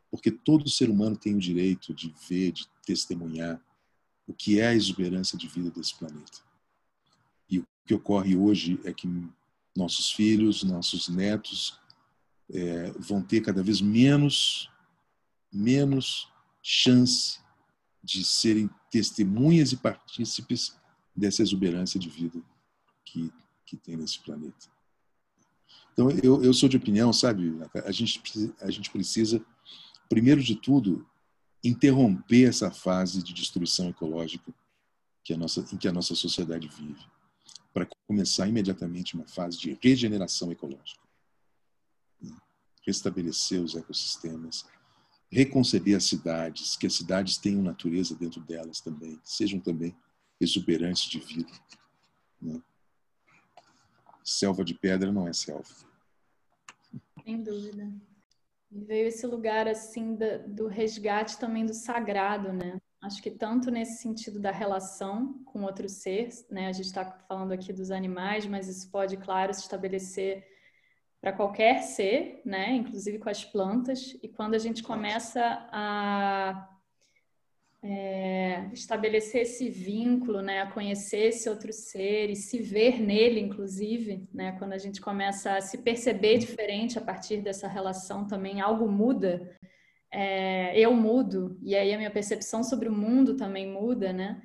Porque 0.09 0.31
todo 0.31 0.69
ser 0.69 0.89
humano 0.89 1.15
tem 1.15 1.35
o 1.35 1.39
direito 1.39 1.93
de 1.93 2.13
ver, 2.27 2.51
de 2.51 2.67
testemunhar 2.83 3.61
o 4.27 4.33
que 4.33 4.59
é 4.59 4.67
a 4.67 4.75
exuberância 4.75 5.37
de 5.37 5.47
vida 5.47 5.69
desse 5.69 5.95
planeta. 5.95 6.39
E 7.49 7.59
o 7.59 7.67
que 7.85 7.93
ocorre 7.93 8.35
hoje 8.35 8.79
é 8.83 8.93
que 8.93 9.07
nossos 9.75 10.11
filhos, 10.11 10.63
nossos 10.63 11.07
netos 11.07 11.79
é, 12.51 12.91
vão 12.97 13.21
ter 13.21 13.41
cada 13.41 13.61
vez 13.61 13.79
menos, 13.79 14.69
menos 15.51 16.27
chance 16.63 17.39
de 18.03 18.23
serem 18.23 18.69
testemunhas 18.89 19.71
e 19.71 19.77
partícipes 19.77 20.77
dessa 21.15 21.41
exuberância 21.41 21.99
de 21.99 22.09
vida 22.09 22.41
que, 23.05 23.31
que 23.65 23.75
tem 23.75 23.97
nesse 23.97 24.19
planeta. 24.19 24.67
Então, 25.93 26.09
eu, 26.23 26.41
eu 26.43 26.53
sou 26.53 26.69
de 26.69 26.77
opinião, 26.77 27.11
sabe, 27.11 27.57
a 27.85 27.91
gente, 27.91 28.21
a 28.61 28.71
gente 28.71 28.89
precisa, 28.89 29.43
primeiro 30.07 30.41
de 30.41 30.55
tudo, 30.55 31.05
interromper 31.63 32.47
essa 32.47 32.71
fase 32.71 33.21
de 33.21 33.33
destruição 33.33 33.89
ecológica 33.89 34.53
que 35.23 35.33
a 35.33 35.37
nossa, 35.37 35.65
em 35.73 35.77
que 35.77 35.87
a 35.87 35.91
nossa 35.91 36.15
sociedade 36.15 36.67
vive, 36.69 37.05
para 37.73 37.87
começar 38.07 38.47
imediatamente 38.47 39.15
uma 39.15 39.27
fase 39.27 39.57
de 39.57 39.77
regeneração 39.81 40.51
ecológica. 40.51 41.01
Restabelecer 42.85 43.61
os 43.61 43.75
ecossistemas, 43.75 44.65
reconceber 45.31 45.95
as 45.95 46.05
cidades, 46.05 46.75
que 46.75 46.87
as 46.87 46.93
cidades 46.93 47.37
tenham 47.37 47.61
natureza 47.61 48.15
dentro 48.15 48.41
delas 48.41 48.81
também, 48.81 49.17
que 49.17 49.31
sejam 49.31 49.59
também 49.59 49.95
exuberantes 50.39 51.09
de 51.09 51.19
vida. 51.19 51.51
Né? 52.41 52.59
Selva 54.23 54.63
de 54.63 54.73
pedra 54.73 55.11
não 55.11 55.27
é 55.27 55.33
selva. 55.33 55.69
Sem 57.23 57.43
dúvida. 57.43 57.91
E 58.71 58.79
veio 58.83 59.07
esse 59.07 59.25
lugar 59.25 59.67
assim 59.67 60.15
do, 60.47 60.67
resgate 60.67 61.37
também 61.37 61.65
do 61.65 61.73
sagrado, 61.73 62.53
né? 62.53 62.79
Acho 63.01 63.21
que 63.21 63.31
tanto 63.31 63.71
nesse 63.71 64.01
sentido 64.01 64.39
da 64.39 64.51
relação 64.51 65.41
com 65.45 65.63
outro 65.63 65.87
ser, 65.87 66.29
né? 66.49 66.67
A 66.67 66.71
gente 66.71 66.85
está 66.85 67.05
falando 67.27 67.51
aqui 67.51 67.71
dos 67.71 67.91
animais, 67.91 68.45
mas 68.45 68.67
isso 68.67 68.89
pode, 68.91 69.17
claro, 69.17 69.53
se 69.53 69.61
estabelecer 69.61 70.45
para 71.21 71.33
qualquer 71.33 71.81
ser, 71.81 72.41
né? 72.45 72.71
Inclusive 72.73 73.19
com 73.19 73.29
as 73.29 73.43
plantas. 73.43 74.17
E 74.23 74.27
quando 74.27 74.55
a 74.55 74.59
gente 74.59 74.81
começa 74.81 75.41
a 75.71 76.69
é, 77.81 78.69
estabelecer 78.73 79.41
esse 79.43 79.69
vínculo, 79.69 80.41
né, 80.41 80.61
a 80.61 80.71
conhecer 80.71 81.27
esse 81.27 81.49
outro 81.49 81.71
ser 81.71 82.29
e 82.29 82.35
se 82.35 82.59
ver 82.59 82.99
nele, 82.99 83.39
inclusive, 83.39 84.27
né, 84.33 84.53
quando 84.53 84.73
a 84.73 84.77
gente 84.77 84.99
começa 84.99 85.55
a 85.55 85.61
se 85.61 85.77
perceber 85.77 86.37
diferente 86.37 86.97
a 86.97 87.01
partir 87.01 87.37
dessa 87.37 87.67
relação, 87.67 88.27
também 88.27 88.59
algo 88.59 88.89
muda. 88.89 89.57
É, 90.11 90.77
eu 90.77 90.93
mudo 90.93 91.57
e 91.61 91.75
aí 91.75 91.93
a 91.93 91.97
minha 91.97 92.11
percepção 92.11 92.63
sobre 92.63 92.89
o 92.89 92.93
mundo 92.93 93.35
também 93.35 93.67
muda, 93.67 94.11
né? 94.11 94.41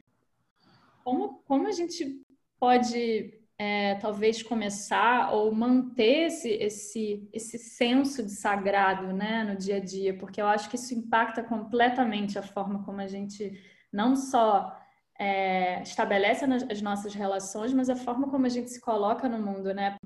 Como, 1.03 1.43
como 1.47 1.67
a 1.67 1.73
gente 1.73 2.23
pode 2.59 3.44
é, 3.59 3.95
talvez 3.97 4.43
começar 4.43 5.33
ou 5.33 5.55
manter 5.55 6.27
esse, 6.27 6.51
esse, 6.51 7.29
esse 7.33 7.59
senso 7.59 8.23
de 8.23 8.33
sagrado 8.33 9.13
né, 9.13 9.45
no 9.45 9.57
dia 9.57 9.77
a 9.77 9.81
dia, 9.81 10.17
porque 10.17 10.41
eu 10.41 10.47
acho 10.47 10.69
que 10.69 10.77
isso 10.77 10.95
impacta 10.95 11.43
completamente 11.43 12.39
a 12.39 12.43
forma 12.43 12.83
como 12.85 13.01
a 13.01 13.07
gente 13.07 13.53
não 13.93 14.17
só 14.17 14.77
é, 15.19 15.81
estabelece 15.83 16.45
as 16.45 16.83
nossas 16.83 17.15
relações, 17.15 17.73
mas 17.73 17.89
a 17.89 17.97
forma 17.97 18.29
como 18.29 18.47
a 18.47 18.49
gente 18.49 18.71
se 18.71 18.81
coloca 18.81 19.29
no 19.29 19.39
mundo, 19.39 19.73
né? 19.73 19.97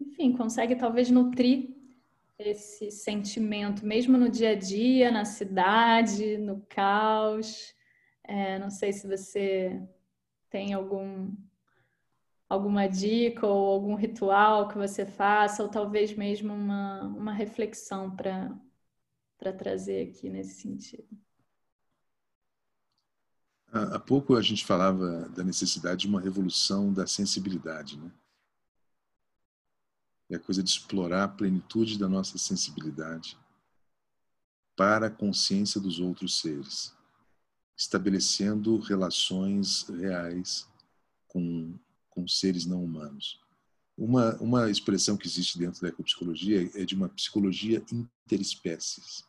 Enfim, 0.00 0.32
consegue 0.36 0.74
talvez 0.74 1.08
nutrir 1.08 1.70
esse 2.36 2.90
sentimento, 2.90 3.86
mesmo 3.86 4.18
no 4.18 4.28
dia 4.28 4.50
a 4.50 4.54
dia, 4.56 5.12
na 5.12 5.24
cidade, 5.24 6.36
no 6.38 6.60
caos. 6.68 7.72
É, 8.24 8.58
não 8.58 8.70
sei 8.70 8.92
se 8.92 9.06
você 9.06 9.80
tem 10.50 10.74
algum 10.74 11.30
alguma 12.52 12.86
dica 12.86 13.46
ou 13.46 13.68
algum 13.68 13.94
ritual 13.94 14.68
que 14.68 14.76
você 14.76 15.06
faça, 15.06 15.62
ou 15.62 15.70
talvez 15.70 16.14
mesmo 16.14 16.52
uma, 16.52 17.02
uma 17.04 17.32
reflexão 17.32 18.14
para 18.14 19.52
trazer 19.56 20.10
aqui 20.10 20.28
nesse 20.28 20.60
sentido. 20.60 21.08
Há 23.72 23.98
pouco 23.98 24.36
a 24.36 24.42
gente 24.42 24.66
falava 24.66 25.30
da 25.30 25.42
necessidade 25.42 26.02
de 26.02 26.06
uma 26.06 26.20
revolução 26.20 26.92
da 26.92 27.06
sensibilidade, 27.06 27.98
né? 27.98 28.12
É 30.30 30.36
a 30.36 30.38
coisa 30.38 30.62
de 30.62 30.68
explorar 30.68 31.24
a 31.24 31.28
plenitude 31.28 31.98
da 31.98 32.08
nossa 32.08 32.36
sensibilidade. 32.36 33.38
para 34.76 35.06
a 35.06 35.10
consciência 35.10 35.80
dos 35.80 36.00
outros 36.00 36.40
seres, 36.40 36.94
estabelecendo 37.76 38.78
relações 38.78 39.82
reais 39.88 40.68
com, 41.28 41.74
com 42.14 42.28
seres 42.28 42.66
não 42.66 42.84
humanos. 42.84 43.40
Uma, 43.96 44.36
uma 44.36 44.70
expressão 44.70 45.16
que 45.16 45.26
existe 45.26 45.58
dentro 45.58 45.80
da 45.80 45.88
ecopsicologia 45.88 46.70
é 46.74 46.84
de 46.84 46.94
uma 46.94 47.08
psicologia 47.08 47.84
interespécies. 47.90 49.24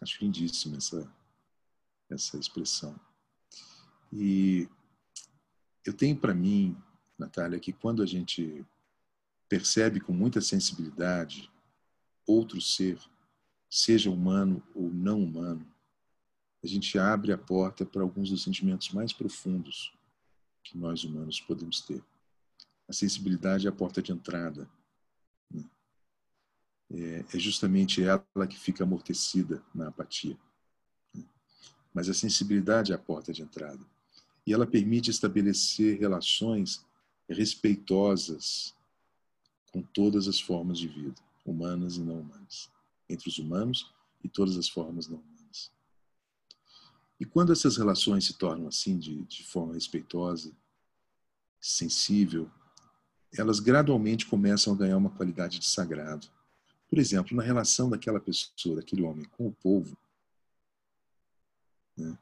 Acho 0.00 0.24
lindíssima 0.24 0.76
essa, 0.76 1.12
essa 2.08 2.38
expressão. 2.38 2.98
E 4.12 4.68
eu 5.84 5.92
tenho 5.92 6.16
para 6.16 6.34
mim, 6.34 6.76
Natália, 7.18 7.60
que 7.60 7.72
quando 7.72 8.02
a 8.02 8.06
gente 8.06 8.64
percebe 9.48 10.00
com 10.00 10.12
muita 10.12 10.40
sensibilidade 10.40 11.50
outro 12.26 12.60
ser, 12.60 12.98
seja 13.70 14.10
humano 14.10 14.62
ou 14.74 14.90
não 14.90 15.22
humano, 15.22 15.66
a 16.62 16.66
gente 16.66 16.98
abre 16.98 17.32
a 17.32 17.38
porta 17.38 17.86
para 17.86 18.02
alguns 18.02 18.30
dos 18.30 18.42
sentimentos 18.42 18.90
mais 18.90 19.12
profundos 19.12 19.97
que 20.62 20.76
nós 20.76 21.04
humanos 21.04 21.40
podemos 21.40 21.80
ter. 21.80 22.02
A 22.88 22.92
sensibilidade 22.92 23.66
é 23.66 23.70
a 23.70 23.72
porta 23.72 24.02
de 24.02 24.12
entrada. 24.12 24.68
Né? 25.50 25.64
É, 26.90 27.24
é 27.34 27.38
justamente 27.38 28.02
ela 28.02 28.46
que 28.48 28.58
fica 28.58 28.84
amortecida 28.84 29.62
na 29.74 29.88
apatia. 29.88 30.38
Né? 31.14 31.24
Mas 31.92 32.08
a 32.08 32.14
sensibilidade 32.14 32.92
é 32.92 32.94
a 32.94 32.98
porta 32.98 33.32
de 33.32 33.42
entrada. 33.42 33.84
E 34.46 34.52
ela 34.52 34.66
permite 34.66 35.10
estabelecer 35.10 35.98
relações 35.98 36.84
respeitosas 37.28 38.74
com 39.70 39.82
todas 39.82 40.26
as 40.28 40.40
formas 40.40 40.78
de 40.78 40.88
vida, 40.88 41.20
humanas 41.44 41.96
e 41.96 42.00
não 42.00 42.20
humanas, 42.20 42.70
entre 43.08 43.28
os 43.28 43.38
humanos 43.38 43.92
e 44.24 44.28
todas 44.28 44.56
as 44.56 44.68
formas 44.68 45.06
não 45.06 45.18
humanas. 45.18 45.27
E 47.20 47.24
quando 47.24 47.52
essas 47.52 47.76
relações 47.76 48.26
se 48.26 48.34
tornam 48.34 48.68
assim, 48.68 48.98
de, 48.98 49.24
de 49.24 49.44
forma 49.44 49.74
respeitosa, 49.74 50.52
sensível, 51.60 52.50
elas 53.36 53.60
gradualmente 53.60 54.26
começam 54.26 54.72
a 54.72 54.76
ganhar 54.76 54.96
uma 54.96 55.10
qualidade 55.10 55.58
de 55.58 55.66
sagrado. 55.66 56.28
Por 56.88 56.98
exemplo, 56.98 57.36
na 57.36 57.42
relação 57.42 57.90
daquela 57.90 58.20
pessoa, 58.20 58.76
daquele 58.76 59.02
homem 59.02 59.24
com 59.36 59.48
o 59.48 59.52
povo, 59.52 59.96
né, 61.96 62.16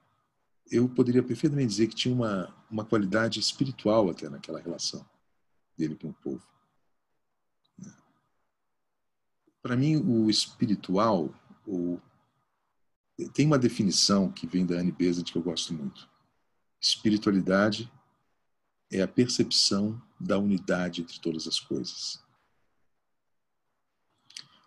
eu 0.70 0.88
poderia 0.88 1.22
perfeitamente 1.22 1.68
dizer 1.68 1.86
que 1.86 1.94
tinha 1.94 2.14
uma, 2.14 2.52
uma 2.70 2.84
qualidade 2.84 3.38
espiritual 3.38 4.10
até 4.10 4.28
naquela 4.28 4.58
relação 4.58 5.06
dele 5.76 5.94
com 5.94 6.08
o 6.08 6.14
povo. 6.14 6.44
Né. 7.78 7.94
Para 9.62 9.76
mim, 9.76 9.96
o 9.96 10.28
espiritual, 10.28 11.32
o, 11.66 12.00
tem 13.32 13.46
uma 13.46 13.58
definição 13.58 14.30
que 14.30 14.46
vem 14.46 14.66
da 14.66 14.76
Anne 14.76 14.92
Besant 14.92 15.30
que 15.30 15.38
eu 15.38 15.42
gosto 15.42 15.72
muito. 15.72 16.08
Espiritualidade 16.80 17.90
é 18.90 19.00
a 19.00 19.08
percepção 19.08 20.00
da 20.20 20.38
unidade 20.38 21.02
entre 21.02 21.18
todas 21.18 21.46
as 21.48 21.58
coisas. 21.58 22.22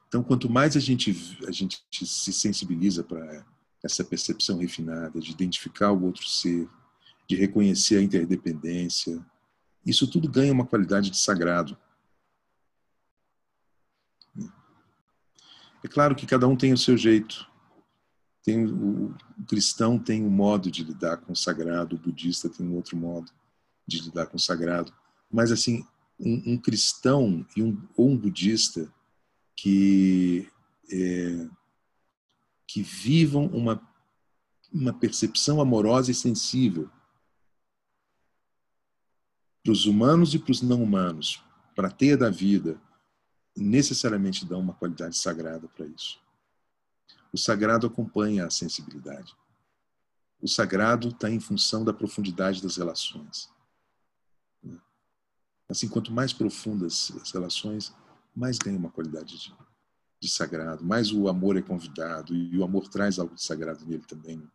Então, 0.08 0.24
quanto 0.24 0.50
mais 0.50 0.76
a 0.76 0.80
gente, 0.80 1.12
a 1.48 1.52
gente 1.52 1.84
se 1.92 2.34
sensibiliza 2.34 3.04
para 3.04 3.46
essa 3.84 4.04
percepção 4.04 4.58
refinada 4.58 5.20
de 5.20 5.32
identificar 5.32 5.92
o 5.92 6.04
outro 6.04 6.28
ser, 6.28 6.68
de 7.28 7.36
reconhecer 7.36 7.98
a 7.98 8.02
interdependência, 8.02 9.24
isso 9.86 10.10
tudo 10.10 10.28
ganha 10.28 10.52
uma 10.52 10.66
qualidade 10.66 11.12
de 11.12 11.18
sagrado. 11.18 11.78
É 15.84 15.88
claro 15.88 16.16
que 16.16 16.26
cada 16.26 16.48
um 16.48 16.58
tem 16.58 16.74
o 16.74 16.78
seu 16.78 16.98
jeito. 16.98 17.48
Tem, 18.50 18.66
o, 18.66 19.16
o 19.38 19.46
cristão 19.48 20.00
tem 20.00 20.26
um 20.26 20.30
modo 20.32 20.72
de 20.72 20.84
lidar 20.84 21.18
com 21.18 21.34
o 21.34 21.36
sagrado, 21.36 21.96
o 21.96 22.00
budista 22.00 22.50
tem 22.50 22.66
um 22.66 22.74
outro 22.74 22.98
modo 22.98 23.32
de 23.86 24.02
lidar 24.02 24.26
com 24.26 24.38
o 24.38 24.40
sagrado. 24.40 24.92
Mas, 25.32 25.52
assim, 25.52 25.86
um, 26.20 26.54
um 26.54 26.58
cristão 26.58 27.46
e 27.56 27.62
um, 27.62 27.80
ou 27.96 28.10
um 28.10 28.18
budista 28.18 28.92
que, 29.56 30.50
é, 30.92 31.48
que 32.66 32.82
vivam 32.82 33.46
uma, 33.54 33.88
uma 34.74 34.94
percepção 34.94 35.62
amorosa 35.62 36.10
e 36.10 36.16
sensível 36.16 36.90
para 39.64 39.74
os 39.74 39.86
humanos 39.86 40.34
e 40.34 40.40
para 40.40 40.54
os 40.54 40.64
não 40.64 40.82
humanos, 40.82 41.44
para 41.76 41.88
a 41.88 41.92
teia 41.92 42.18
da 42.18 42.32
vida, 42.32 42.82
necessariamente 43.56 44.44
dão 44.44 44.60
uma 44.60 44.74
qualidade 44.74 45.16
sagrada 45.20 45.68
para 45.68 45.86
isso. 45.86 46.20
O 47.32 47.38
sagrado 47.38 47.88
acompanha 47.88 48.46
a 48.46 48.50
sensibilidade. 48.50 49.36
O 50.42 50.48
sagrado 50.48 51.10
está 51.10 51.30
em 51.30 51.40
função 51.40 51.84
da 51.84 51.94
profundidade 51.94 52.62
das 52.62 52.78
relações. 52.78 53.50
Assim, 55.68 55.88
quanto 55.88 56.12
mais 56.12 56.34
profundas 56.34 57.12
as 57.22 57.32
relações, 57.32 57.94
mais 58.36 58.58
ganha 58.58 58.78
uma 58.78 58.90
qualidade 58.90 59.38
de, 59.38 59.54
de 60.20 60.30
sagrado, 60.30 60.84
mais 60.84 61.12
o 61.12 61.28
amor 61.28 61.58
é 61.58 61.62
convidado 61.62 62.34
e 62.34 62.58
o 62.58 62.64
amor 62.64 62.88
traz 62.88 63.20
algo 63.20 63.36
de 63.36 63.44
sagrado 63.44 63.86
nele 63.86 64.04
também. 64.08 64.38
Né? 64.38 64.48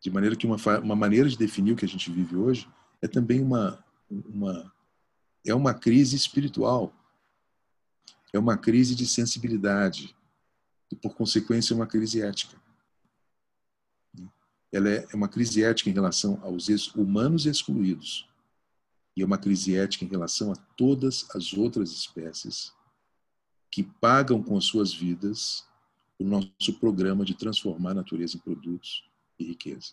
De 0.00 0.10
maneira 0.10 0.34
que 0.34 0.46
uma, 0.46 0.56
uma 0.82 0.96
maneira 0.96 1.28
de 1.28 1.38
definir 1.38 1.72
o 1.72 1.76
que 1.76 1.84
a 1.84 1.88
gente 1.88 2.10
vive 2.10 2.34
hoje 2.34 2.68
é 3.00 3.06
também 3.06 3.40
uma, 3.40 3.84
uma 4.10 4.72
é 5.46 5.54
uma 5.54 5.74
crise 5.74 6.16
espiritual, 6.16 6.92
é 8.32 8.38
uma 8.38 8.56
crise 8.56 8.94
de 8.94 9.06
sensibilidade 9.06 10.16
e 10.90 10.96
por 10.96 11.14
consequência 11.14 11.74
uma 11.74 11.86
crise 11.86 12.22
ética. 12.22 12.56
Ela 14.72 14.90
é 14.90 15.08
uma 15.14 15.28
crise 15.28 15.62
ética 15.62 15.88
em 15.88 15.92
relação 15.92 16.40
aos 16.42 16.68
humanos 16.94 17.46
excluídos 17.46 18.28
e 19.16 19.22
é 19.22 19.24
uma 19.24 19.38
crise 19.38 19.76
ética 19.76 20.04
em 20.04 20.08
relação 20.08 20.52
a 20.52 20.56
todas 20.76 21.28
as 21.34 21.52
outras 21.52 21.92
espécies 21.92 22.72
que 23.70 23.82
pagam 23.82 24.42
com 24.42 24.56
as 24.56 24.64
suas 24.64 24.92
vidas 24.92 25.64
o 26.18 26.24
nosso 26.24 26.78
programa 26.78 27.24
de 27.24 27.34
transformar 27.34 27.90
a 27.90 27.94
natureza 27.94 28.36
em 28.36 28.40
produtos 28.40 29.08
e 29.38 29.44
riqueza. 29.44 29.92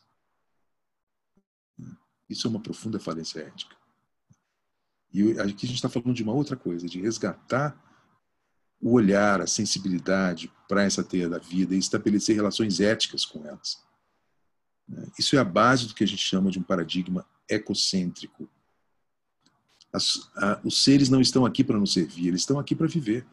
Isso 2.29 2.47
é 2.47 2.49
uma 2.49 2.59
profunda 2.59 2.99
falência 2.99 3.41
ética. 3.41 3.75
E 5.13 5.31
aqui 5.31 5.65
a 5.65 5.67
gente 5.67 5.73
está 5.73 5.89
falando 5.89 6.13
de 6.13 6.23
uma 6.23 6.33
outra 6.33 6.55
coisa, 6.55 6.87
de 6.87 7.01
resgatar 7.01 7.90
o 8.81 8.93
olhar, 8.93 9.41
a 9.41 9.47
sensibilidade 9.47 10.51
para 10.67 10.83
essa 10.83 11.03
teia 11.03 11.29
da 11.29 11.37
vida 11.37 11.75
e 11.75 11.79
estabelecer 11.79 12.35
relações 12.35 12.79
éticas 12.79 13.25
com 13.25 13.45
elas. 13.45 13.83
Isso 15.17 15.35
é 15.35 15.39
a 15.39 15.43
base 15.43 15.87
do 15.87 15.93
que 15.93 16.03
a 16.03 16.07
gente 16.07 16.25
chama 16.25 16.49
de 16.49 16.59
um 16.59 16.63
paradigma 16.63 17.25
ecocêntrico, 17.47 18.49
as, 19.93 20.31
a, 20.35 20.61
os 20.63 20.83
seres 20.83 21.09
não 21.09 21.19
estão 21.19 21.45
aqui 21.45 21.63
para 21.63 21.77
nos 21.77 21.93
servir, 21.93 22.27
eles 22.27 22.41
estão 22.41 22.57
aqui 22.57 22.75
para 22.75 22.87
viver. 22.87 23.25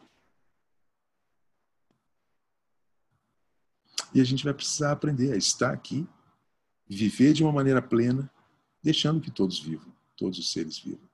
E 4.13 4.19
a 4.19 4.23
gente 4.23 4.43
vai 4.43 4.53
precisar 4.53 4.91
aprender 4.91 5.33
a 5.33 5.37
estar 5.37 5.71
aqui, 5.71 6.07
viver 6.87 7.33
de 7.33 7.43
uma 7.43 7.51
maneira 7.51 7.81
plena, 7.81 8.29
deixando 8.83 9.21
que 9.21 9.31
todos 9.31 9.59
vivam, 9.59 9.93
todos 10.17 10.39
os 10.39 10.51
seres 10.51 10.79
vivam. 10.79 11.08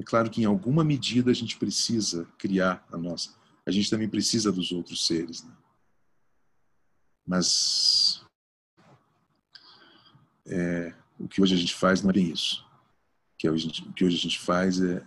É 0.00 0.02
claro 0.02 0.30
que 0.30 0.40
em 0.40 0.46
alguma 0.46 0.82
medida 0.82 1.30
a 1.30 1.34
gente 1.34 1.58
precisa 1.58 2.24
criar 2.38 2.84
a 2.90 2.96
nossa. 2.96 3.38
A 3.66 3.70
gente 3.70 3.90
também 3.90 4.08
precisa 4.08 4.50
dos 4.50 4.72
outros 4.72 5.06
seres. 5.06 5.44
Né? 5.44 5.52
Mas 7.26 8.24
é, 10.46 10.94
o 11.18 11.28
que 11.28 11.42
hoje 11.42 11.54
a 11.54 11.58
gente 11.58 11.74
faz 11.74 12.02
não 12.02 12.10
é 12.10 12.14
bem 12.14 12.30
isso 12.30 12.68
que, 13.40 13.46
é 13.46 13.50
hoje, 13.50 13.70
que 13.96 14.04
hoje 14.04 14.16
a 14.16 14.20
gente 14.20 14.38
faz 14.38 14.82
é, 14.82 15.02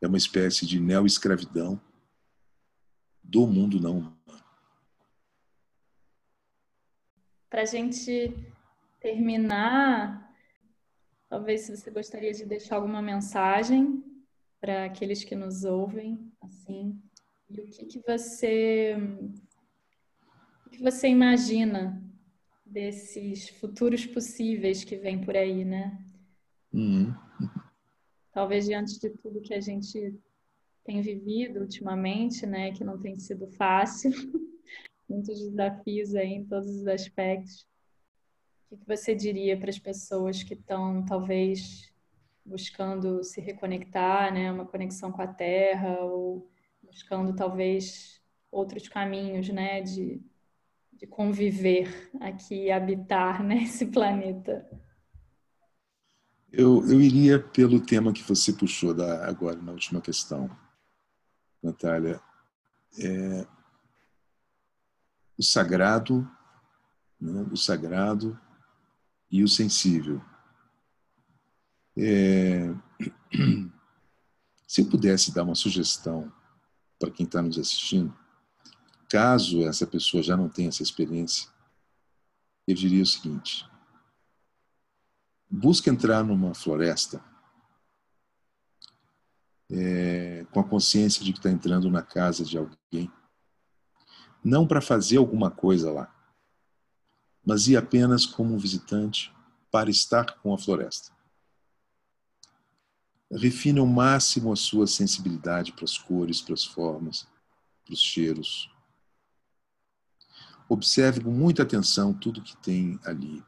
é 0.00 0.08
uma 0.08 0.16
espécie 0.16 0.66
de 0.66 0.80
neo-escravidão 0.80 1.80
do 3.22 3.46
mundo 3.46 3.78
não 3.78 3.98
humano. 3.98 4.18
Para 7.48 7.62
a 7.62 7.64
gente 7.64 8.34
terminar, 8.98 10.34
talvez 11.28 11.60
se 11.60 11.76
você 11.76 11.88
gostaria 11.88 12.32
de 12.32 12.44
deixar 12.44 12.76
alguma 12.76 13.00
mensagem 13.00 14.02
para 14.62 14.84
aqueles 14.84 15.24
que 15.24 15.34
nos 15.34 15.64
ouvem, 15.64 16.32
assim, 16.40 16.96
e 17.50 17.60
o 17.60 17.66
que, 17.66 17.84
que 17.84 18.00
você 18.06 18.94
o 20.64 20.70
que 20.70 20.80
você 20.80 21.08
imagina 21.08 22.00
desses 22.64 23.48
futuros 23.48 24.06
possíveis 24.06 24.84
que 24.84 24.96
vêm 24.96 25.20
por 25.20 25.36
aí, 25.36 25.64
né? 25.64 25.98
Uhum. 26.72 27.12
Talvez 28.30 28.64
diante 28.66 29.00
de 29.00 29.10
tudo 29.10 29.42
que 29.42 29.52
a 29.52 29.60
gente 29.60 30.16
tem 30.84 31.02
vivido 31.02 31.60
ultimamente, 31.60 32.46
né, 32.46 32.70
que 32.70 32.84
não 32.84 33.00
tem 33.00 33.16
sido 33.18 33.48
fácil, 33.48 34.12
muitos 35.08 35.40
desafios 35.40 36.14
aí 36.14 36.34
em 36.34 36.46
todos 36.46 36.70
os 36.70 36.86
aspectos. 36.86 37.66
O 38.70 38.76
que 38.76 38.86
você 38.86 39.12
diria 39.12 39.58
para 39.58 39.70
as 39.70 39.78
pessoas 39.78 40.44
que 40.44 40.54
estão 40.54 41.04
talvez 41.04 41.91
buscando 42.44 43.22
se 43.22 43.40
reconectar, 43.40 44.32
né, 44.32 44.50
uma 44.50 44.66
conexão 44.66 45.12
com 45.12 45.22
a 45.22 45.26
Terra 45.26 46.00
ou 46.00 46.50
buscando 46.82 47.34
talvez 47.34 48.20
outros 48.50 48.88
caminhos, 48.88 49.48
né, 49.48 49.80
de, 49.80 50.20
de 50.92 51.06
conviver 51.06 52.10
aqui, 52.20 52.70
habitar 52.70 53.42
nesse 53.44 53.86
planeta? 53.86 54.68
Eu, 56.52 56.86
eu 56.86 57.00
iria 57.00 57.38
pelo 57.38 57.80
tema 57.80 58.12
que 58.12 58.22
você 58.22 58.52
puxou 58.52 58.92
da, 58.92 59.26
agora 59.26 59.56
na 59.56 59.72
última 59.72 60.02
questão, 60.02 60.50
Natália. 61.62 62.20
É, 62.98 63.46
o 65.38 65.42
sagrado, 65.42 66.28
né, 67.18 67.46
o 67.50 67.56
sagrado 67.56 68.38
e 69.30 69.42
o 69.42 69.48
sensível. 69.48 70.20
É, 71.96 72.74
se 74.66 74.80
eu 74.80 74.86
pudesse 74.88 75.34
dar 75.34 75.44
uma 75.44 75.54
sugestão 75.54 76.32
para 76.98 77.10
quem 77.10 77.26
está 77.26 77.42
nos 77.42 77.58
assistindo, 77.58 78.16
caso 79.08 79.62
essa 79.62 79.86
pessoa 79.86 80.22
já 80.22 80.36
não 80.36 80.48
tenha 80.48 80.68
essa 80.68 80.82
experiência, 80.82 81.50
eu 82.66 82.74
diria 82.74 83.02
o 83.02 83.06
seguinte: 83.06 83.68
busca 85.50 85.90
entrar 85.90 86.24
numa 86.24 86.54
floresta 86.54 87.22
é, 89.70 90.46
com 90.50 90.60
a 90.60 90.64
consciência 90.64 91.24
de 91.24 91.32
que 91.32 91.38
está 91.38 91.50
entrando 91.50 91.90
na 91.90 92.02
casa 92.02 92.44
de 92.44 92.56
alguém, 92.56 93.10
não 94.44 94.66
para 94.66 94.80
fazer 94.80 95.18
alguma 95.18 95.50
coisa 95.50 95.92
lá, 95.92 96.14
mas 97.44 97.68
ir 97.68 97.76
apenas 97.76 98.24
como 98.24 98.54
um 98.54 98.58
visitante 98.58 99.34
para 99.70 99.90
estar 99.90 100.38
com 100.40 100.54
a 100.54 100.58
floresta. 100.58 101.12
Refine 103.32 103.80
ao 103.80 103.86
máximo 103.86 104.52
a 104.52 104.56
sua 104.56 104.86
sensibilidade 104.86 105.72
para 105.72 105.84
as 105.84 105.96
cores, 105.96 106.40
para 106.40 106.54
as 106.54 106.64
formas, 106.64 107.26
para 107.84 107.94
os 107.94 108.00
cheiros. 108.00 108.70
Observe 110.68 111.22
com 111.22 111.30
muita 111.30 111.62
atenção 111.62 112.12
tudo 112.12 112.42
que 112.42 112.56
tem 112.58 113.00
ali 113.04 113.42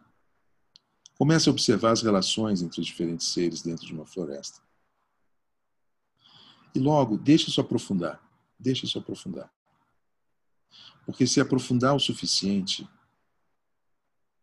Comece 1.16 1.48
a 1.48 1.52
observar 1.52 1.92
as 1.92 2.02
relações 2.02 2.60
entre 2.60 2.80
os 2.80 2.86
diferentes 2.86 3.28
seres 3.28 3.62
dentro 3.62 3.86
de 3.86 3.94
uma 3.94 4.04
floresta. 4.04 4.60
E 6.74 6.78
logo, 6.78 7.16
deixe 7.16 7.48
isso 7.48 7.60
aprofundar. 7.60 8.20
Deixe 8.58 8.84
isso 8.84 8.98
aprofundar. 8.98 9.52
Porque 11.06 11.26
se 11.26 11.40
aprofundar 11.40 11.94
o 11.94 12.00
suficiente, 12.00 12.88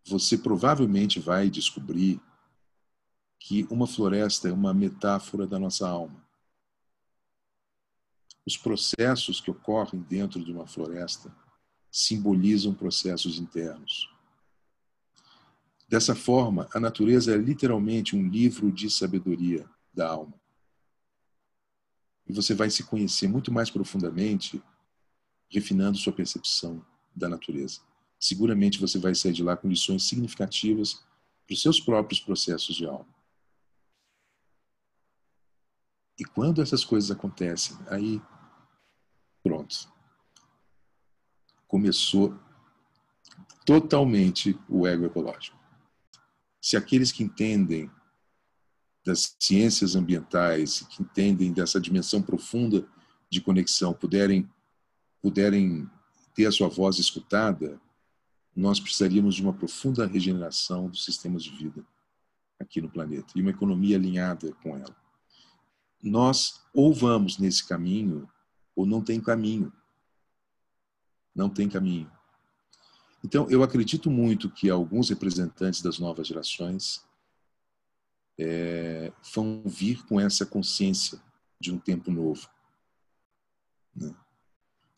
você 0.06 0.38
provavelmente 0.38 1.20
vai 1.20 1.50
descobrir 1.50 2.22
que 3.44 3.66
uma 3.72 3.88
floresta 3.88 4.48
é 4.48 4.54
uma 4.54 4.72
metáfora 4.72 5.48
da 5.48 5.58
nossa 5.58 5.90
alma. 5.90 6.24
Os 8.46 8.56
processos 8.56 9.42
que 9.42 9.50
ocorrem 9.50 10.00
dentro 10.04 10.44
de 10.46 10.52
uma 10.52 10.68
floresta 10.68 11.36
simbolizam 11.90 12.72
processos 12.72 13.40
internos. 13.40 14.08
Dessa 15.90 16.14
forma, 16.14 16.70
a 16.72 16.80
natureza 16.80 17.34
é 17.34 17.38
literalmente 17.38 18.16
um 18.16 18.28
livro 18.28 18.72
de 18.72 18.92
sabedoria 18.92 19.68
da 19.92 20.08
alma. 20.08 20.40
E 22.28 22.32
você 22.32 22.54
vai 22.54 22.70
se 22.70 22.84
conhecer 22.84 23.28
muito 23.28 23.52
mais 23.52 23.72
profundamente, 23.72 24.62
refinando 25.50 25.98
sua 25.98 26.14
percepção 26.14 26.86
da 27.14 27.28
natureza. 27.28 27.82
Seguramente 28.20 28.80
você 28.80 29.00
vai 29.00 29.16
sair 29.16 29.34
de 29.34 29.42
lá 29.42 29.58
com 29.58 29.68
lições 29.68 30.04
significativas 30.04 31.04
para 31.48 31.56
os 31.56 31.62
seus 31.62 31.82
próprios 31.82 32.20
processos 32.20 32.76
de 32.76 32.86
alma. 32.86 33.21
E 36.20 36.26
quando 36.26 36.62
essas 36.62 36.84
coisas 36.84 37.12
acontecem, 37.12 37.78
aí, 37.88 38.22
pronto. 39.44 39.92
Começou 41.68 42.38
totalmente 43.66 44.60
o 44.68 44.86
ego 44.86 45.06
ecológico 45.06 45.62
se 46.62 46.78
aqueles 46.78 47.12
que 47.12 47.24
entendem 47.24 47.90
das 49.04 49.36
ciências 49.40 49.96
ambientais, 49.96 50.82
que 50.82 51.02
entendem 51.02 51.52
dessa 51.52 51.82
dimensão 51.82 52.22
profunda 52.22 52.88
de 53.30 53.42
conexão, 53.42 53.94
puderem 53.94 54.48
puderem 55.22 55.90
ter 56.34 56.48
a 56.48 56.52
sua 56.52 56.68
voz 56.68 56.98
escutada, 56.98 57.80
nós 58.56 58.80
precisaríamos 58.80 59.36
de 59.36 59.44
uma 59.44 59.54
profunda 59.54 60.06
regeneração 60.06 60.90
dos 60.90 61.06
sistemas 61.06 61.44
de 61.44 61.52
vida 61.52 61.86
aqui 62.60 62.82
no 62.82 62.90
planeta 62.90 63.34
e 63.36 63.42
uma 63.42 63.52
economia 63.52 63.98
alinhada 63.98 64.52
com 64.64 64.76
ela. 64.76 64.96
Nós 66.02 66.62
ou 66.74 66.94
vamos 66.94 67.38
nesse 67.38 67.68
caminho 67.68 68.30
ou 68.76 68.86
não 68.86 69.02
tem 69.02 69.20
caminho. 69.20 69.72
Não 71.36 71.50
tem 71.50 71.70
caminho. 71.70 72.12
Então, 73.24 73.48
eu 73.50 73.62
acredito 73.62 74.10
muito 74.10 74.50
que 74.50 74.70
alguns 74.70 75.10
representantes 75.10 75.82
das 75.82 76.00
novas 76.00 76.28
gerações 76.28 77.06
é, 78.38 79.14
vão 79.34 79.62
vir 79.66 80.04
com 80.06 80.20
essa 80.20 80.46
consciência 80.46 81.22
de 81.60 81.72
um 81.72 81.78
tempo 81.78 82.12
novo. 82.12 82.50
Né? 83.96 84.14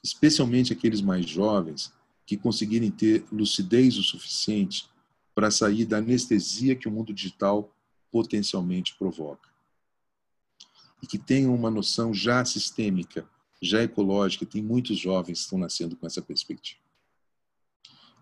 Especialmente 0.02 0.72
aqueles 0.72 1.02
mais 1.02 1.28
jovens 1.28 1.94
que 2.26 2.38
conseguirem 2.38 2.90
ter 2.90 3.26
lucidez 3.32 3.98
o 3.98 4.04
suficiente 4.04 4.90
para 5.36 5.52
sair 5.52 5.86
da 5.86 5.98
anestesia 5.98 6.76
que 6.76 6.88
o 6.88 6.92
mundo 6.92 7.14
digital 7.14 7.70
potencialmente 8.10 8.96
provoca. 8.98 9.53
E 11.04 11.06
que 11.06 11.20
tenham 11.20 11.54
uma 11.54 11.70
noção 11.70 12.12
já 12.14 12.44
sistêmica, 12.44 13.30
já 13.62 13.84
ecológica. 13.84 14.46
Tem 14.46 14.64
muitos 14.64 14.98
jovens 14.98 15.40
que 15.40 15.44
estão 15.44 15.60
nascendo 15.60 15.96
com 15.96 16.08
essa 16.08 16.22
perspectiva. 16.22 16.82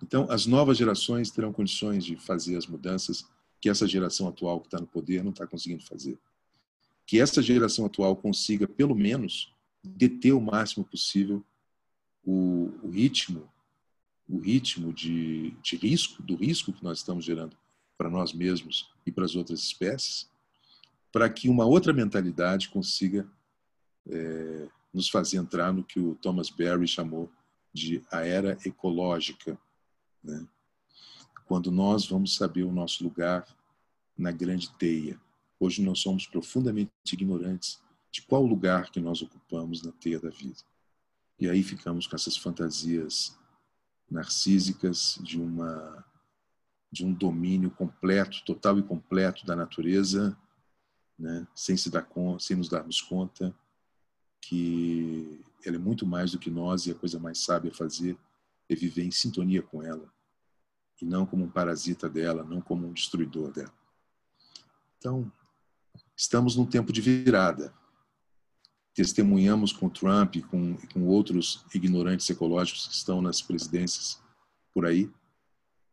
Então, 0.03 0.25
as 0.29 0.45
novas 0.45 0.77
gerações 0.77 1.31
terão 1.31 1.53
condições 1.53 2.03
de 2.03 2.17
fazer 2.17 2.57
as 2.57 2.65
mudanças 2.65 3.25
que 3.61 3.69
essa 3.69 3.87
geração 3.87 4.27
atual 4.27 4.59
que 4.59 4.67
está 4.67 4.79
no 4.79 4.87
poder 4.87 5.23
não 5.23 5.29
está 5.31 5.45
conseguindo 5.45 5.83
fazer. 5.83 6.17
Que 7.05 7.21
essa 7.21 7.41
geração 7.41 7.85
atual 7.85 8.15
consiga, 8.15 8.67
pelo 8.67 8.95
menos, 8.95 9.53
deter 9.83 10.33
o 10.33 10.41
máximo 10.41 10.83
possível 10.83 11.43
o, 12.23 12.71
o 12.81 12.89
ritmo, 12.89 13.47
o 14.27 14.39
ritmo 14.39 14.91
de, 14.93 15.51
de 15.61 15.75
risco, 15.75 16.23
do 16.23 16.35
risco 16.35 16.73
que 16.73 16.83
nós 16.83 16.99
estamos 16.99 17.23
gerando 17.23 17.55
para 17.97 18.09
nós 18.09 18.33
mesmos 18.33 18.89
e 19.05 19.11
para 19.11 19.25
as 19.25 19.35
outras 19.35 19.59
espécies, 19.59 20.27
para 21.11 21.29
que 21.29 21.49
uma 21.49 21.65
outra 21.65 21.93
mentalidade 21.93 22.69
consiga 22.69 23.27
é, 24.09 24.67
nos 24.93 25.09
fazer 25.09 25.37
entrar 25.37 25.73
no 25.73 25.83
que 25.83 25.99
o 25.99 26.15
Thomas 26.15 26.49
Berry 26.49 26.87
chamou 26.87 27.31
de 27.73 28.03
a 28.11 28.25
era 28.25 28.57
ecológica, 28.65 29.57
né? 30.23 30.45
Quando 31.45 31.71
nós 31.71 32.07
vamos 32.07 32.35
saber 32.35 32.63
o 32.63 32.71
nosso 32.71 33.03
lugar 33.03 33.45
na 34.17 34.31
grande 34.31 34.71
teia. 34.77 35.19
Hoje 35.59 35.81
nós 35.81 35.99
somos 35.99 36.25
profundamente 36.25 36.91
ignorantes 37.11 37.81
de 38.11 38.21
qual 38.21 38.45
lugar 38.45 38.89
que 38.91 38.99
nós 38.99 39.21
ocupamos 39.21 39.81
na 39.81 39.91
teia 39.91 40.19
da 40.19 40.29
vida. 40.29 40.59
E 41.39 41.49
aí 41.49 41.63
ficamos 41.63 42.07
com 42.07 42.15
essas 42.15 42.37
fantasias 42.37 43.37
narcísicas 44.09 45.17
de 45.21 45.39
uma 45.39 46.05
de 46.91 47.05
um 47.05 47.13
domínio 47.13 47.71
completo, 47.71 48.43
total 48.43 48.77
e 48.77 48.83
completo 48.83 49.45
da 49.45 49.55
natureza, 49.55 50.37
né? 51.17 51.47
sem 51.55 51.77
se 51.77 51.89
dar 51.89 52.03
conta, 52.03 52.43
sem 52.43 52.55
nos 52.55 52.69
darmos 52.69 53.01
conta 53.01 53.55
que 54.41 55.39
ela 55.63 55.75
é 55.75 55.79
muito 55.79 56.05
mais 56.05 56.31
do 56.31 56.39
que 56.39 56.49
nós 56.49 56.85
e 56.85 56.91
a 56.91 56.95
coisa 56.95 57.19
mais 57.19 57.39
sábia 57.39 57.71
a 57.71 57.75
fazer 57.75 58.17
é 58.67 58.75
viver 58.75 59.03
em 59.03 59.11
sintonia 59.11 59.61
com 59.61 59.83
ela 59.83 60.11
e 61.01 61.05
não 61.05 61.25
como 61.25 61.45
um 61.45 61.49
parasita 61.49 62.09
dela, 62.09 62.43
não 62.43 62.61
como 62.61 62.87
um 62.87 62.93
destruidor 62.93 63.51
dela. 63.51 63.73
Então, 64.97 65.31
estamos 66.15 66.55
num 66.55 66.65
tempo 66.65 66.93
de 66.93 67.01
virada. 67.01 67.73
Testemunhamos 68.93 69.73
com 69.73 69.89
Trump 69.89 70.35
e 70.35 70.41
com, 70.43 70.77
com 70.93 71.07
outros 71.07 71.65
ignorantes 71.73 72.29
ecológicos 72.29 72.87
que 72.87 72.93
estão 72.93 73.21
nas 73.21 73.41
presidências 73.41 74.21
por 74.73 74.85
aí 74.85 75.11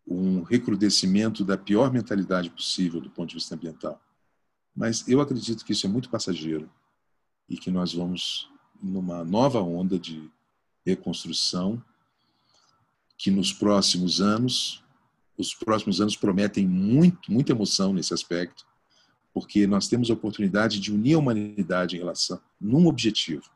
um 0.06 0.42
recrudescimento 0.42 1.44
da 1.44 1.56
pior 1.56 1.92
mentalidade 1.92 2.48
possível 2.50 3.00
do 3.00 3.10
ponto 3.10 3.28
de 3.28 3.34
vista 3.34 3.54
ambiental. 3.54 4.00
Mas 4.78 5.08
eu 5.08 5.20
acredito 5.20 5.64
que 5.64 5.72
isso 5.72 5.86
é 5.86 5.88
muito 5.88 6.08
passageiro 6.08 6.70
e 7.48 7.56
que 7.56 7.68
nós 7.68 7.92
vamos 7.92 8.48
numa 8.80 9.24
nova 9.24 9.60
onda 9.60 9.98
de 9.98 10.30
reconstrução 10.86 11.82
que 13.16 13.28
nos 13.28 13.52
próximos 13.52 14.20
anos, 14.20 14.84
os 15.36 15.52
próximos 15.52 16.00
anos 16.00 16.14
prometem 16.14 16.64
muito, 16.64 17.32
muita 17.32 17.50
emoção 17.50 17.92
nesse 17.92 18.14
aspecto, 18.14 18.64
porque 19.34 19.66
nós 19.66 19.88
temos 19.88 20.12
a 20.12 20.14
oportunidade 20.14 20.78
de 20.78 20.92
unir 20.92 21.14
a 21.14 21.18
humanidade 21.18 21.96
em 21.96 21.98
relação 21.98 22.40
num 22.60 22.86
objetivo, 22.86 23.50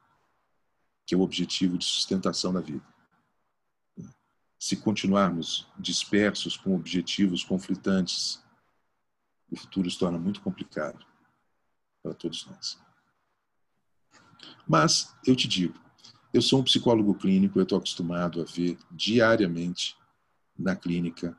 que 1.06 1.14
é 1.14 1.16
o 1.16 1.20
objetivo 1.20 1.78
de 1.78 1.84
sustentação 1.84 2.52
da 2.52 2.60
vida. 2.60 2.84
Se 4.58 4.76
continuarmos 4.76 5.68
dispersos 5.78 6.56
com 6.56 6.74
objetivos 6.74 7.44
conflitantes, 7.44 8.42
o 9.48 9.56
futuro 9.56 9.88
se 9.88 9.96
torna 9.96 10.18
muito 10.18 10.40
complicado 10.40 11.11
para 12.02 12.14
todos 12.14 12.46
nós. 12.46 12.78
Mas 14.66 15.14
eu 15.26 15.36
te 15.36 15.46
digo, 15.46 15.80
Eu 16.34 16.40
sou 16.40 16.60
um 16.60 16.64
psicólogo 16.64 17.14
clínico, 17.14 17.58
eu 17.58 17.62
estou 17.62 17.76
acostumado 17.76 18.40
a 18.40 18.44
ver 18.44 18.78
diariamente 18.90 19.94
na 20.58 20.74
clínica 20.74 21.36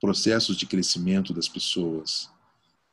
processos 0.00 0.56
de 0.56 0.66
crescimento 0.66 1.34
das 1.34 1.48
pessoas, 1.48 2.30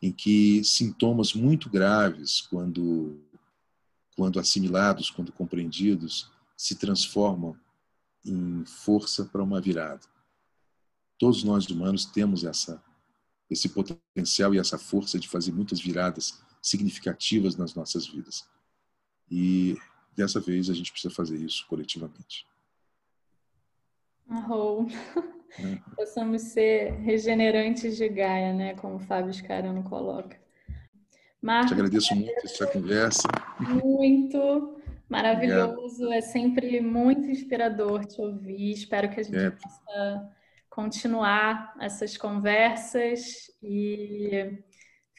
em 0.01 0.11
que 0.11 0.61
sintomas 0.65 1.33
muito 1.33 1.69
graves, 1.69 2.41
quando, 2.41 3.19
quando 4.17 4.37
assimilados, 4.37 5.09
quando 5.09 5.31
compreendidos, 5.31 6.29
se 6.57 6.75
transformam 6.75 7.57
em 8.25 8.65
força 8.65 9.23
para 9.23 9.41
uma 9.41 9.61
virada. 9.61 10.05
Todos 11.17 11.41
nós 11.43 11.65
humanos 11.67 12.03
temos 12.03 12.43
essa, 12.43 12.83
esse 13.49 13.69
potencial 13.69 14.53
e 14.53 14.59
essa 14.59 14.77
força 14.77 15.17
de 15.17 15.27
fazer 15.27 15.53
muitas 15.53 15.79
viradas 15.79 16.41
significativas 16.61 17.55
nas 17.55 17.73
nossas 17.73 18.07
vidas. 18.07 18.47
E 19.29 19.77
dessa 20.15 20.39
vez 20.39 20.69
a 20.69 20.73
gente 20.73 20.91
precisa 20.91 21.13
fazer 21.13 21.37
isso 21.37 21.65
coletivamente. 21.67 22.45
Oh. 24.49 24.85
É. 25.57 25.79
Possamos 25.95 26.43
ser 26.43 26.91
regenerantes 26.99 27.97
de 27.97 28.07
Gaia, 28.07 28.53
né? 28.53 28.75
Como 28.75 28.95
o 28.95 28.99
Fábio 28.99 29.33
Scarano 29.33 29.83
coloca. 29.83 30.37
Marcos, 31.41 31.69
Te 31.69 31.73
agradeço 31.73 32.15
muito 32.15 32.45
essa 32.45 32.67
conversa. 32.67 33.27
Muito 33.59 34.79
maravilhoso. 35.07 35.73
Obrigado. 35.73 36.13
É 36.13 36.21
sempre 36.21 36.81
muito 36.81 37.29
inspirador 37.31 38.05
te 38.05 38.21
ouvir. 38.21 38.71
Espero 38.71 39.09
que 39.09 39.19
a 39.19 39.23
gente 39.23 39.37
é. 39.37 39.49
possa 39.51 40.29
continuar 40.69 41.73
essas 41.79 42.15
conversas 42.15 43.51
e 43.63 44.59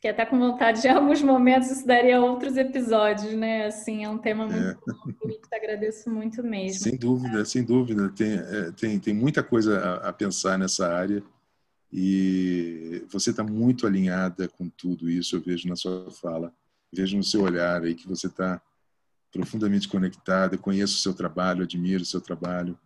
Fiquei 0.01 0.13
até 0.13 0.25
com 0.25 0.39
vontade 0.39 0.81
de, 0.81 0.89
em 0.89 0.93
alguns 0.93 1.21
momentos, 1.21 1.71
isso 1.71 1.87
daria 1.87 2.19
outros 2.19 2.57
episódios, 2.57 3.35
né? 3.35 3.67
Assim, 3.67 4.03
é 4.03 4.09
um 4.09 4.17
tema 4.17 4.47
muito 4.47 4.59
é. 4.59 5.31
e 5.31 5.39
te 5.39 5.55
agradeço 5.55 6.09
muito 6.09 6.43
mesmo. 6.43 6.85
Sem 6.85 6.97
dúvida, 6.97 7.45
sem 7.45 7.63
dúvida. 7.63 8.09
Tem, 8.09 8.33
é, 8.33 8.73
tem, 8.73 8.99
tem 8.99 9.13
muita 9.13 9.43
coisa 9.43 9.79
a, 9.79 10.09
a, 10.09 10.13
pensar 10.15 10.59
nessa 10.59 10.91
área 10.91 11.23
e 11.93 13.05
você 13.11 13.29
está 13.29 13.45
muito 13.45 13.87
alinhada 13.87 14.49
com 14.49 14.71
tudo 14.71 15.11
isso, 15.11 15.37
eu 15.37 15.43
vejo 15.43 15.69
na 15.69 15.77
sua 15.77 16.11
fala, 16.11 16.51
vejo 16.91 17.19
no 17.19 17.23
seu 17.23 17.43
olhar 17.43 17.83
aí 17.83 17.95
que 17.95 18.09
você 18.09 18.27
está 18.27 18.59
profundamente 19.31 19.87
conectada, 19.87 20.57
conheço 20.57 20.95
o 20.95 21.01
seu 21.01 21.13
trabalho, 21.13 21.65
admiro 21.65 22.05
o 22.05 22.07
seu 22.07 22.23
trabalho. 22.23 22.79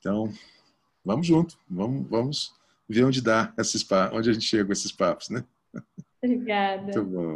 Então, 0.00 0.32
vamos 1.04 1.26
junto, 1.26 1.58
vamos, 1.68 2.08
vamos 2.08 2.54
ver 2.88 3.04
onde 3.04 3.20
dá 3.20 3.52
esses 3.58 3.86
onde 4.14 4.30
a 4.30 4.32
gente 4.32 4.46
chega 4.46 4.64
com 4.64 4.72
esses 4.72 4.90
papos, 4.90 5.28
né? 5.28 5.44
Obrigada. 6.22 6.82
Muito 6.82 7.04
bom. 7.04 7.32